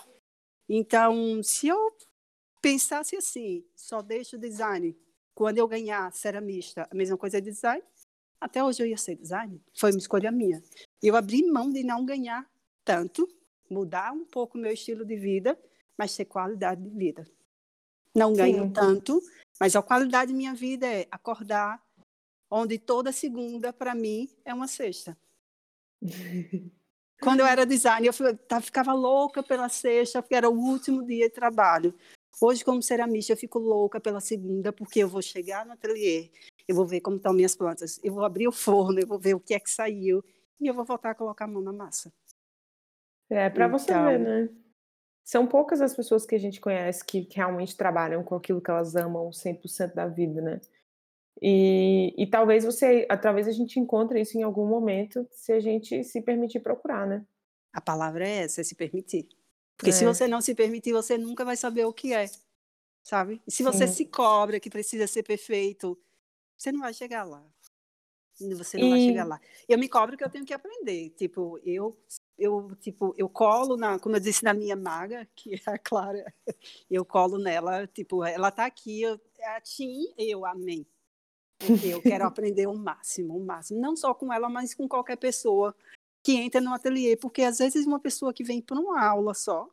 Então, 0.69 1.43
se 1.43 1.67
eu 1.67 1.93
pensasse 2.61 3.15
assim, 3.15 3.65
só 3.75 4.01
deixo 4.01 4.35
o 4.35 4.39
design. 4.39 4.97
Quando 5.33 5.57
eu 5.57 5.67
ganhar 5.67 6.11
ceramista, 6.13 6.87
a 6.89 6.95
mesma 6.95 7.17
coisa 7.17 7.37
é 7.37 7.41
design. 7.41 7.83
Até 8.39 8.63
hoje 8.63 8.81
eu 8.83 8.87
ia 8.87 8.97
ser 8.97 9.15
design. 9.15 9.61
Foi 9.77 9.91
uma 9.91 9.99
escolha 9.99 10.31
minha. 10.31 10.61
Eu 11.01 11.15
abri 11.15 11.43
mão 11.43 11.71
de 11.71 11.83
não 11.83 12.05
ganhar 12.05 12.49
tanto, 12.83 13.27
mudar 13.69 14.11
um 14.11 14.25
pouco 14.25 14.57
o 14.57 14.61
meu 14.61 14.71
estilo 14.71 15.03
de 15.05 15.15
vida, 15.15 15.59
mas 15.97 16.15
ter 16.15 16.25
qualidade 16.25 16.81
de 16.81 16.89
vida. 16.89 17.27
Não 18.15 18.33
ganho 18.33 18.63
Sim. 18.65 18.71
tanto, 18.71 19.21
mas 19.59 19.75
a 19.75 19.81
qualidade 19.81 20.31
de 20.31 20.37
minha 20.37 20.53
vida 20.53 20.87
é 20.87 21.07
acordar, 21.11 21.83
onde 22.49 22.77
toda 22.77 23.11
segunda, 23.11 23.73
para 23.73 23.93
mim, 23.93 24.29
é 24.45 24.53
uma 24.53 24.67
sexta. 24.67 25.17
Quando 27.21 27.39
eu 27.39 27.45
era 27.45 27.65
designer, 27.65 28.09
eu 28.09 28.61
ficava 28.61 28.93
louca 28.93 29.41
pela 29.41 29.69
sexta, 29.69 30.21
porque 30.21 30.35
era 30.35 30.49
o 30.49 30.57
último 30.57 31.05
dia 31.05 31.27
de 31.27 31.33
trabalho. 31.33 31.93
Hoje, 32.41 32.65
como 32.65 32.81
ceramista, 32.81 33.31
eu 33.31 33.37
fico 33.37 33.59
louca 33.59 33.99
pela 33.99 34.19
segunda, 34.19 34.73
porque 34.73 34.99
eu 34.99 35.07
vou 35.07 35.21
chegar 35.21 35.65
no 35.65 35.73
ateliê, 35.73 36.31
eu 36.67 36.75
vou 36.75 36.85
ver 36.85 36.99
como 36.99 37.17
estão 37.17 37.33
minhas 37.33 37.55
plantas, 37.55 37.99
eu 38.03 38.13
vou 38.13 38.25
abrir 38.25 38.47
o 38.47 38.51
forno, 38.51 38.99
eu 38.99 39.07
vou 39.07 39.19
ver 39.19 39.35
o 39.35 39.39
que 39.39 39.53
é 39.53 39.59
que 39.59 39.69
saiu, 39.69 40.23
e 40.59 40.67
eu 40.67 40.73
vou 40.73 40.83
voltar 40.83 41.11
a 41.11 41.15
colocar 41.15 41.45
a 41.45 41.47
mão 41.47 41.61
na 41.61 41.71
massa. 41.71 42.11
É, 43.29 43.49
para 43.49 43.67
então... 43.67 43.79
você 43.79 43.93
ver, 43.93 44.19
né? 44.19 44.49
São 45.23 45.47
poucas 45.47 45.81
as 45.81 45.95
pessoas 45.95 46.25
que 46.25 46.35
a 46.35 46.39
gente 46.39 46.61
conhece 46.61 47.03
que, 47.03 47.25
que 47.25 47.37
realmente 47.37 47.75
trabalham 47.75 48.23
com 48.23 48.35
aquilo 48.35 48.61
que 48.61 48.69
elas 48.69 48.95
amam 48.95 49.31
100% 49.31 49.93
da 49.93 50.07
vida, 50.07 50.39
né? 50.41 50.61
E, 51.41 52.13
e 52.17 52.27
talvez 52.27 52.63
você, 52.63 53.07
talvez 53.21 53.47
a 53.47 53.51
gente 53.51 53.79
encontre 53.79 54.21
isso 54.21 54.37
em 54.37 54.43
algum 54.43 54.67
momento, 54.67 55.27
se 55.31 55.51
a 55.51 55.59
gente 55.59 56.03
se 56.03 56.21
permitir 56.21 56.59
procurar, 56.59 57.07
né? 57.07 57.25
A 57.73 57.81
palavra 57.81 58.27
é 58.27 58.43
essa, 58.43 58.61
é 58.61 58.63
se 58.63 58.75
permitir. 58.75 59.27
Porque 59.77 59.89
é. 59.89 59.93
se 59.93 60.05
você 60.05 60.27
não 60.27 60.41
se 60.41 60.55
permitir, 60.55 60.93
você 60.93 61.17
nunca 61.17 61.43
vai 61.43 61.57
saber 61.57 61.85
o 61.85 61.93
que 61.93 62.13
é, 62.13 62.29
sabe? 63.03 63.41
E 63.45 63.51
se 63.51 63.63
você 63.63 63.87
Sim. 63.87 63.93
se 63.93 64.05
cobra 64.05 64.59
que 64.59 64.69
precisa 64.69 65.07
ser 65.07 65.23
perfeito, 65.23 65.97
você 66.57 66.71
não 66.71 66.81
vai 66.81 66.93
chegar 66.93 67.23
lá. 67.23 67.45
Você 68.39 68.77
não 68.77 68.87
e... 68.87 68.89
vai 68.89 68.99
chegar 68.99 69.25
lá. 69.25 69.39
Eu 69.67 69.77
me 69.77 69.87
cobro 69.87 70.17
que 70.17 70.23
eu 70.23 70.29
tenho 70.29 70.45
que 70.45 70.53
aprender. 70.53 71.09
Tipo, 71.11 71.59
eu 71.63 71.97
eu 72.37 72.75
tipo 72.81 73.13
eu 73.17 73.29
colo 73.29 73.77
na 73.77 73.97
como 73.97 74.15
eu 74.15 74.19
disse 74.19 74.43
na 74.43 74.53
minha 74.53 74.75
maga 74.75 75.27
que 75.35 75.55
é 75.55 75.61
a 75.65 75.77
Clara 75.77 76.33
eu 76.89 77.05
colo 77.05 77.37
nela 77.37 77.87
tipo 77.87 78.23
ela 78.23 78.51
tá 78.51 78.65
aqui 78.65 79.01
eu, 79.01 79.19
é 79.39 79.55
a 79.55 79.61
Tim 79.61 80.13
eu 80.17 80.45
amém 80.45 80.85
eu 81.81 82.01
quero 82.01 82.25
aprender 82.27 82.67
o 82.67 82.75
máximo 82.75 83.37
o 83.37 83.45
máximo 83.45 83.79
não 83.79 83.95
só 83.95 84.13
com 84.13 84.33
ela 84.33 84.49
mas 84.49 84.73
com 84.73 84.87
qualquer 84.87 85.15
pessoa 85.15 85.73
que 86.25 86.35
entra 86.37 86.59
no 86.59 86.73
ateliê, 86.73 87.15
porque 87.15 87.43
às 87.43 87.59
vezes 87.59 87.85
uma 87.85 87.99
pessoa 87.99 88.33
que 88.33 88.43
vem 88.43 88.59
para 88.59 88.79
uma 88.79 88.99
aula 88.99 89.35
só, 89.35 89.69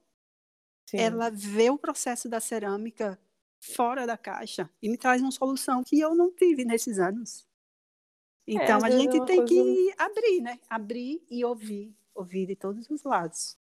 Sim. 0.85 0.99
ela 0.99 1.31
vê 1.31 1.71
o 1.71 1.79
processo 1.79 2.29
da 2.29 2.41
cerâmica 2.41 3.19
fora 3.59 4.07
da 4.07 4.19
caixa 4.19 4.69
e 4.83 4.91
me 4.91 4.99
traz 4.99 5.23
uma 5.23 5.31
solução 5.31 5.83
que 5.83 5.99
eu 5.99 6.15
não 6.15 6.31
tive 6.31 6.67
nesses 6.67 6.99
anos. 6.99 7.49
É, 8.47 8.53
então 8.53 8.81
é, 8.81 8.87
a 8.87 8.91
gente 8.91 9.17
é 9.17 9.25
tem 9.25 9.37
coisa... 9.39 9.47
que 9.47 9.95
abrir, 9.97 10.43
né? 10.43 10.61
Abrir 10.69 11.25
e 11.31 11.43
ouvir, 11.43 11.97
ouvir 12.15 12.45
de 12.45 12.55
todos 12.55 12.91
os 12.91 13.03
lados. 13.03 13.57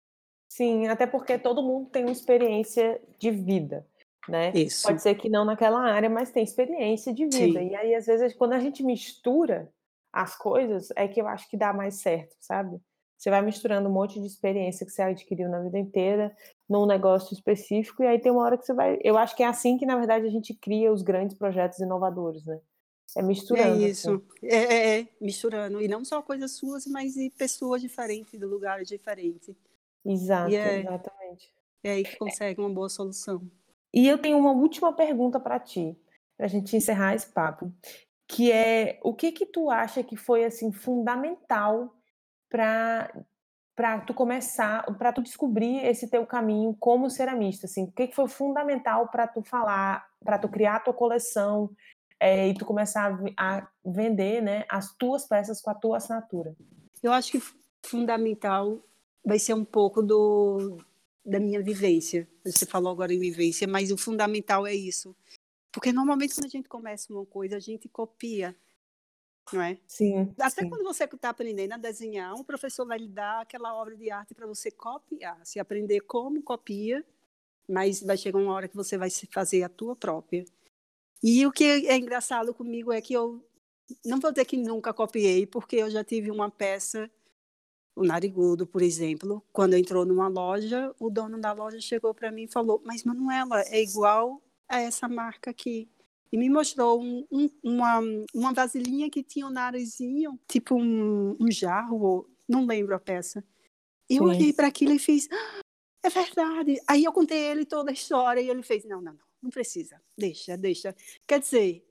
Sim, 0.48 0.88
até 0.88 1.06
porque 1.06 1.38
todo 1.38 1.62
mundo 1.62 1.92
tem 1.92 2.06
uma 2.06 2.12
experiência 2.12 3.00
de 3.20 3.30
vida, 3.30 3.86
né? 4.28 4.52
Isso. 4.56 4.88
Pode 4.88 5.04
ser 5.04 5.14
que 5.14 5.30
não 5.30 5.46
naquela 5.46 5.80
área, 5.80 6.10
mas 6.10 6.32
tem 6.32 6.44
experiência 6.44 7.14
de 7.14 7.26
vida. 7.26 7.60
Sim. 7.60 7.70
E 7.70 7.76
aí, 7.76 7.94
às 7.94 8.08
vezes, 8.08 8.34
quando 8.34 8.54
a 8.54 8.60
gente 8.60 8.82
mistura 8.82 9.72
as 10.12 10.36
coisas, 10.36 10.90
é 10.96 11.08
que 11.08 11.22
eu 11.22 11.28
acho 11.28 11.50
que 11.50 11.58
dá 11.58 11.72
mais 11.74 11.96
certo, 12.02 12.36
sabe? 12.40 12.80
Você 13.18 13.30
vai 13.30 13.42
misturando 13.42 13.90
um 13.90 13.92
monte 13.92 14.20
de 14.20 14.26
experiência 14.26 14.86
que 14.86 14.94
você 14.94 15.02
adquiriu 15.02 15.50
na 15.50 15.60
vida 15.60 15.78
inteira 15.78 16.34
num 16.70 16.86
negócio 16.86 17.34
específico, 17.34 18.02
e 18.02 18.08
aí 18.08 18.18
tem 18.18 18.32
uma 18.32 18.42
hora 18.42 18.58
que 18.58 18.66
você 18.66 18.74
vai. 18.74 18.98
Eu 19.04 19.18
acho 19.18 19.36
que 19.36 19.44
é 19.44 19.48
assim 19.48 19.78
que, 19.78 19.86
na 19.86 19.98
verdade, 19.98 20.26
a 20.26 20.30
gente 20.30 20.54
cria 20.54 20.92
os 20.92 21.02
grandes 21.02 21.38
projetos 21.38 21.80
inovadores, 21.80 22.46
né? 22.46 22.60
É 23.18 23.22
misturando. 23.22 23.84
É 23.84 23.90
isso, 23.90 24.10
assim. 24.12 24.48
é, 24.48 24.56
é, 24.56 25.00
é, 25.00 25.08
misturando. 25.20 25.82
E 25.82 25.88
não 25.88 26.06
só 26.06 26.22
coisas 26.22 26.52
suas, 26.52 26.86
mas 26.86 27.18
e 27.18 27.30
pessoas 27.30 27.82
diferentes, 27.82 28.40
de 28.40 28.46
lugares 28.46 28.88
diferentes. 28.88 29.54
Exato, 30.06 30.56
é, 30.56 30.80
exatamente. 30.80 31.54
É 31.84 31.92
aí 31.92 32.04
que 32.04 32.18
consegue 32.18 32.62
uma 32.62 32.70
boa 32.70 32.88
solução. 32.88 33.42
E 33.94 34.08
eu 34.08 34.18
tenho 34.18 34.38
uma 34.38 34.52
última 34.52 34.94
pergunta 34.94 35.40
para 35.40 35.60
ti, 35.60 35.98
para 36.38 36.46
a 36.46 36.50
gente 36.50 36.76
encerrar 36.76 37.16
esse 37.16 37.28
papo 37.28 37.74
que 38.30 38.52
é 38.52 39.00
o 39.04 39.12
que 39.12 39.32
que 39.32 39.46
tu 39.46 39.72
acha 39.72 40.04
que 40.04 40.16
foi 40.16 40.46
assim 40.46 40.72
fundamental 40.72 41.94
para 42.48 43.12
para 43.76 44.02
tu 44.02 44.14
começar, 44.14 44.84
para 44.98 45.14
tu 45.14 45.22
descobrir 45.22 45.86
esse 45.86 46.10
teu 46.10 46.26
caminho 46.26 46.76
como 46.78 47.10
ceramista, 47.10 47.66
assim, 47.66 47.86
o 47.86 47.92
que 47.94 48.08
que 48.08 48.16
foi 48.16 48.28
fundamental 48.28 49.08
para 49.08 49.26
tu 49.26 49.42
falar, 49.42 50.06
para 50.22 50.38
tu 50.38 50.50
criar 50.50 50.76
a 50.76 50.80
tua 50.82 50.94
coleção 50.94 51.70
é, 52.20 52.50
e 52.50 52.54
tu 52.54 52.66
começar 52.66 53.18
a, 53.38 53.60
a, 53.60 53.68
vender, 53.86 54.42
né, 54.42 54.66
as 54.68 54.94
tuas 54.98 55.26
peças 55.26 55.62
com 55.62 55.70
a 55.70 55.74
tua 55.74 55.96
assinatura? 55.96 56.54
Eu 57.02 57.14
acho 57.14 57.32
que 57.32 57.42
fundamental 57.82 58.84
vai 59.26 59.40
ser 59.40 59.54
um 59.54 59.64
pouco 59.64 60.04
do 60.04 60.78
da 61.26 61.40
minha 61.40 61.62
vivência. 61.62 62.28
Você 62.44 62.66
falou 62.66 62.92
agora 62.92 63.14
em 63.14 63.20
vivência, 63.20 63.66
mas 63.66 63.92
o 63.92 63.98
fundamental 63.98 64.68
é 64.68 64.74
isso. 64.74 65.16
Porque 65.72 65.94
normalmente 65.94 66.36
quando 66.36 66.46
a 66.46 66.50
gente 66.50 66.68
começa 66.68 67.14
uma 67.14 67.26
coisa, 67.26 67.58
a 67.58 67.60
gente 67.60 67.88
copia, 67.88 68.56
não 69.54 69.62
é? 69.62 69.78
Sim. 69.88 70.34
Até 70.40 70.64
sim. 70.64 70.70
quando 70.70 70.84
você 70.84 71.04
está 71.04 71.30
aprendendo 71.30 71.74
a 71.74 71.78
desenhar, 71.78 72.34
um 72.34 72.44
professor 72.44 72.86
vai 72.86 72.98
lhe 72.98 73.08
dar 73.08 73.42
aquela 73.42 73.76
obra 73.76 73.96
de 73.96 74.10
arte 74.10 74.34
para 74.34 74.48
você 74.48 74.72
copiar, 74.72 75.40
se 75.46 75.60
aprender 75.60 76.02
como 76.02 76.42
copia, 76.42 77.06
mas 77.68 78.02
vai 78.02 78.18
chegar 78.18 78.40
uma 78.40 78.54
hora 78.54 78.68
que 78.68 78.76
você 78.76 78.98
vai 78.98 79.10
fazer 79.32 79.64
a 79.64 79.70
tua 79.70 79.96
própria. 79.96 80.44
E 81.22 81.46
o 81.46 81.52
que 81.52 81.64
é 81.64 81.98
engraçado 81.98 82.54
comigo 82.54 82.92
é 82.92 83.02
que 83.02 83.14
eu 83.14 83.44
não 84.06 84.20
vou 84.20 84.32
dizer 84.32 84.46
que 84.46 84.58
nunca 84.58 84.94
copiei, 84.94 85.46
porque 85.46 85.78
eu 85.78 85.90
já 85.90 86.04
tive 86.04 86.32
uma 86.32 86.50
peça, 86.50 87.10
o 87.96 88.04
Narigudo, 88.04 88.66
por 88.66 88.82
exemplo, 88.82 89.44
quando 89.52 89.76
entrou 89.76 90.06
numa 90.06 90.28
loja, 90.28 90.96
o 91.00 91.10
dono 91.10 91.40
da 91.40 91.52
loja 91.52 91.82
chegou 91.82 92.14
para 92.14 92.32
mim 92.32 92.44
e 92.44 92.48
falou: 92.48 92.82
Mas 92.86 93.04
Manuela, 93.04 93.62
é 93.64 93.82
igual 93.82 94.42
a 94.70 94.80
essa 94.80 95.08
marca 95.08 95.50
aqui. 95.50 95.90
e 96.32 96.38
me 96.38 96.48
mostrou 96.50 97.02
um, 97.02 97.26
um, 97.32 97.50
uma, 97.64 98.00
uma 98.34 98.54
vasilhinha 98.54 99.10
que 99.10 99.24
tinha 99.24 99.48
um 99.48 99.50
narizinho, 99.50 100.40
tipo 100.48 100.76
um, 100.76 101.36
um 101.40 101.52
jarro, 101.52 102.30
não 102.48 102.66
lembro 102.66 102.96
a 102.96 103.00
peça. 103.00 103.44
Eu 104.08 104.24
Sim. 104.24 104.30
olhei 104.30 104.54
para 104.54 104.68
aquilo 104.68 104.94
e 104.94 105.00
fiz, 105.00 105.28
ah, 105.32 105.62
é 106.04 106.10
verdade. 106.10 106.80
Aí 106.88 107.04
eu 107.04 107.12
contei 107.12 107.40
ele 107.40 107.66
toda 107.66 107.90
a 107.90 107.94
história 107.94 108.42
e 108.42 108.50
ele 108.50 108.64
fez, 108.64 108.86
não, 108.86 109.02
não, 109.02 109.14
não, 109.14 109.26
não 109.42 109.50
precisa, 109.50 110.00
deixa, 110.18 110.56
deixa. 110.56 110.96
Quer 111.28 111.40
dizer, 111.40 111.84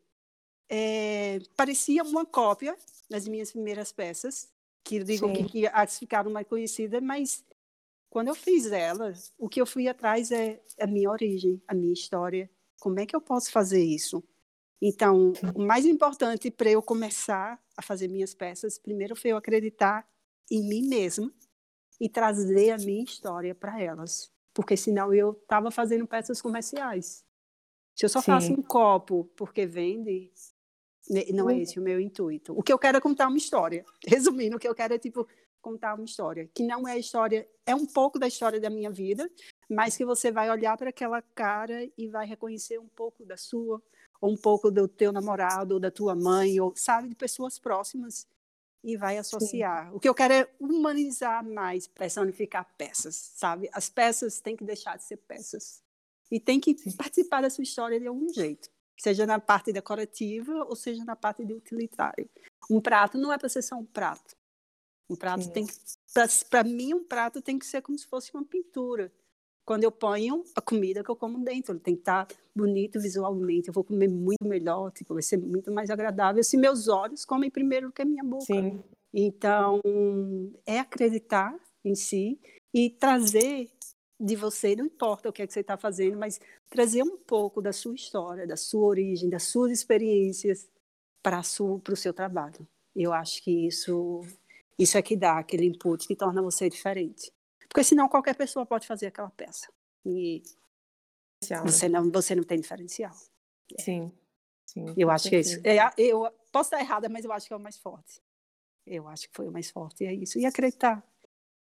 é, 0.68 1.40
parecia 1.56 2.02
uma 2.02 2.24
cópia 2.24 2.76
das 3.10 3.26
minhas 3.26 3.50
primeiras 3.50 3.90
peças, 3.90 4.48
que 4.84 5.02
digo 5.02 5.32
que, 5.32 5.44
que 5.44 5.66
as 5.66 5.98
ficaram 5.98 6.30
mais 6.30 6.46
conhecidas, 6.46 7.02
mas 7.02 7.44
quando 8.10 8.28
eu 8.28 8.34
fiz 8.34 8.66
elas, 8.66 9.32
o 9.38 9.48
que 9.48 9.60
eu 9.60 9.66
fui 9.66 9.88
atrás 9.88 10.30
é 10.30 10.60
a 10.80 10.86
minha 10.86 11.10
origem, 11.10 11.60
a 11.66 11.74
minha 11.74 11.92
história. 11.92 12.50
Como 12.80 13.00
é 13.00 13.06
que 13.06 13.14
eu 13.14 13.20
posso 13.20 13.50
fazer 13.50 13.82
isso? 13.82 14.22
Então, 14.80 15.32
o 15.54 15.62
mais 15.62 15.84
importante 15.84 16.50
para 16.50 16.70
eu 16.70 16.80
começar 16.80 17.60
a 17.76 17.82
fazer 17.82 18.08
minhas 18.08 18.34
peças, 18.34 18.78
primeiro 18.78 19.16
foi 19.16 19.32
eu 19.32 19.36
acreditar 19.36 20.08
em 20.50 20.62
mim 20.68 20.88
mesma 20.88 21.32
e 22.00 22.08
trazer 22.08 22.70
a 22.70 22.76
minha 22.78 23.02
história 23.02 23.54
para 23.54 23.80
elas, 23.80 24.30
porque 24.54 24.76
senão 24.76 25.12
eu 25.12 25.32
estava 25.32 25.70
fazendo 25.70 26.06
peças 26.06 26.40
comerciais. 26.40 27.24
Se 27.94 28.04
eu 28.04 28.08
só 28.08 28.20
Sim. 28.20 28.26
faço 28.26 28.52
um 28.52 28.62
copo 28.62 29.24
porque 29.36 29.66
vende, 29.66 30.30
né, 31.10 31.24
não 31.34 31.50
é 31.50 31.58
esse 31.58 31.80
o 31.80 31.82
meu 31.82 32.00
intuito. 32.00 32.56
O 32.56 32.62
que 32.62 32.72
eu 32.72 32.78
quero 32.78 32.98
é 32.98 33.00
contar 33.00 33.26
uma 33.26 33.36
história. 33.36 33.84
Resumindo, 34.06 34.56
o 34.56 34.60
que 34.60 34.68
eu 34.68 34.74
quero 34.74 34.94
é 34.94 34.98
tipo 34.98 35.26
contar 35.60 35.94
uma 35.94 36.04
história, 36.04 36.48
que 36.54 36.62
não 36.62 36.86
é 36.86 36.92
a 36.92 36.98
história, 36.98 37.48
é 37.66 37.74
um 37.74 37.84
pouco 37.84 38.16
da 38.16 38.28
história 38.28 38.60
da 38.60 38.70
minha 38.70 38.90
vida, 38.90 39.28
mas 39.68 39.96
que 39.96 40.04
você 40.04 40.32
vai 40.32 40.50
olhar 40.50 40.76
para 40.76 40.90
aquela 40.90 41.20
cara 41.20 41.88
e 41.96 42.08
vai 42.08 42.26
reconhecer 42.26 42.78
um 42.78 42.88
pouco 42.88 43.24
da 43.24 43.36
sua, 43.36 43.82
ou 44.20 44.32
um 44.32 44.36
pouco 44.36 44.70
do 44.70 44.88
teu 44.88 45.12
namorado, 45.12 45.74
ou 45.74 45.80
da 45.80 45.90
tua 45.90 46.14
mãe, 46.14 46.58
ou 46.60 46.74
sabe, 46.74 47.08
de 47.08 47.14
pessoas 47.14 47.58
próximas 47.58 48.26
e 48.82 48.96
vai 48.96 49.18
associar. 49.18 49.88
Sim. 49.88 49.96
O 49.96 50.00
que 50.00 50.08
eu 50.08 50.14
quero 50.14 50.34
é 50.34 50.48
humanizar 50.58 51.44
mais, 51.44 51.86
personificar 51.86 52.66
peças, 52.76 53.14
sabe? 53.14 53.68
As 53.72 53.88
peças 53.88 54.40
têm 54.40 54.56
que 54.56 54.64
deixar 54.64 54.96
de 54.96 55.04
ser 55.04 55.18
peças 55.18 55.82
e 56.30 56.38
tem 56.38 56.60
que 56.60 56.76
Sim. 56.76 56.96
participar 56.96 57.42
da 57.42 57.50
sua 57.50 57.62
história 57.62 57.98
de 57.98 58.06
algum 58.06 58.32
jeito, 58.32 58.70
seja 58.98 59.26
na 59.26 59.38
parte 59.38 59.72
decorativa 59.72 60.64
ou 60.64 60.76
seja 60.76 61.04
na 61.04 61.16
parte 61.16 61.44
de 61.44 61.52
utilitário. 61.52 62.28
Um 62.70 62.80
prato 62.80 63.18
não 63.18 63.32
é 63.32 63.38
para 63.38 63.48
ser 63.48 63.62
só 63.62 63.76
um 63.76 63.84
prato. 63.84 64.36
Um 65.10 65.16
prato 65.16 65.44
Sim. 65.44 65.52
tem 65.52 65.66
que, 65.66 65.74
para 66.50 66.62
mim, 66.62 66.94
um 66.94 67.02
prato 67.02 67.40
tem 67.40 67.58
que 67.58 67.66
ser 67.66 67.80
como 67.80 67.98
se 67.98 68.06
fosse 68.06 68.32
uma 68.34 68.44
pintura. 68.44 69.10
Quando 69.68 69.84
eu 69.84 69.92
ponho 69.92 70.42
a 70.56 70.62
comida 70.62 71.04
que 71.04 71.10
eu 71.10 71.14
como 71.14 71.44
dentro, 71.44 71.74
ele 71.74 71.80
tem 71.80 71.94
que 71.94 72.00
estar 72.00 72.26
bonito 72.56 72.98
visualmente. 72.98 73.68
Eu 73.68 73.74
vou 73.74 73.84
comer 73.84 74.08
muito 74.08 74.42
melhor, 74.46 74.90
tipo, 74.90 75.12
vai 75.12 75.22
ser 75.22 75.36
muito 75.36 75.70
mais 75.70 75.90
agradável 75.90 76.42
se 76.42 76.56
meus 76.56 76.88
olhos 76.88 77.22
comem 77.22 77.50
primeiro 77.50 77.92
que 77.92 78.00
a 78.00 78.04
minha 78.06 78.24
boca. 78.24 78.46
Sim. 78.46 78.82
Então, 79.12 79.78
é 80.64 80.78
acreditar 80.78 81.54
em 81.84 81.94
si 81.94 82.40
e 82.72 82.88
trazer 82.88 83.70
de 84.18 84.36
você, 84.36 84.74
não 84.74 84.86
importa 84.86 85.28
o 85.28 85.32
que, 85.34 85.42
é 85.42 85.46
que 85.46 85.52
você 85.52 85.60
está 85.60 85.76
fazendo, 85.76 86.16
mas 86.16 86.40
trazer 86.70 87.02
um 87.02 87.18
pouco 87.18 87.60
da 87.60 87.74
sua 87.74 87.94
história, 87.94 88.46
da 88.46 88.56
sua 88.56 88.86
origem, 88.86 89.28
das 89.28 89.42
suas 89.42 89.70
experiências 89.70 90.66
para 91.22 91.40
o 91.40 91.96
seu 91.96 92.14
trabalho. 92.14 92.66
Eu 92.96 93.12
acho 93.12 93.44
que 93.44 93.66
isso 93.66 94.22
isso 94.78 94.96
é 94.96 95.02
que 95.02 95.14
dá 95.14 95.38
aquele 95.38 95.66
input 95.66 96.06
que 96.06 96.16
torna 96.16 96.40
você 96.40 96.70
diferente. 96.70 97.30
Porque 97.68 97.84
senão 97.84 98.08
qualquer 98.08 98.34
pessoa 98.34 98.64
pode 98.64 98.86
fazer 98.86 99.06
aquela 99.08 99.30
peça. 99.30 99.68
E 100.04 100.42
você 101.64 101.88
não, 101.88 102.10
você 102.10 102.34
não 102.34 102.42
tem 102.42 102.60
diferencial. 102.60 103.14
Sim. 103.78 104.12
Sim 104.66 104.94
eu 104.96 105.10
acho 105.10 105.28
certeza. 105.28 105.60
que 105.60 105.68
é 105.68 105.74
isso. 105.76 105.84
É, 105.96 106.02
eu 106.02 106.30
posso 106.50 106.68
estar 106.68 106.80
errada, 106.80 107.08
mas 107.08 107.24
eu 107.24 107.32
acho 107.32 107.46
que 107.46 107.52
é 107.52 107.56
o 107.56 107.60
mais 107.60 107.76
forte. 107.76 108.22
Eu 108.86 109.06
acho 109.08 109.28
que 109.28 109.34
foi 109.34 109.48
o 109.48 109.52
mais 109.52 109.70
forte, 109.70 110.04
é 110.04 110.12
isso. 110.12 110.38
E 110.38 110.46
acreditar. 110.46 111.04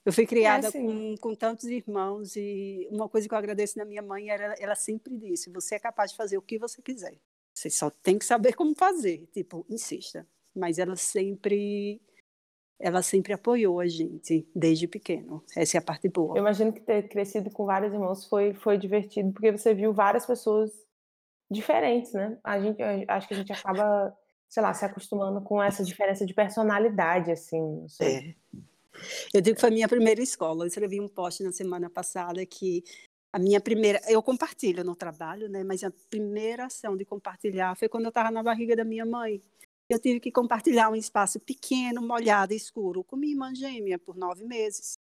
Eu 0.05 0.13
fui 0.13 0.25
criada 0.25 0.69
é, 0.69 0.71
com, 0.71 1.17
com 1.17 1.35
tantos 1.35 1.65
irmãos 1.65 2.37
e 2.37 2.87
uma 2.93 3.09
coisa 3.09 3.27
que 3.27 3.35
eu 3.35 3.39
agradeço 3.39 3.77
na 3.77 3.85
minha 3.85 4.03
mãe 4.03 4.31
era 4.31 4.55
ela 4.59 4.77
sempre 4.77 5.17
disse: 5.17 5.51
você 5.51 5.75
é 5.75 5.79
capaz 5.81 6.13
de 6.13 6.17
fazer 6.17 6.39
o 6.39 6.43
que 6.43 6.59
você 6.59 6.81
quiser. 6.81 7.19
Você 7.53 7.69
só 7.71 7.91
tem 7.91 8.19
que 8.19 8.25
saber 8.25 8.55
como 8.55 8.75
fazer. 8.75 9.27
Tipo, 9.33 9.67
insista. 9.69 10.27
Mas 10.55 10.79
ela 10.79 10.95
sempre 10.95 12.01
ela 12.79 13.03
sempre 13.03 13.33
apoiou 13.33 13.81
a 13.81 13.87
gente 13.87 14.47
desde 14.55 14.87
pequeno. 14.87 15.43
Essa 15.57 15.79
é 15.79 15.81
a 15.81 15.83
parte 15.83 16.09
boa. 16.09 16.37
Eu 16.37 16.41
imagino 16.41 16.73
que 16.73 16.81
ter 16.81 17.09
crescido 17.09 17.51
com 17.51 17.65
vários 17.65 17.93
irmãos 17.93 18.27
foi, 18.27 18.53
foi 18.55 18.77
divertido, 18.77 19.33
porque 19.33 19.51
você 19.51 19.75
viu 19.75 19.93
várias 19.93 20.27
pessoas 20.27 20.71
diferentes, 21.51 22.13
né? 22.13 22.39
A 22.45 22.61
gente, 22.61 22.83
acho 23.09 23.29
que 23.29 23.35
a 23.35 23.37
gente 23.37 23.53
acaba, 23.53 24.15
sei 24.49 24.63
lá, 24.63 24.75
se 24.75 24.85
acostumando 24.85 25.41
com 25.41 25.63
essa 25.63 25.83
diferença 25.83 26.27
de 26.27 26.35
personalidade, 26.35 27.31
assim. 27.31 27.87
É. 28.01 28.35
Eu 29.33 29.41
digo 29.41 29.55
que 29.55 29.61
foi 29.61 29.71
a 29.71 29.73
minha 29.73 29.89
primeira 29.89 30.23
escola. 30.23 30.65
Eu 30.65 30.69
escrevi 30.69 31.01
um 31.01 31.09
post 31.09 31.43
na 31.43 31.53
semana 31.53 31.89
passada 31.89 32.45
que 32.45 32.83
a 33.33 33.39
minha 33.39 33.61
primeira, 33.61 34.01
eu 34.09 34.23
compartilho 34.23 34.83
no 34.83 34.97
trabalho, 34.97 35.49
né? 35.49 35.63
Mas 35.63 35.85
a 35.85 35.93
primeira 36.11 36.67
ação 36.67 36.97
de 36.97 37.05
compartilhar 37.05 37.77
foi 37.77 37.89
quando 37.89 38.05
eu 38.05 38.09
estava 38.09 38.31
na 38.31 38.43
barriga 38.43 38.75
da 38.75 38.85
minha 38.85 39.05
mãe. 39.05 39.43
Eu 39.89 40.01
tive 40.01 40.19
que 40.19 40.33
compartilhar 40.33 40.91
um 40.91 40.97
espaço 40.97 41.39
pequeno, 41.39 42.03
molhado, 42.03 42.53
escuro, 42.53 43.05
com 43.05 43.17
minha 43.17 43.33
irmã 43.33 43.55
gêmea 43.55 43.99
por 43.99 44.17
nove 44.17 44.45
meses. 44.45 44.99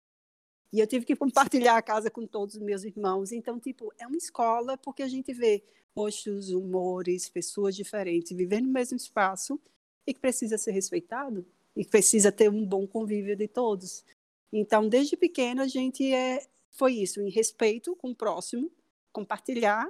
E 0.74 0.80
eu 0.80 0.88
tive 0.88 1.06
que 1.06 1.16
compartilhar 1.16 1.78
a 1.78 1.82
casa 1.82 2.10
com 2.10 2.26
todos 2.26 2.56
os 2.56 2.62
meus 2.62 2.84
irmãos. 2.84 3.32
Então, 3.32 3.60
tipo, 3.60 3.94
é 4.00 4.08
uma 4.08 4.18
escola 4.18 4.78
porque 4.78 5.04
a 5.04 5.08
gente 5.08 5.34
vê 5.34 5.64
rostos, 5.96 6.50
humores, 6.50 7.30
pessoas 7.30 7.76
diferentes 7.76 8.36
vivendo 8.36 8.66
no 8.66 8.72
mesmo 8.72 8.98
espaço 8.98 9.60
e 10.08 10.14
que 10.14 10.20
precisa 10.20 10.58
ser 10.58 10.72
respeitado 10.72 11.46
e 11.76 11.84
que 11.84 11.92
precisa 11.92 12.32
ter 12.32 12.50
um 12.50 12.66
bom 12.66 12.88
convívio 12.88 13.36
de 13.36 13.48
todos. 13.48 14.04
Então, 14.52 14.88
desde 14.88 15.16
pequena, 15.16 15.64
a 15.64 15.68
gente 15.68 16.12
é, 16.14 16.46
foi 16.72 16.94
isso, 16.94 17.22
em 17.22 17.30
respeito 17.30 17.96
com 17.96 18.12
o 18.12 18.16
próximo, 18.16 18.72
compartilhar 19.12 19.90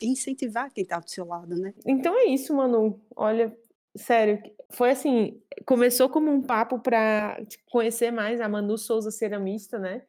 e 0.00 0.06
incentivar 0.06 0.72
quem 0.72 0.82
está 0.82 1.00
do 1.00 1.10
seu 1.10 1.26
lado, 1.26 1.56
né? 1.56 1.74
Então 1.84 2.14
é 2.16 2.26
isso, 2.26 2.54
Manu. 2.54 3.00
Olha, 3.16 3.56
Sério, 3.96 4.40
foi 4.70 4.90
assim, 4.90 5.40
começou 5.66 6.08
como 6.08 6.30
um 6.30 6.42
papo 6.42 6.78
para 6.78 7.40
conhecer 7.70 8.10
mais 8.10 8.40
a 8.40 8.48
Manu 8.48 8.76
Souza 8.76 9.10
ceramista, 9.10 9.78
né? 9.78 10.02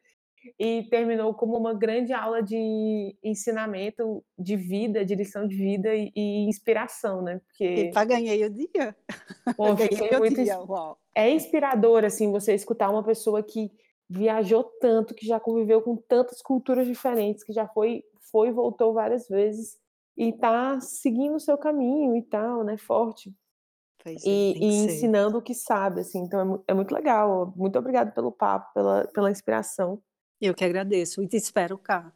E 0.58 0.84
terminou 0.84 1.34
como 1.34 1.56
uma 1.56 1.74
grande 1.74 2.12
aula 2.12 2.42
de 2.42 3.14
ensinamento 3.22 4.24
de 4.38 4.56
vida, 4.56 5.04
de 5.04 5.14
lição 5.14 5.46
de 5.46 5.54
vida 5.54 5.94
e, 5.94 6.10
e 6.16 6.48
inspiração, 6.48 7.22
né? 7.22 7.40
Porque 7.46 7.64
Epa, 7.64 8.04
ganhei 8.04 8.44
o 8.44 8.50
dia. 8.50 8.96
Pô, 9.56 9.74
ganhei 9.74 10.16
o 10.16 10.34
dia. 10.34 10.58
Uau. 10.60 10.98
É 11.14 11.28
inspirador 11.28 12.04
assim 12.04 12.30
você 12.30 12.54
escutar 12.54 12.90
uma 12.90 13.02
pessoa 13.02 13.42
que 13.42 13.70
viajou 14.08 14.64
tanto, 14.80 15.14
que 15.14 15.26
já 15.26 15.38
conviveu 15.38 15.82
com 15.82 15.96
tantas 15.96 16.40
culturas 16.40 16.86
diferentes, 16.86 17.44
que 17.44 17.52
já 17.52 17.68
foi 17.68 18.02
foi 18.30 18.48
e 18.48 18.52
voltou 18.52 18.92
várias 18.92 19.28
vezes 19.28 19.78
e 20.16 20.32
tá 20.32 20.80
seguindo 20.80 21.34
o 21.34 21.40
seu 21.40 21.56
caminho 21.58 22.16
e 22.16 22.22
tal, 22.22 22.64
né? 22.64 22.76
Forte. 22.76 23.34
Pois 24.02 24.24
é, 24.24 24.28
e, 24.28 24.58
e 24.58 24.66
ensinando 24.84 25.38
o 25.38 25.42
que 25.42 25.54
sabe, 25.54 26.00
assim, 26.00 26.20
então 26.20 26.62
é, 26.66 26.72
é, 26.72 26.74
muito 26.74 26.92
legal. 26.92 27.52
Muito 27.56 27.78
obrigada 27.78 28.10
pelo 28.10 28.32
papo, 28.32 28.72
pela, 28.72 29.06
pela 29.08 29.30
inspiração. 29.30 30.02
Eu 30.40 30.54
que 30.54 30.64
agradeço 30.64 31.22
e 31.22 31.28
te 31.28 31.36
espero 31.36 31.76
cá. 31.76 32.12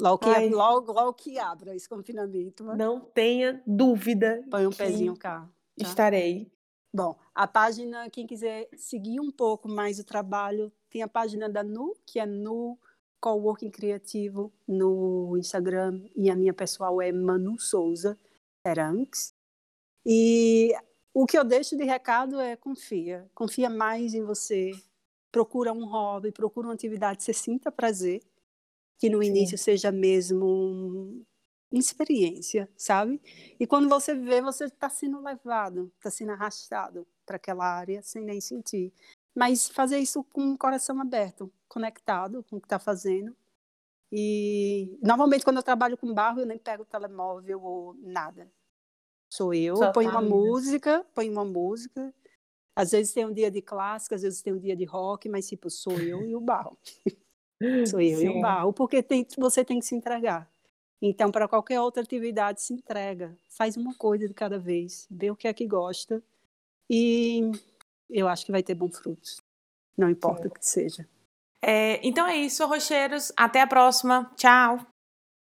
Logo 0.00 0.18
que, 0.18 0.48
logo, 0.48 0.92
logo 0.92 1.14
que 1.14 1.38
abra 1.38 1.74
esse 1.74 1.88
confinamento. 1.88 2.64
Mas... 2.64 2.76
Não 2.76 3.00
tenha 3.00 3.62
dúvida. 3.66 4.44
Põe 4.50 4.66
um 4.66 4.70
pezinho 4.70 5.16
cá. 5.16 5.40
Tá? 5.40 5.50
Estarei. 5.76 6.50
Bom, 6.92 7.18
a 7.34 7.46
página, 7.46 8.08
quem 8.08 8.26
quiser 8.26 8.68
seguir 8.74 9.20
um 9.20 9.30
pouco 9.30 9.68
mais 9.68 9.98
o 9.98 10.04
trabalho, 10.04 10.72
tem 10.88 11.02
a 11.02 11.08
página 11.08 11.48
da 11.48 11.62
Nu, 11.62 11.94
que 12.06 12.18
é 12.18 12.24
Nu 12.24 12.78
Coworking 13.20 13.70
Criativo 13.70 14.52
no 14.66 15.36
Instagram, 15.36 16.02
e 16.14 16.30
a 16.30 16.36
minha 16.36 16.54
pessoal 16.54 17.00
é 17.02 17.12
Manu 17.12 17.58
Souza 17.58 18.18
Teranx. 18.62 19.34
E 20.06 20.72
o 21.18 21.24
que 21.24 21.38
eu 21.38 21.42
deixo 21.42 21.74
de 21.78 21.82
recado 21.82 22.38
é 22.38 22.56
confia. 22.56 23.26
Confia 23.34 23.70
mais 23.70 24.12
em 24.12 24.22
você. 24.22 24.72
Procura 25.32 25.72
um 25.72 25.86
hobby, 25.86 26.30
procura 26.30 26.66
uma 26.66 26.74
atividade 26.74 27.16
que 27.16 27.24
você 27.24 27.32
sinta 27.32 27.72
prazer, 27.72 28.20
que 28.98 29.08
no 29.08 29.22
Sim. 29.22 29.30
início 29.30 29.56
seja 29.56 29.90
mesmo 29.90 31.24
experiência, 31.72 32.68
sabe? 32.76 33.18
E 33.58 33.66
quando 33.66 33.88
você 33.88 34.14
vê, 34.14 34.42
você 34.42 34.66
está 34.66 34.90
sendo 34.90 35.18
levado, 35.22 35.90
está 35.96 36.10
sendo 36.10 36.32
arrastado 36.32 37.06
para 37.24 37.36
aquela 37.36 37.64
área 37.64 38.02
sem 38.02 38.22
nem 38.22 38.38
sentir. 38.38 38.92
Mas 39.34 39.70
fazer 39.70 39.98
isso 39.98 40.22
com 40.22 40.52
o 40.52 40.58
coração 40.58 41.00
aberto, 41.00 41.50
conectado 41.66 42.44
com 42.44 42.56
o 42.56 42.60
que 42.60 42.66
está 42.66 42.78
fazendo. 42.78 43.34
E 44.12 44.98
normalmente 45.02 45.44
quando 45.44 45.56
eu 45.56 45.62
trabalho 45.62 45.96
com 45.96 46.12
barro, 46.12 46.40
eu 46.40 46.46
nem 46.46 46.58
pego 46.58 46.82
o 46.82 46.86
telemóvel 46.86 47.62
ou 47.62 47.94
nada. 47.94 48.52
Sou 49.32 49.52
eu, 49.52 49.76
Só 49.76 49.92
põe 49.92 50.06
tá 50.06 50.12
uma 50.12 50.22
né? 50.22 50.28
música, 50.28 51.04
põe 51.14 51.28
uma 51.28 51.44
música. 51.44 52.14
Às 52.76 52.90
vezes 52.92 53.12
tem 53.12 53.24
um 53.24 53.32
dia 53.32 53.50
de 53.50 53.62
clássico, 53.62 54.14
às 54.14 54.22
vezes 54.22 54.42
tem 54.42 54.52
um 54.52 54.58
dia 54.58 54.76
de 54.76 54.84
rock, 54.84 55.28
mas 55.28 55.48
tipo, 55.48 55.70
sou 55.70 55.94
eu 55.94 56.22
e 56.24 56.36
o 56.36 56.40
barro. 56.40 56.76
sou 57.90 58.00
eu 58.00 58.18
Sim. 58.18 58.26
e 58.26 58.28
o 58.28 58.40
barro, 58.40 58.72
porque 58.72 59.02
tem, 59.02 59.26
você 59.38 59.64
tem 59.64 59.78
que 59.78 59.86
se 59.86 59.94
entregar. 59.94 60.50
Então, 61.00 61.30
para 61.30 61.48
qualquer 61.48 61.80
outra 61.80 62.02
atividade, 62.02 62.62
se 62.62 62.72
entrega. 62.72 63.36
Faz 63.50 63.76
uma 63.76 63.94
coisa 63.94 64.26
de 64.26 64.34
cada 64.34 64.58
vez, 64.58 65.06
vê 65.10 65.30
o 65.30 65.36
que 65.36 65.48
é 65.48 65.52
que 65.52 65.66
gosta. 65.66 66.22
E 66.88 67.50
eu 68.08 68.28
acho 68.28 68.46
que 68.46 68.52
vai 68.52 68.62
ter 68.62 68.74
bons 68.74 68.98
frutos. 68.98 69.40
Não 69.96 70.10
importa 70.10 70.42
Sim. 70.42 70.48
o 70.48 70.50
que 70.50 70.66
seja. 70.66 71.08
É, 71.62 72.06
então 72.06 72.26
é 72.26 72.36
isso, 72.36 72.64
rocheiros. 72.66 73.32
Até 73.36 73.60
a 73.60 73.66
próxima. 73.66 74.30
Tchau. 74.36 74.78